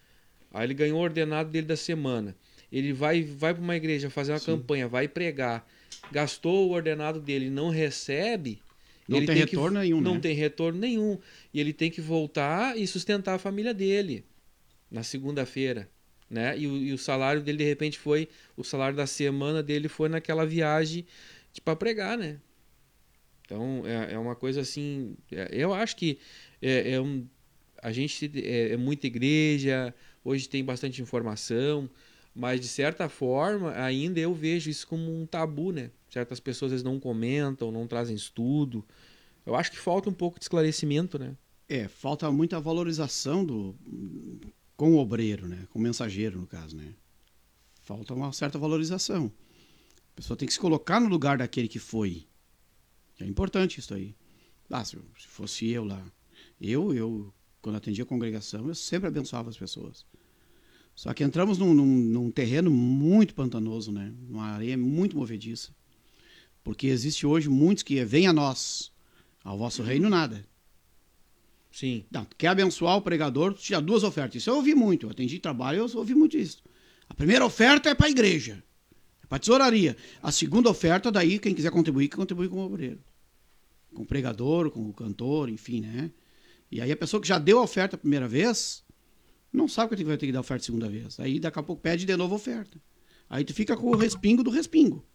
[0.51, 2.35] Aí ele ganhou o ordenado dele da semana.
[2.71, 5.65] Ele vai, vai para uma igreja fazer uma campanha, vai pregar.
[6.11, 8.59] Gastou o ordenado dele, não recebe.
[9.07, 10.19] Não ele tem que- retorno nenhum, Não né?
[10.19, 11.17] tem retorno nenhum.
[11.53, 14.25] E ele tem que voltar e sustentar a família dele
[14.89, 15.89] na segunda-feira.
[16.31, 16.57] Né?
[16.57, 18.29] E, o, e o salário dele, de repente, foi.
[18.55, 21.05] O salário da semana dele foi naquela viagem
[21.65, 22.39] para pregar, né?
[23.43, 25.17] Então é, é uma coisa assim.
[25.29, 26.17] é- eu acho que
[26.61, 27.27] é, é um,
[27.83, 31.89] a gente é, é muita igreja, hoje tem bastante informação,
[32.33, 35.91] mas de certa forma ainda eu vejo isso como um tabu, né?
[36.09, 38.85] Certas pessoas vezes não comentam, não trazem estudo.
[39.45, 41.35] Eu acho que falta um pouco de esclarecimento, né?
[41.67, 43.75] É, falta muita valorização do
[44.81, 45.67] com o obreiro, né?
[45.69, 46.95] Com o mensageiro, no caso, né?
[47.83, 49.31] Falta uma certa valorização.
[50.11, 52.25] A pessoa tem que se colocar no lugar daquele que foi.
[53.19, 54.15] É importante isso aí.
[54.71, 56.03] Ah, se se fosse eu lá.
[56.59, 60.03] Eu, eu, quando atendia a congregação, eu sempre abençoava as pessoas.
[60.95, 64.11] Só que entramos num, num, num terreno muito pantanoso, né?
[64.27, 65.75] Uma areia muito movediça.
[66.63, 68.91] Porque existe hoje muitos que vêm a nós,
[69.43, 70.43] ao vosso reino nada.
[71.71, 72.05] Sim.
[72.11, 74.41] Não, quer abençoar o pregador, tira duas ofertas.
[74.41, 75.05] Isso eu ouvi muito.
[75.05, 76.61] Eu atendi trabalho, eu ouvi muito isso.
[77.07, 78.63] A primeira oferta é para a igreja,
[79.23, 79.95] é para a tesouraria.
[80.21, 82.99] A segunda oferta, daí, quem quiser contribuir, que contribui com o obreiro.
[83.93, 86.11] Com o pregador, com o cantor, enfim, né?
[86.71, 88.83] E aí a pessoa que já deu a oferta a primeira vez,
[89.51, 91.19] não sabe que vai ter que dar oferta a segunda vez.
[91.19, 92.79] Aí daqui a pouco pede de novo a oferta.
[93.29, 95.05] Aí tu fica com o respingo do respingo.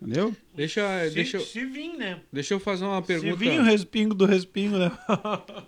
[0.00, 0.34] Entendeu?
[0.54, 2.20] Deixa, Se, deixa, eu- se vir, né?
[2.32, 3.36] deixa eu fazer uma Se pergunta.
[3.36, 4.90] vir o respingo do respingo, né?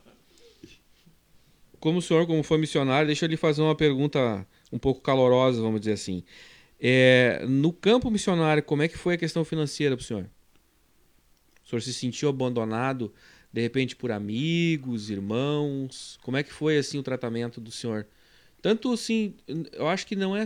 [1.80, 5.60] como o senhor, como foi missionário, deixa eu lhe fazer uma pergunta um pouco calorosa,
[5.62, 6.22] vamos dizer assim.
[6.78, 10.30] É, no campo missionário, como é que foi a questão financeira para o senhor?
[11.64, 13.12] O senhor se sentiu abandonado,
[13.52, 16.18] de repente, por amigos, irmãos?
[16.22, 18.06] Como é que foi, assim, o tratamento do senhor?
[18.62, 19.34] Tanto, assim,
[19.72, 20.44] eu acho que não é...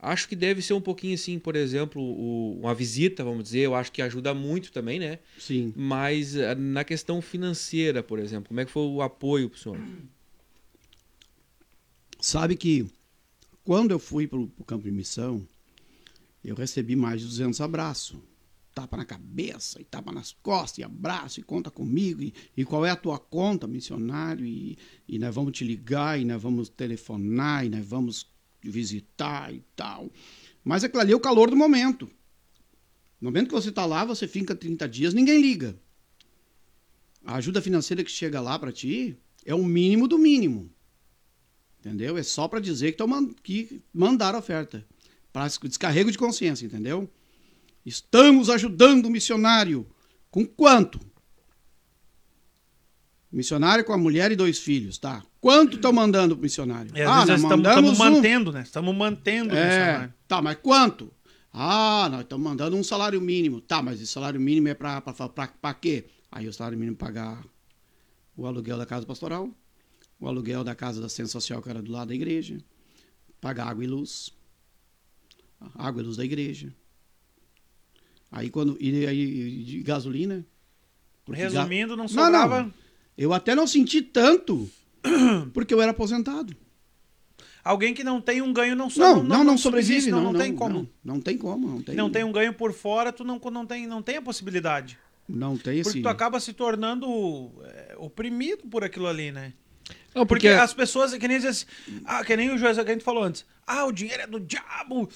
[0.00, 3.74] Acho que deve ser um pouquinho, assim, por exemplo, o- uma visita, vamos dizer, eu
[3.74, 5.18] acho que ajuda muito também, né?
[5.38, 5.72] Sim.
[5.76, 9.80] Mas eh, na questão financeira, por exemplo, como é que foi o apoio pro senhor?
[12.20, 12.86] Sabe que
[13.64, 15.46] quando eu fui para o campo de missão,
[16.44, 18.18] eu recebi mais de 200 abraços.
[18.74, 22.86] Tapa na cabeça, e tapa nas costas, e abraço, e conta comigo, e, e qual
[22.86, 24.78] é a tua conta, missionário, e,
[25.08, 28.28] e nós vamos te ligar, e nós vamos telefonar, e nós vamos
[28.60, 30.10] te visitar e tal.
[30.64, 32.10] Mas aquilo ali é o calor do momento.
[33.20, 35.78] No momento que você está lá, você fica 30 dias, ninguém liga.
[37.24, 40.70] A ajuda financeira que chega lá para ti é o mínimo do mínimo.
[41.80, 42.16] Entendeu?
[42.16, 44.86] É só para dizer que, man- que mandaram oferta.
[45.32, 47.10] Para descarrego de consciência, entendeu?
[47.84, 49.86] Estamos ajudando o missionário.
[50.30, 51.00] Com quanto?
[53.30, 55.24] Missionário com a mulher e dois filhos, tá?
[55.40, 56.90] Quanto estão mandando pro missionário?
[56.94, 58.04] E às vezes nós estamos mandamos um.
[58.14, 58.62] mantendo, né?
[58.62, 60.14] Estamos mantendo o É, missionário.
[60.26, 61.12] tá, mas quanto?
[61.52, 63.60] Ah, nós estamos mandando um salário mínimo.
[63.60, 66.06] Tá, mas esse salário mínimo é para quê?
[66.30, 67.44] Aí o salário mínimo pagar
[68.36, 69.48] o aluguel da casa pastoral,
[70.20, 72.58] o aluguel da casa da assistência social que era do lado da igreja,
[73.40, 74.30] pagar água e luz,
[75.74, 76.72] água e luz da igreja.
[78.30, 80.44] Aí quando e aí de gasolina.
[81.30, 82.62] Resumindo, não Não, sobrava.
[82.64, 82.74] não.
[83.16, 84.70] Eu até não senti tanto
[85.52, 86.56] porque eu era aposentado.
[87.64, 90.40] Alguém que não tem um ganho não so- Não, não, não, sobrevive, não, não, não,
[90.40, 90.88] tem como.
[91.04, 91.94] Não, não tem como, não tem.
[91.94, 94.98] Não tem um ganho por fora, tu não, não, tem, não tem a possibilidade.
[95.28, 96.02] Não tem Porque esse.
[96.02, 97.06] tu acaba se tornando
[97.64, 99.52] é, oprimido por aquilo ali, né?
[100.14, 101.66] Não, Porque porque, as pessoas, que nem assim,
[102.04, 104.40] ah, que nem o José que a gente falou antes, ah, o dinheiro é do
[104.40, 105.08] diabo,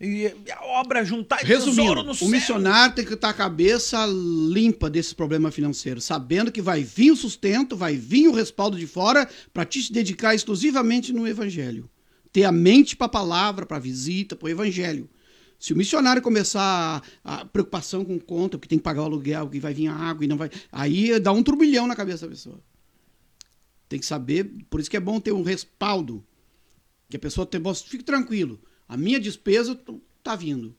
[0.00, 2.28] e a obra juntar Resumindo, no o céu.
[2.28, 7.16] missionário tem que estar a cabeça limpa desse problema financeiro, sabendo que vai vir o
[7.16, 11.90] sustento, vai vir o respaldo de fora para te se dedicar exclusivamente no evangelho.
[12.32, 15.10] Ter a mente para a palavra, para a visita, para o evangelho.
[15.58, 19.48] Se o missionário começar a, a preocupação com conta, porque tem que pagar o aluguel,
[19.48, 20.48] que vai vir a água e não vai.
[20.70, 22.60] Aí dá um turbilhão na cabeça da pessoa.
[23.88, 26.24] Tem que saber, por isso que é bom ter um respaldo.
[27.10, 28.60] Que a pessoa tem, fique tranquilo.
[28.88, 29.78] A minha despesa
[30.22, 30.74] tá vindo.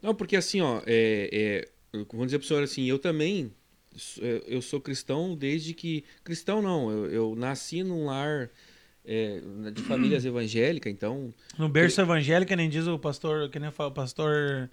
[0.00, 3.52] Não, porque assim, ó, é, é, eu vou dizer pro senhor assim, eu também,
[4.20, 8.50] é, eu sou cristão desde que, cristão não, eu, eu nasci num lar
[9.04, 9.40] é,
[9.72, 13.90] de famílias evangélicas, então, No berço evangélico, que nem diz o pastor, que nem fala,
[13.90, 14.68] o pastor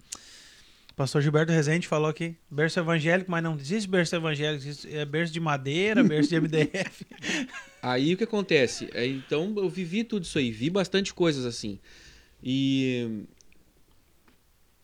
[0.96, 5.32] pastor Gilberto Rezende falou aqui, berço evangélico, mas não existe berço evangélico, existe, é berço
[5.32, 7.06] de madeira, berço de MDF.
[7.80, 8.90] Aí o que acontece?
[8.92, 11.78] É, Então eu vivi tudo isso aí, vi bastante coisas assim.
[12.42, 13.24] E,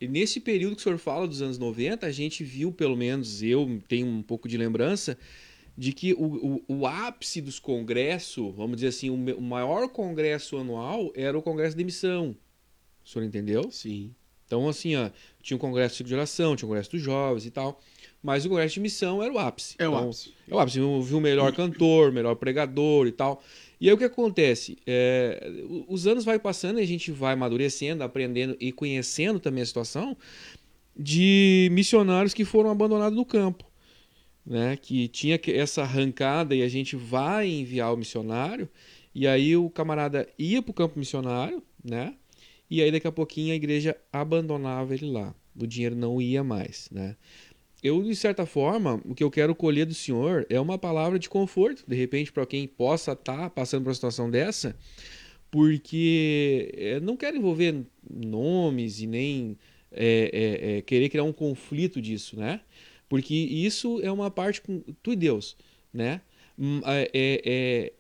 [0.00, 3.42] e nesse período que o senhor fala dos anos 90, a gente viu, pelo menos
[3.42, 5.16] eu tenho um pouco de lembrança,
[5.76, 10.56] de que o, o, o ápice dos congressos, vamos dizer assim, o, o maior congresso
[10.56, 12.36] anual era o congresso de missão.
[13.04, 13.70] O senhor entendeu?
[13.70, 14.14] Sim.
[14.46, 15.10] Então, assim, ó,
[15.42, 17.80] tinha o congresso de geração, tinha o congresso dos jovens e tal.
[18.22, 19.74] Mas o congresso de missão era o ápice.
[19.78, 20.34] É o Então, ápice.
[20.48, 20.78] é o ápice.
[20.78, 23.42] Eu vi o melhor cantor, o melhor pregador e tal.
[23.80, 24.78] E aí o que acontece?
[24.86, 25.50] É,
[25.86, 30.16] os anos vai passando e a gente vai amadurecendo, aprendendo e conhecendo também a situação
[30.96, 33.64] de missionários que foram abandonados no campo.
[34.44, 34.78] Né?
[34.80, 38.68] Que tinha essa arrancada e a gente vai enviar o missionário.
[39.14, 42.14] E aí o camarada ia para o campo missionário, né?
[42.68, 45.34] E aí daqui a pouquinho a igreja abandonava ele lá.
[45.58, 47.16] O dinheiro não ia mais, né?
[47.86, 51.28] Eu, de certa forma, o que eu quero colher do senhor é uma palavra de
[51.28, 54.76] conforto, de repente, para quem possa estar passando por uma situação dessa,
[55.50, 59.56] porque eh, não quero envolver nomes e nem
[59.92, 62.60] eh, eh, eh, querer criar um conflito disso, né?
[63.08, 65.56] Porque isso é uma parte com tu e Deus,
[65.92, 66.20] né?
[66.58, 67.92] Hum, É, é, é,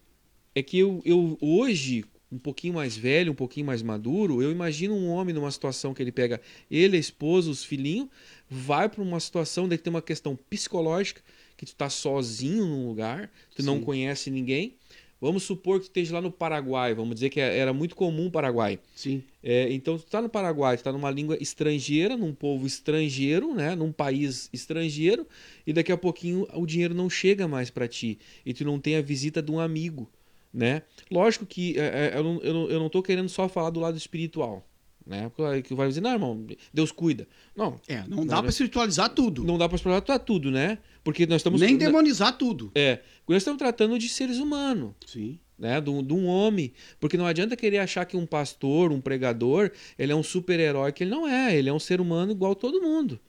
[0.54, 4.94] é que eu, eu hoje, um pouquinho mais velho, um pouquinho mais maduro, eu imagino
[4.94, 6.40] um homem numa situação que ele pega
[6.70, 8.08] ele, a esposa, os filhinhos,
[8.48, 11.22] vai para uma situação daí tem uma questão psicológica,
[11.56, 13.84] que tu tá sozinho num lugar, tu não Sim.
[13.84, 14.76] conhece ninguém.
[15.18, 18.30] Vamos supor que tu esteja lá no Paraguai, vamos dizer que era muito comum o
[18.30, 18.78] Paraguai.
[18.94, 19.22] Sim.
[19.42, 23.74] É, então, tu tá no Paraguai, tu tá numa língua estrangeira, num povo estrangeiro, né?
[23.74, 25.26] Num país estrangeiro,
[25.66, 28.18] e daqui a pouquinho o dinheiro não chega mais para ti.
[28.44, 30.06] E tu não tem a visita de um amigo,
[30.52, 30.82] né?
[31.10, 33.80] Lógico que é, é, eu, não, eu, não, eu não tô querendo só falar do
[33.80, 34.68] lado espiritual,
[35.06, 35.30] né?
[35.34, 37.28] Porque que vai dizer, não, irmão, Deus cuida.
[37.54, 39.44] Não, É, não dá Não, para espiritualizar tudo.
[39.44, 40.78] não dá pra explorar tudo, né?
[41.04, 41.60] Porque nós estamos...
[41.60, 42.72] Nem demonizar tudo.
[42.74, 45.38] É, nós estamos tratando de seres humanos Sim.
[45.56, 49.00] né, de um, de um homem, porque não adianta querer achar que um pastor, um
[49.00, 52.54] pregador, ele é um super-herói que ele não é, ele é um ser humano igual
[52.56, 53.20] todo mundo,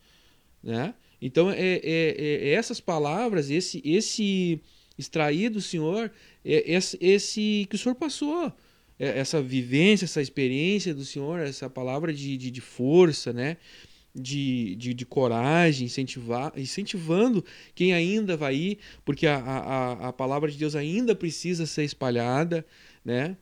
[0.63, 0.93] né?
[1.21, 4.59] Então é, é- é- é essas palavras, esse esse
[4.97, 6.11] extrair do Senhor,
[6.43, 8.51] é esse, esse que o Senhor passou,
[8.99, 13.57] essa vivência, essa experiência do Senhor, essa palavra de, de, de força, né?
[14.15, 17.45] De, de, de coragem, incentivar, incentivando
[17.75, 22.65] quem ainda vai ir, porque a, a, a- palavra de Deus ainda precisa ser espalhada,
[23.05, 23.37] né?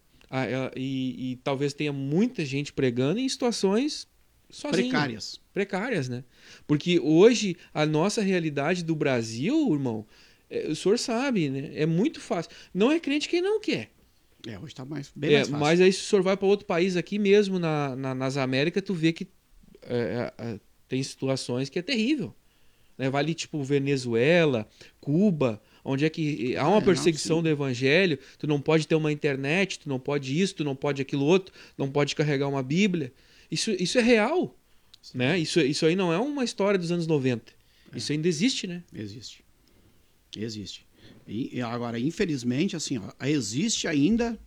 [0.76, 4.06] E, e talvez tenha muita gente pregando em situações
[4.50, 5.40] sozinho, Precárias.
[5.54, 6.26] precárias, né?
[6.68, 10.06] Porque hoje a nossa realidade do Brasil, irmão,
[10.50, 11.72] é, o senhor sabe, né?
[11.76, 12.52] É muito fácil.
[12.74, 13.92] Não é crente quem não quer.
[14.48, 15.60] É, hoje tá mais, bem É, mais fácil.
[15.66, 18.84] mas aí se o senhor vai para outro país aqui mesmo na, na- nas Américas,
[18.84, 19.28] tu vê que
[19.82, 22.34] é, é, é, tem situações que é terrível.
[22.98, 23.10] Né?
[23.10, 24.68] Vai ali tipo Venezuela,
[25.02, 27.44] Cuba, onde é que há uma É, não, perseguição sim.
[27.44, 31.02] do evangelho, tu não pode ter uma internet, tu não pode isso, tu não pode
[31.02, 33.12] aquilo outro, não pode carregar uma Bíblia.
[33.52, 34.56] Isso, isso é real.
[35.14, 35.38] Né?
[35.40, 37.52] Isso, isso aí não é uma história dos anos 90.
[37.94, 37.98] É.
[37.98, 38.84] Isso ainda existe, né?
[38.94, 39.44] Existe.
[40.38, 40.85] Existe.
[41.28, 44.40] E, agora, infelizmente, assim, ó, existe ainda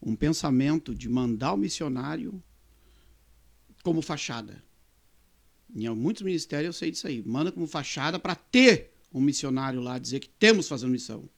[0.00, 2.42] um pensamento de mandar o missionário
[3.82, 4.62] como fachada.
[5.74, 7.22] Em muitos ministérios eu sei disso aí.
[7.24, 11.28] Manda como fachada para ter um missionário lá, dizer que temos fazendo missão.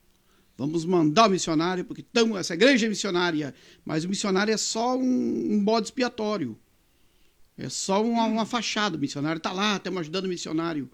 [0.56, 3.54] Vamos mandar o missionário, porque tamo, essa igreja é missionária.
[3.84, 6.58] Mas o missionário é só um, um bode expiatório.
[7.56, 8.96] É só uma, uma fachada.
[8.96, 10.90] O missionário está lá, estamos ajudando o missionário.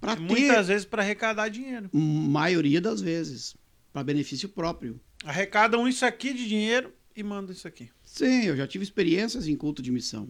[0.00, 1.90] Para ter Muitas vezes para arrecadar dinheiro.
[1.92, 3.54] maioria das vezes,
[3.92, 4.98] para benefício próprio.
[5.24, 7.90] Arrecadam isso aqui de dinheiro e manda isso aqui.
[8.04, 10.28] Sim, eu já tive experiências em culto de missão.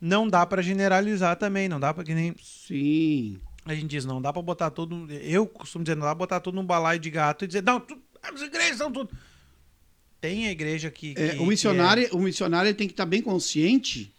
[0.00, 3.38] Não dá pra generalizar também, não dá pra que nem Sim.
[3.64, 6.40] a gente diz, não dá pra botar tudo, eu costumo dizer, não dá pra botar
[6.40, 9.10] tudo num balaio de gato e dizer, não, tu, as igrejas são tudo.
[10.20, 13.20] Tem a igreja que, É, que- o que missionário, o missionário tem que estar bem
[13.22, 14.14] consciente,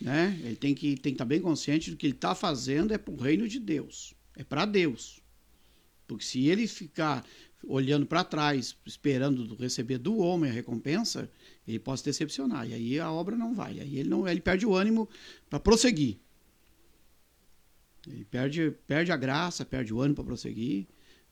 [0.00, 0.36] né?
[0.42, 3.12] Ele tem que tem que estar bem consciente do que ele está fazendo é para
[3.12, 5.20] o reino de Deus, é para Deus.
[6.06, 7.24] Porque se ele ficar
[7.64, 11.30] olhando para trás, esperando receber do homem a recompensa,
[11.66, 14.66] ele pode se decepcionar e aí a obra não vai, aí ele não, ele perde
[14.66, 15.08] o ânimo
[15.48, 16.18] para prosseguir.
[18.06, 20.88] Ele perde perde a graça, perde o ânimo para prosseguir,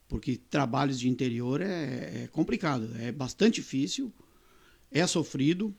[0.07, 4.13] porque trabalhos de interior é, é complicado, é bastante difícil
[4.91, 5.73] é sofrido,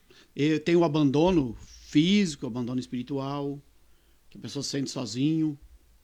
[0.65, 1.55] tem o abandono
[1.89, 3.61] físico, abandono espiritual,
[4.31, 5.59] que a pessoa se sente sozinho,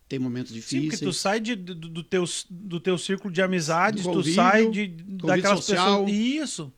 [0.08, 0.88] tem momentos Sim, difíceis.
[0.90, 4.34] porque tu sai de- do, do teu, do teu círculo de amizades, Do tu convívio,
[4.34, 6.04] sai de, daquelas social.
[6.04, 6.10] pessoas.
[6.18, 6.72] Isso.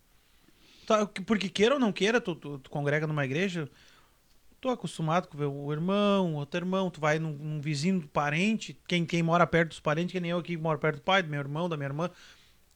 [0.86, 3.70] Tá, porque queira ou não queira, tu, tu, tu congrega numa igreja,
[4.61, 8.09] tu é acostumado com ver o irmão, outro irmão, tu vai num, num vizinho do
[8.09, 11.02] parente, quem, quem mora perto dos parentes, que nem eu aqui que moro perto do
[11.02, 12.11] pai, do meu irmão, da minha irmã.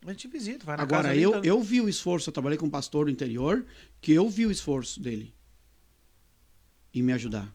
[0.07, 2.57] A gente visita, vai na casa Agora, eu, tá- eu vi o esforço, eu trabalhei
[2.59, 3.67] com um pastor do interior,
[4.01, 5.35] que eu vi o esforço dele
[6.93, 7.53] em me ajudar.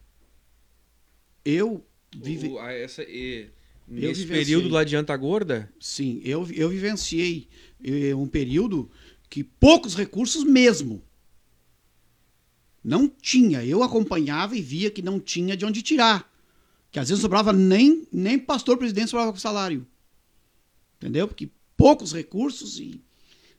[1.44, 1.86] Eu
[2.16, 3.48] vive, O- a- essa, e,
[3.86, 7.48] nesse período lá de Antagorda, sim, eu, eu vivenciei
[8.16, 8.90] um período
[9.28, 11.02] que poucos recursos mesmo.
[12.82, 13.64] Não tinha.
[13.64, 16.30] Eu acompanhava e via que não tinha de onde tirar.
[16.90, 19.86] Que às vezes sobrava nem, nem pastor presidente sobrava com salário.
[20.96, 21.28] Entendeu?
[21.28, 23.00] Porque poucos recursos e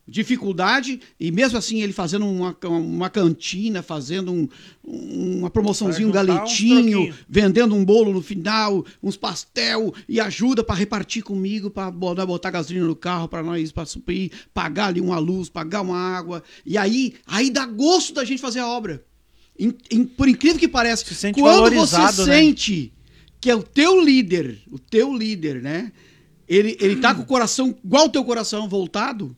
[0.07, 4.47] dificuldade, e mesmo assim ele fazendo uma, uma cantina, fazendo um-
[4.83, 11.23] uma promoçãozinha, um galetinho, vendendo um bolo no final, uns pastel, e ajuda para repartir
[11.23, 15.49] comigo, para botar, botar gasolina no carro, para nós, para suprir, pagar ali uma luz,
[15.49, 16.43] pagar uma água.
[16.65, 19.03] E aí, aí dá gosto da gente fazer a obra.
[19.57, 21.95] Em- em- por incrível que pareça, Se quando você
[22.25, 22.25] né?
[22.25, 22.93] sente
[23.39, 25.91] que é o teu líder, o teu líder, né?
[26.47, 29.35] Ele, ele tá com o coração igual o teu coração voltado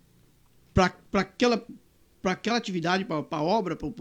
[0.74, 1.66] para aquela
[2.22, 3.92] para aquela atividade, para a obra, para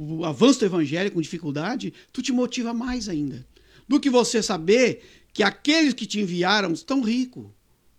[0.00, 3.44] o avanço do evangelho com dificuldade, tu te motiva mais ainda.
[3.88, 5.02] Do que você saber
[5.32, 7.46] que aqueles que te enviaram estão ricos.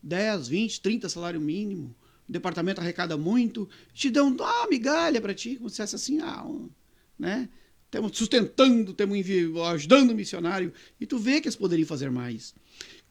[0.02, 1.94] 10, 20, 30 salário mínimo.
[2.28, 6.48] O departamento arrecada muito, te dão uma migalha para ti, como se fosse assim, ah,
[7.20, 7.50] né?
[7.86, 9.18] Estamos sustentando, estamos
[9.74, 10.72] ajudando o missionário.
[11.00, 12.56] E tu vê que eles poderiam fazer mais.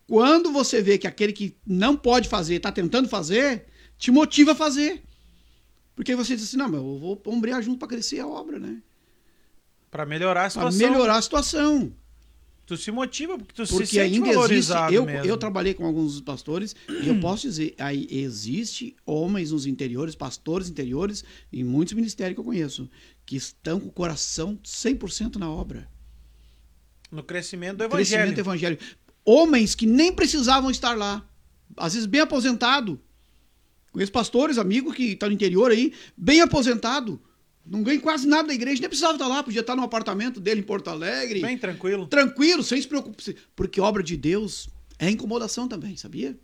[0.06, 3.66] Quando você vê que aquele que não pode fazer, está tentando fazer,
[3.98, 5.02] te motiva a fazer.
[5.94, 8.58] Porque aí você diz assim, não, mas eu vou ombrear junto para crescer a obra,
[8.58, 8.82] né?
[9.90, 10.90] Pra melhorar a Para situação.
[10.90, 11.92] melhorar a situação.
[12.66, 14.34] Tu se motiva, porque tu se Porque sente ainda existe.
[14.34, 15.26] valorizado Eu, mesmo.
[15.26, 20.68] eu trabalhei com alguns pastores e eu posso dizer, aí existe homens nos interiores, pastores
[20.70, 21.22] interiores,
[21.52, 22.88] em muitos ministérios que eu conheço,
[23.26, 25.86] que estão com o coração 100% na obra.
[27.10, 28.76] No crescimento do Crescimento evangelho.
[28.78, 28.78] do evangelho.
[29.24, 31.24] Homens que nem precisavam estar lá.
[31.76, 32.98] Às vezes bem aposentado.
[33.94, 37.22] Conheço pastores, amigos que estão no interior aí, bem aposentado.
[37.64, 40.62] Não ganha quase nada da igreja, nem precisava estar lá, podia estar no apartamento dele
[40.62, 41.40] em Porto Alegre.
[41.40, 42.08] Bem tranquilo.
[42.08, 43.24] tranquilo, sem se preocupar.
[43.54, 44.68] Porque obra de Deus
[44.98, 46.36] é incomodação também, sabia?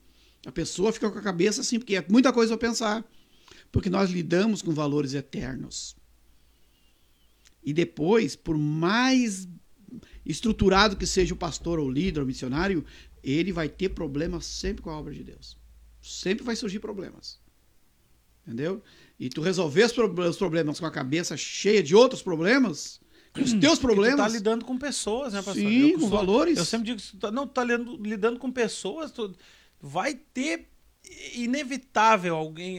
[0.47, 3.05] A pessoa fica com a cabeça assim, porque é muita coisa a pensar.
[3.73, 5.97] Porque nós lidamos com valores eternos.
[7.65, 9.49] E depois, por mais
[10.25, 12.85] estruturado que seja o pastor ou líder ou missionário,
[13.25, 15.59] ele vai ter problemas sempre com a obra de Deus.
[16.01, 17.40] Sempre vai surgir problemas.
[18.47, 18.83] Entendeu?
[19.19, 23.01] E tu resolver os, pro- os problemas com a cabeça cheia de outros problemas,
[23.39, 24.33] os teus Porque tu tá problemas.
[24.33, 25.63] lidando com pessoas, né, pastor?
[25.63, 26.59] Sim, Eu com valores.
[26.59, 29.35] Eu sempre digo, que tu tá- não, tu tá lidando, lidando com pessoas, tu
[29.81, 30.69] vai ter
[31.35, 32.79] inevitável alguém,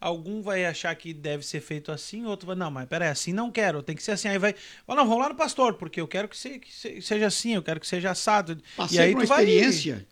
[0.00, 3.50] algum vai achar que deve ser feito assim, outro vai, não, mas peraí, assim não
[3.50, 4.54] quero, tem que ser assim, aí vai,
[4.86, 7.54] "Ah, não, vamos lá no pastor, porque eu quero que, se- que se- seja assim,
[7.54, 8.58] eu quero que seja assado.
[8.76, 10.06] Passei e aí por uma tu vai- experiência.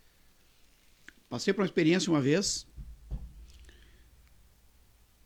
[1.29, 2.67] Passei por uma experiência uma vez.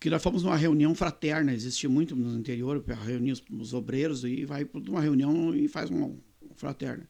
[0.00, 4.44] Que nós fomos numa reunião fraterna, existia muito no interior, reunir os, os obreiros, e
[4.46, 6.10] vai para uma reunião e faz uma
[6.56, 7.06] fraterna.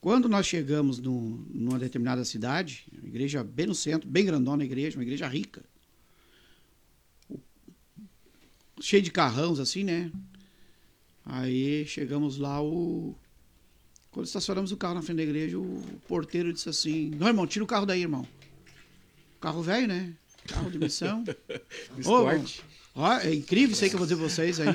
[0.00, 4.96] Quando nós chegamos no, numa determinada cidade, igreja bem no centro, bem grandona a igreja,
[4.96, 5.64] uma igreja rica,
[8.80, 10.10] cheio de carrãos assim, né?
[11.24, 13.14] Aí chegamos lá, o,
[14.10, 17.64] quando estacionamos o carro na frente da igreja, o porteiro disse assim: Não, irmão, tira
[17.64, 18.26] o carro daí, irmão.
[19.40, 20.14] Carro velho, né?
[20.48, 21.24] Carro de missão.
[21.96, 22.64] Irmão, Esporte.
[22.94, 24.68] ó, é incrível isso aí que eu vou dizer vocês aí.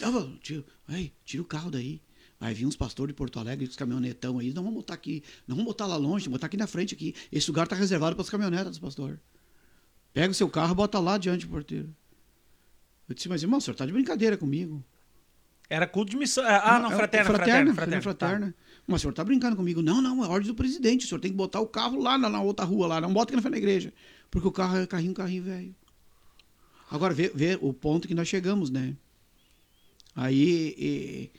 [0.00, 2.00] Não, mano, tira, ei, tira o carro daí.
[2.40, 4.52] Vai vir uns pastores de Porto Alegre, os caminhonetão aí.
[4.52, 7.14] Não vamos botar aqui, não vamos botar lá longe, vamos botar aqui na frente aqui.
[7.32, 9.18] Esse lugar tá reservado para as caminhonetas, pastor.
[10.12, 11.94] Pega o seu carro, bota lá diante do porteiro.
[13.08, 14.84] Eu disse, mas irmão, o senhor tá de brincadeira comigo.
[15.70, 16.44] Era culto de missão.
[16.46, 18.02] Ah, não, é- fraterna, fraterna, fraterna, fraterna.
[18.02, 18.54] fraterna.
[18.86, 19.80] Mas o senhor tá brincando comigo?
[19.80, 21.06] Não, não, é ordem do presidente.
[21.06, 23.00] O senhor tem que botar o carro lá na, na outra rua, lá.
[23.00, 23.92] Não bota aqui na frente da igreja.
[24.30, 25.74] Porque o carro é carrinho, carrinho velho.
[26.90, 28.94] Agora, vê, vê o ponto que nós chegamos, né?
[30.14, 31.30] Aí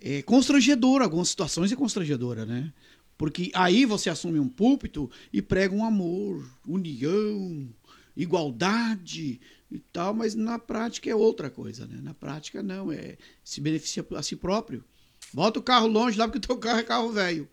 [0.00, 2.72] é, é constrangedor, algumas situações é constrangedora, né?
[3.18, 7.68] Porque aí você assume um púlpito e prega um amor, união,
[8.16, 9.40] igualdade
[9.70, 11.98] e tal, mas na prática é outra coisa, né?
[12.02, 14.84] Na prática não, é se beneficia a si próprio.
[15.32, 17.48] Bota o carro longe lá porque o teu carro é carro velho.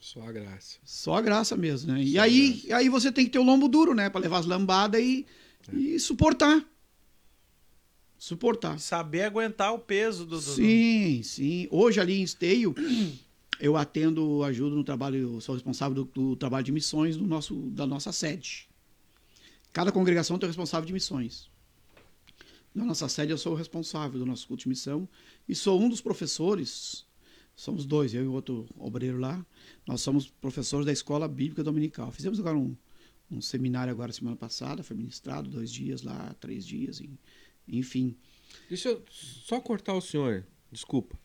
[0.00, 0.78] Só a graça.
[0.82, 2.02] Só a graça mesmo, né?
[2.02, 4.08] E Só a aí, aí você tem que ter o lombo duro, né?
[4.08, 5.26] Pra levar as lambadas e,
[5.72, 6.64] e suportar.
[8.18, 8.80] Suportar.
[8.80, 10.40] Saber aguentar o peso do.
[10.40, 11.68] Sim, sim.
[11.70, 12.74] Hoje ali em Esteio,
[13.60, 17.86] eu atendo, ajudo no trabalho, sou responsável do, do trabalho de missões do nosso, da
[17.86, 18.68] nossa sede.
[19.70, 21.48] Cada congregação tem um responsável de missões.
[22.74, 25.08] Na nossa sede eu sou o responsável do nosso culto de missão
[25.48, 27.04] e sou um dos professores,
[27.60, 29.44] somos dois, eu e o outro obreiro lá,
[29.86, 32.10] nós somos professores da Escola Bíblica Dominical.
[32.10, 32.74] Fizemos agora um,
[33.30, 37.02] um seminário agora semana passada, foi ministrado dois dias lá, três dias,
[37.68, 38.16] enfim.
[38.66, 40.46] Deixa eu só cortar o senhor.
[40.72, 41.18] Desculpa.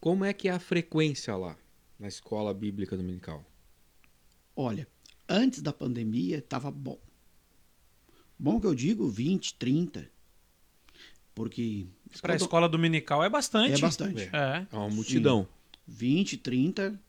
[0.00, 1.56] Como é que é a frequência lá
[2.00, 3.48] na escola bíblica dominical?
[4.56, 4.88] Olha,
[5.28, 6.98] antes da pandemia estava bom.
[8.36, 10.10] Bom que eu digo 20, 30.
[11.38, 11.86] Porque
[12.20, 13.74] Pra escola dominical é bastante.
[13.74, 14.22] é bastante.
[14.32, 14.66] É.
[14.70, 15.46] É uma multidão.
[15.86, 17.00] 20, 30.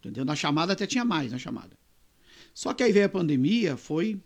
[0.00, 0.24] Entendeu?
[0.24, 1.76] Na chamada até tinha mais na chamada.
[2.54, 4.20] Só que aí veio a pandemia, foi.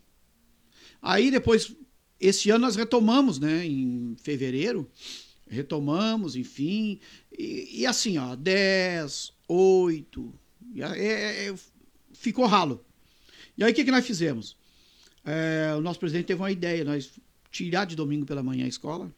[1.01, 1.75] Aí depois,
[2.21, 3.65] esse ano nós retomamos, né?
[3.65, 4.89] Em fevereiro.
[5.49, 6.99] Retomamos, enfim.
[7.37, 10.33] E, e assim, ó, 10, 8.
[10.75, 11.55] e a- é- é-
[12.13, 12.85] ficou ralo.
[13.59, 14.57] E aí o que, que nós fizemos?
[15.25, 17.11] É, o nosso presidente teve uma ideia, nós
[17.51, 19.13] tirar de domingo pela manhã a escola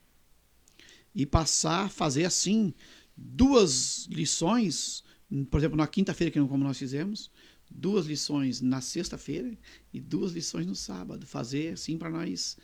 [1.15, 2.73] e passar a fazer assim
[3.17, 5.05] duas lições,
[5.51, 7.31] por exemplo, na quinta-feira, que como nós fizemos,
[7.71, 9.57] duas lições na sexta-feira
[9.93, 11.27] e duas lições no sábado.
[11.27, 12.57] Fazer assim para nós.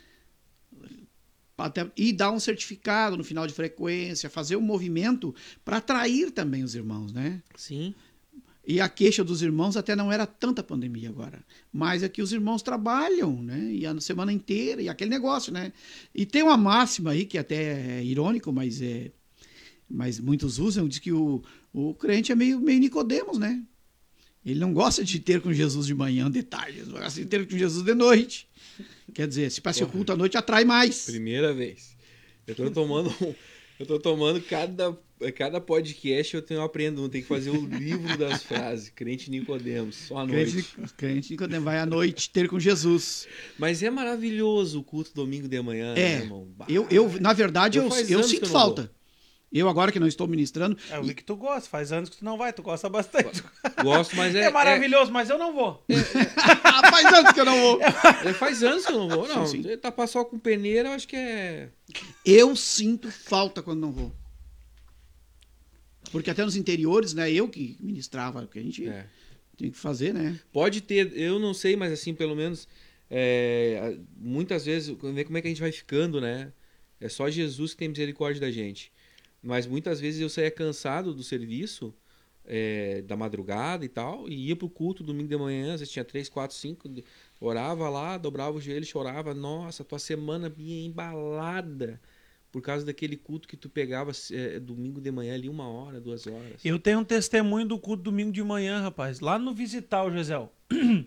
[1.57, 5.35] Até, e dar um certificado no final de frequência, fazer um movimento
[5.65, 7.43] para atrair também os irmãos, né?
[7.57, 7.95] Sim.
[8.69, 11.43] E a queixa dos irmãos até não era tanta pandemia agora.
[11.73, 13.73] Mas é que os irmãos trabalham, né?
[13.73, 15.73] E a semana inteira, e aquele negócio, né?
[16.15, 19.11] E tem uma máxima aí, que até é irônico, mas é.
[19.89, 21.43] Mas muitos usam, diz que o,
[21.73, 23.65] o crente é meio, meio Nicodemos, né?
[24.45, 27.49] Ele não gosta de ter com Jesus de manhã, de tarde, ele gosta de ter
[27.49, 28.47] com Jesus de noite.
[29.15, 31.07] Quer dizer, se passa culto à noite, atrai mais.
[31.07, 31.97] Primeira vez.
[32.47, 33.11] Eu tô tomando.
[33.81, 34.95] Eu tô tomando cada.
[35.37, 38.89] Cada podcast eu tenho aprendo, um, tem que fazer o livro das frases.
[38.89, 40.63] Crente Nicodemos, só à noite.
[40.63, 43.27] Crente, crente Nicodemos vai à noite ter com Jesus.
[43.59, 46.47] Mas é maravilhoso o culto domingo de manhã, né, É, irmão?
[46.57, 46.67] Bah.
[46.69, 48.91] Eu, eu, na verdade, Eu eu, eu sinto eu falta.
[49.51, 51.69] Eu agora que não estou ministrando, É, eu vi que tu gosta.
[51.71, 53.43] Faz anos que tu não vai, tu gosta bastante.
[53.83, 54.43] Gosto, mas é.
[54.43, 55.83] É, maravilhoso, mas eu não vou.
[56.65, 57.81] Ah, faz anos que eu não vou.
[57.81, 59.47] é- é- faz anos que eu não vou, não.
[59.47, 59.77] Sim, sim.
[59.79, 61.71] Tapar só com peneira, eu acho que é.
[62.27, 64.13] Eu sinto falta quando não vou.
[66.11, 67.31] Porque até nos interiores, né?
[67.31, 69.07] Eu que ministrava, porque a gente é.
[69.57, 70.39] tem que fazer, né?
[70.53, 72.67] Pode ter, eu não sei, mas assim, pelo menos,
[73.11, 76.53] é, muitas vezes, ver como é que a gente vai ficando, né?
[77.01, 78.93] É só Jesus que tem misericórdia da gente.
[79.43, 81.95] Mas muitas vezes eu saía cansado do serviço,
[82.45, 86.05] é, da madrugada e tal, e ia pro culto domingo de manhã, às vezes tinha
[86.05, 86.89] três, quatro, cinco,
[87.41, 92.01] orava lá, dobrava o joelho, chorava, nossa, tua semana vinha embalada
[92.51, 96.27] por causa daquele culto que tu pegava é, domingo de manhã ali uma hora, duas
[96.27, 96.65] horas.
[96.65, 99.21] Eu tenho um testemunho do culto domingo de manhã, rapaz.
[99.21, 100.53] Lá no Visitar, o Gisel.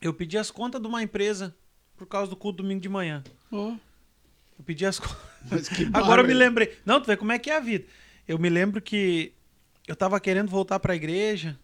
[0.00, 1.54] Eu pedi as contas de uma empresa
[1.96, 3.22] por causa do culto domingo de manhã.
[3.52, 3.76] Ó,
[4.58, 5.68] Eu pedi as contas.
[5.94, 6.76] Agora eu me lembrei.
[6.84, 7.84] Não, tu vê como é que é a vida.
[8.26, 9.32] Eu me lembro que
[9.86, 11.56] eu tava querendo voltar pra igreja.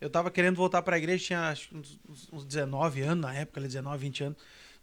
[0.00, 3.60] Eu tava querendo voltar pra igreja, tinha acho, uns, uns- uns 19 anos na época,
[3.60, 4.38] ali, 19, 20 anos.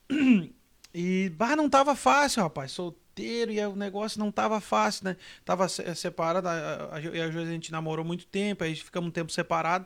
[0.92, 2.72] E, bah, não tava fácil, rapaz.
[3.20, 5.18] Solteiro e o negócio não tava fácil, né?
[5.44, 9.10] Tava se- separado, a, a, a, e a a gente namorou muito tempo, aí ficamos
[9.10, 9.86] um tempo separado.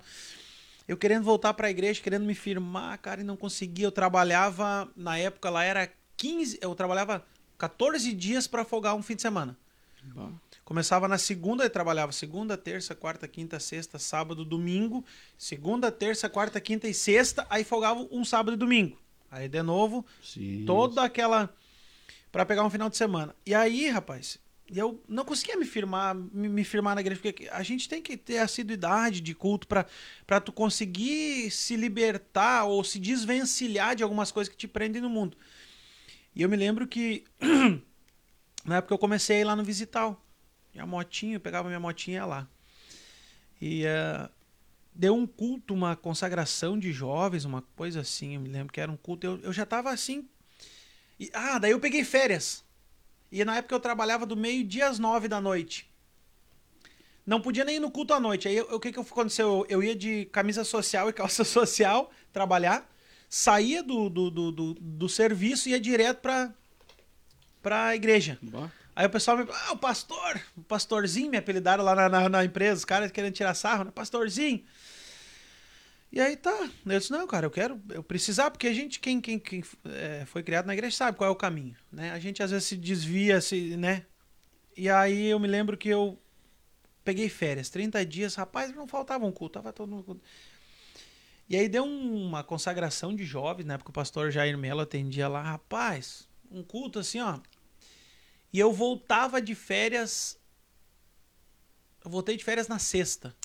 [0.88, 3.86] Eu querendo voltar pra igreja, querendo me firmar, cara, e não conseguia.
[3.86, 7.26] Eu trabalhava, na época lá era 15, eu trabalhava
[7.58, 9.58] 14 dias pra folgar um fim de semana.
[10.04, 10.30] Bah.
[10.66, 15.04] Começava na segunda, eu trabalhava segunda, terça, quarta, quinta, sexta, sábado, domingo.
[15.38, 18.98] Segunda, terça, quarta, quinta e sexta, aí folgava um sábado e domingo.
[19.32, 20.64] Aí de novo, Sim.
[20.66, 21.54] toda aquela
[22.34, 23.36] Pra pegar um final de semana.
[23.46, 27.62] E aí, rapaz, eu não conseguia me firmar, me, me firmar na igreja, porque a
[27.62, 33.96] gente tem que ter assiduidade de culto para tu conseguir se libertar ou se desvencilhar
[33.96, 35.38] de algumas coisas que te prendem no mundo.
[36.36, 37.24] E eu me lembro que
[38.66, 40.20] na época eu comecei a ir lá no Visital.
[40.74, 42.50] Minha motinha, eu pegava minha motinha lá.
[43.62, 44.28] E uh,
[44.92, 48.34] deu um culto, uma consagração de jovens, uma coisa assim.
[48.34, 49.28] Eu me lembro que era um culto.
[49.28, 50.28] Eu, eu já tava assim.
[51.20, 52.64] E, ah, daí eu peguei férias.
[53.32, 55.90] E na época eu trabalhava do meio-dia às nove da noite.
[57.26, 58.48] Não podia nem ir no culto à noite.
[58.48, 59.48] Aí o que, que aconteceu?
[59.48, 62.90] Eu, eu ia de camisa social e calça social trabalhar,
[63.30, 66.54] saía do, do, do, do, do serviço e ia direto pra,
[67.62, 68.38] pra igreja.
[68.42, 68.72] Boa.
[68.96, 72.46] Aí o pessoal me ah, o pastor, o pastorzinho, me apelidaram lá na, na, na
[72.46, 73.92] empresa, os caras querendo tirar sarro, né?
[73.92, 74.64] Pastorzinho.
[76.14, 76.70] E aí tá.
[76.86, 80.24] Eu disse, não, cara, eu quero, eu precisar, porque a gente, quem, quem, quem é,
[80.28, 82.12] foi criado na igreja, sabe qual é o caminho, né?
[82.12, 84.06] A gente às vezes se desvia, se, né?
[84.78, 86.22] E aí eu me lembro que eu
[87.04, 90.22] peguei férias, 30 dias, rapaz, não faltava um culto, tava todo mundo.
[91.50, 93.76] E aí deu uma consagração de jovens, né?
[93.80, 97.40] Porque o pastor Jair Melo atendia lá, rapaz, um culto assim, ó.
[98.54, 100.40] E eu voltava de férias.
[102.06, 103.36] Eu voltei de férias na sexta.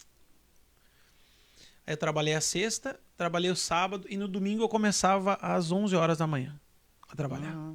[1.88, 5.96] Aí eu trabalhei a sexta, trabalhei o sábado e no domingo eu começava às 11
[5.96, 6.60] horas da manhã
[7.08, 7.54] a trabalhar.
[7.56, 7.74] Ah.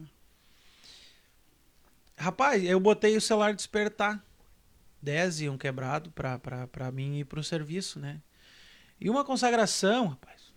[2.15, 4.23] Rapaz, eu botei o celular despertar.
[5.01, 8.21] 10 e um quebrado pra, pra, pra mim ir pro serviço, né?
[9.01, 10.53] E uma consagração, rapaz.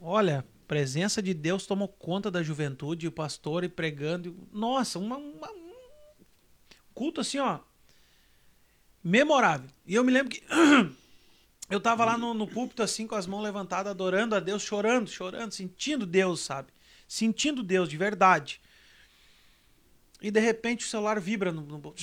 [0.00, 4.34] Olha, presença de Deus tomou conta da juventude, o pastor e pregando.
[4.50, 5.74] Nossa, uma, uma, um
[6.94, 7.58] culto assim, ó.
[9.02, 9.68] Memorável.
[9.84, 10.42] E eu me lembro que
[11.70, 15.08] Eu tava lá no, no púlpito, assim, com as mãos levantadas, adorando a Deus, chorando,
[15.08, 16.72] chorando, sentindo Deus, sabe?
[17.08, 18.60] Sentindo Deus de verdade.
[20.20, 21.94] E de repente o celular vibra no, no...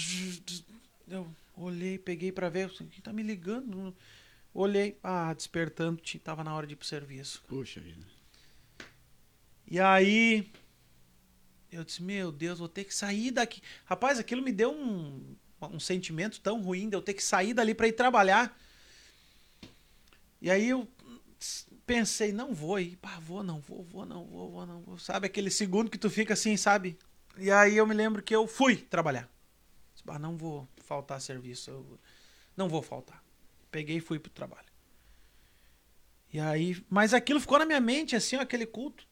[1.07, 3.95] Eu olhei, peguei para ver, quem tá me ligando?
[4.53, 7.41] Olhei, ah, despertando, tava na hora de ir pro serviço.
[7.47, 8.05] Puxa vida.
[9.67, 10.51] E aí
[11.71, 13.61] eu disse, meu Deus, vou ter que sair daqui.
[13.85, 17.73] Rapaz, aquilo me deu um, um sentimento tão ruim de eu ter que sair dali
[17.73, 18.57] para ir trabalhar.
[20.41, 20.87] E aí eu
[21.85, 24.97] pensei, não vou ir, pá, vou, não vou, vou, não vou, vou, não vou.
[24.97, 26.97] Sabe aquele segundo que tu fica assim, sabe?
[27.37, 29.29] E aí eu me lembro que eu fui trabalhar.
[30.07, 31.99] Ah, não vou faltar serviço, eu
[32.57, 33.23] não vou faltar.
[33.69, 34.67] Peguei e fui pro trabalho.
[36.33, 39.07] E aí, mas aquilo ficou na minha mente, assim, aquele culto.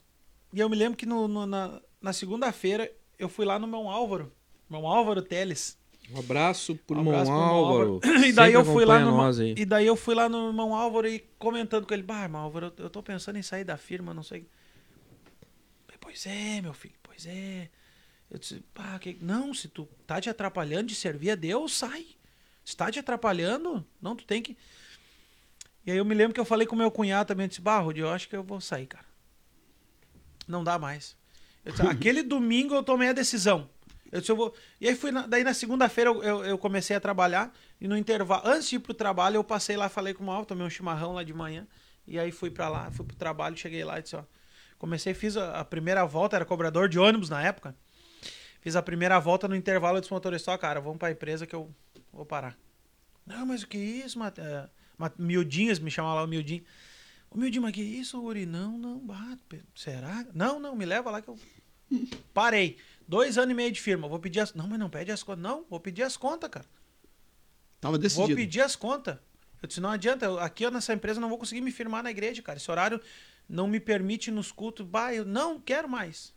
[0.52, 3.88] E eu me lembro que no, no na, na segunda-feira eu fui lá no meu
[3.88, 4.34] Álvaro,
[4.70, 5.78] meu Álvaro Teles.
[6.12, 8.00] Um abraço pro um irmão Álvaro.
[8.02, 8.02] Álvaro.
[8.26, 11.20] E daí eu fui lá no E daí eu fui lá no irmão Álvaro e
[11.38, 14.24] comentando com ele, bah, irmão Álvaro, eu, eu tô pensando em sair da firma, não
[14.24, 14.48] sei.
[16.10, 17.70] Pois é, meu filho, pois é.
[18.32, 19.18] Eu disse, pá, que...
[19.22, 22.06] não, se tu tá te atrapalhando de servir a Deus, sai.
[22.66, 24.58] Se tá te atrapalhando, não, tu tem que.
[25.86, 27.80] E aí eu me lembro que eu falei com meu cunhado também, eu disse, bah,
[27.80, 29.06] Rudi, eu acho que eu vou sair, cara.
[30.48, 31.16] Não dá mais.
[31.64, 33.70] Disse, Aquele domingo eu tomei a decisão.
[34.12, 34.54] Eu disse, eu vou.
[34.82, 35.12] E aí fui.
[35.12, 35.28] Na...
[35.28, 37.54] Daí na segunda-feira eu, eu, eu, comecei a trabalhar.
[37.80, 40.46] E no intervalo, antes de ir pro trabalho, eu passei lá, falei com o Mal,
[40.46, 41.68] tomei um chimarrão lá de manhã.
[42.08, 44.24] E aí fui para lá, fui pro trabalho, cheguei lá e disse, ó.
[44.78, 47.76] Comecei, fiz a, a, primeira volta, era cobrador de ônibus na época.
[48.62, 51.70] Fiz a primeira volta no intervalo, eu disse ó, cara, vamos pra empresa que eu
[52.12, 52.58] vou parar.
[53.26, 54.42] Não, mas o que é isso, Mate...
[54.42, 54.70] É,
[55.18, 56.64] miudinhas, me chamava lá o Miudinho.
[57.30, 58.46] O Miudinho, mas que isso, Guri?
[58.46, 59.64] Não, não, bate.
[59.76, 60.26] Será?
[60.34, 61.38] Não, não, me leva lá que eu.
[62.34, 62.78] Parei.
[63.10, 64.08] Dois anos e meio de firma.
[64.08, 64.54] Vou pedir as.
[64.54, 65.42] Não, mas não pede as contas.
[65.42, 66.66] Não, vou pedir as contas, cara.
[67.82, 68.28] Tava decidido.
[68.28, 69.18] Vou pedir as contas.
[69.60, 72.12] Eu disse, não adianta, eu, aqui eu, nessa empresa não vou conseguir me firmar na
[72.12, 72.60] igreja, cara.
[72.60, 73.02] Esse horário
[73.50, 74.86] não me permite nos cultos.
[74.86, 76.36] Bah, eu não quero mais.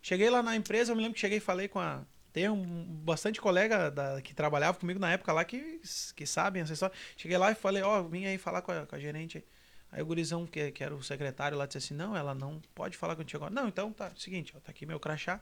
[0.00, 2.06] Cheguei lá na empresa, eu me lembro que cheguei e falei com a.
[2.32, 2.64] Tem um,
[3.04, 5.82] bastante colega da, que trabalhava comigo na época lá que,
[6.16, 6.96] que sabem essa história.
[7.18, 9.44] Cheguei lá e falei, ó, oh, vim aí falar com a, com a gerente
[9.92, 10.02] aí.
[10.02, 13.14] O gurizão, que, que era o secretário lá, disse assim, não, ela não pode falar
[13.14, 13.52] contigo agora.
[13.60, 15.38] Não, então tá, seguinte, ó, tá aqui meu crachá.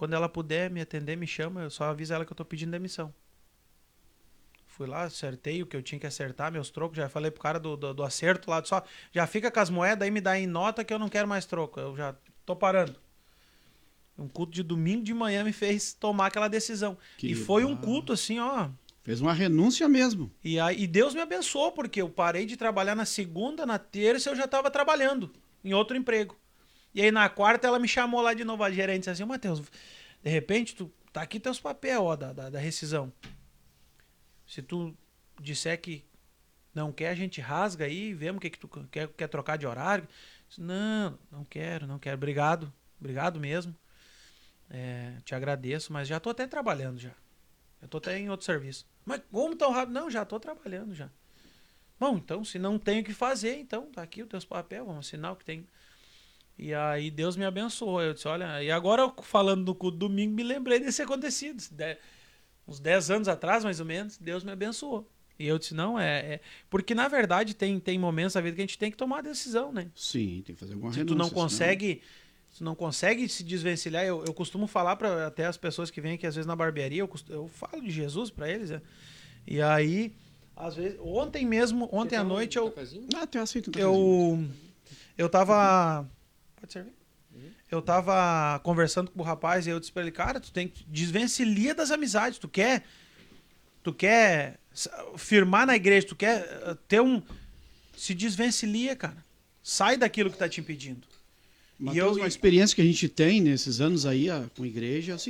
[0.00, 2.70] Quando ela puder me atender, me chama, eu só aviso ela que eu tô pedindo
[2.70, 3.12] demissão.
[4.66, 7.60] Fui lá, acertei o que eu tinha que acertar, meus trocos, já falei pro cara
[7.60, 8.82] do, do, do acerto lá, só,
[9.12, 11.44] já fica com as moedas aí, me dá em nota que eu não quero mais
[11.44, 12.16] troco, eu já
[12.46, 12.98] tô parando.
[14.16, 16.96] Um culto de domingo de manhã me fez tomar aquela decisão.
[17.18, 18.70] Que e foi um culto assim, ó.
[19.02, 20.32] Fez uma renúncia mesmo.
[20.42, 24.30] E, aí, e Deus me abençoou, porque eu parei de trabalhar na segunda, na terça
[24.30, 25.30] eu já estava trabalhando
[25.62, 26.39] em outro emprego.
[26.94, 30.30] E aí na quarta ela me chamou lá de novo, a gerente, assim, Matheus, de
[30.30, 33.12] repente tu tá aqui teus papéis, ó, da, da, da, rescisão.
[34.46, 34.96] Se tu
[35.40, 36.04] disser que
[36.74, 39.66] não quer, a gente rasga aí, vemos o que, que tu quer, quer trocar de
[39.66, 40.06] horário.
[40.48, 42.16] Disse, não, não quero, não quero.
[42.16, 43.76] Obrigado, obrigado mesmo.
[44.68, 47.12] É, te agradeço, mas já tô até trabalhando já.
[47.82, 48.86] Eu tô até em outro serviço.
[49.04, 49.94] Mas como tão rápido?
[49.94, 51.10] Não, já tô trabalhando já.
[51.98, 55.06] Bom, então, se não tenho o que fazer, então tá aqui o teus papéis, vamos
[55.06, 55.66] assinar o que tem
[56.62, 58.02] E aí Deus me abençoou.
[58.02, 61.62] Eu disse, olha, e agora eu falando no culto domingo, me lembrei desse acontecido.
[61.70, 61.96] De-
[62.68, 65.10] uns 10 anos atrás, mais ou menos, Deus me abençoou.
[65.38, 66.34] E eu disse, não, é.
[66.34, 69.20] é- Porque na verdade tem, tem momentos da vida que a gente tem que tomar
[69.20, 69.90] a decisão, né?
[69.94, 71.14] Sim, tem que fazer alguma Se renúncia.
[71.16, 72.02] tu não senão- consegue.
[72.58, 74.04] Tu não consegue se desvencilhar.
[74.04, 77.00] Eu, eu costumo falar para até as pessoas que vêm aqui, às vezes, na barbearia,
[77.00, 78.68] eu, costu- eu falo de Jesus para eles.
[78.70, 78.82] né?
[79.46, 80.12] E aí,
[80.54, 82.66] às vezes, ontem mesmo, ontem à noite, eu,
[83.16, 83.94] Ah, tu aceita um cafezinho.
[83.94, 84.48] eu,
[85.16, 86.06] eu tava.
[86.60, 86.92] Pode servir?
[87.70, 90.84] Eu tava conversando com o rapaz e eu disse pra ele, cara, tu tem que
[90.88, 92.38] desvencilhar das amizades.
[92.38, 92.84] Tu quer.
[93.82, 94.58] Tu quer
[95.16, 97.22] firmar na igreja, tu quer eh, ter um.
[97.96, 99.24] Se desvencilia, cara.
[99.62, 101.06] Sai daquilo que tá te impedindo.
[101.78, 105.14] Mateus, eu- uma experiência que a gente tem nesses anos aí ah, com igreja é
[105.14, 105.22] seguinte.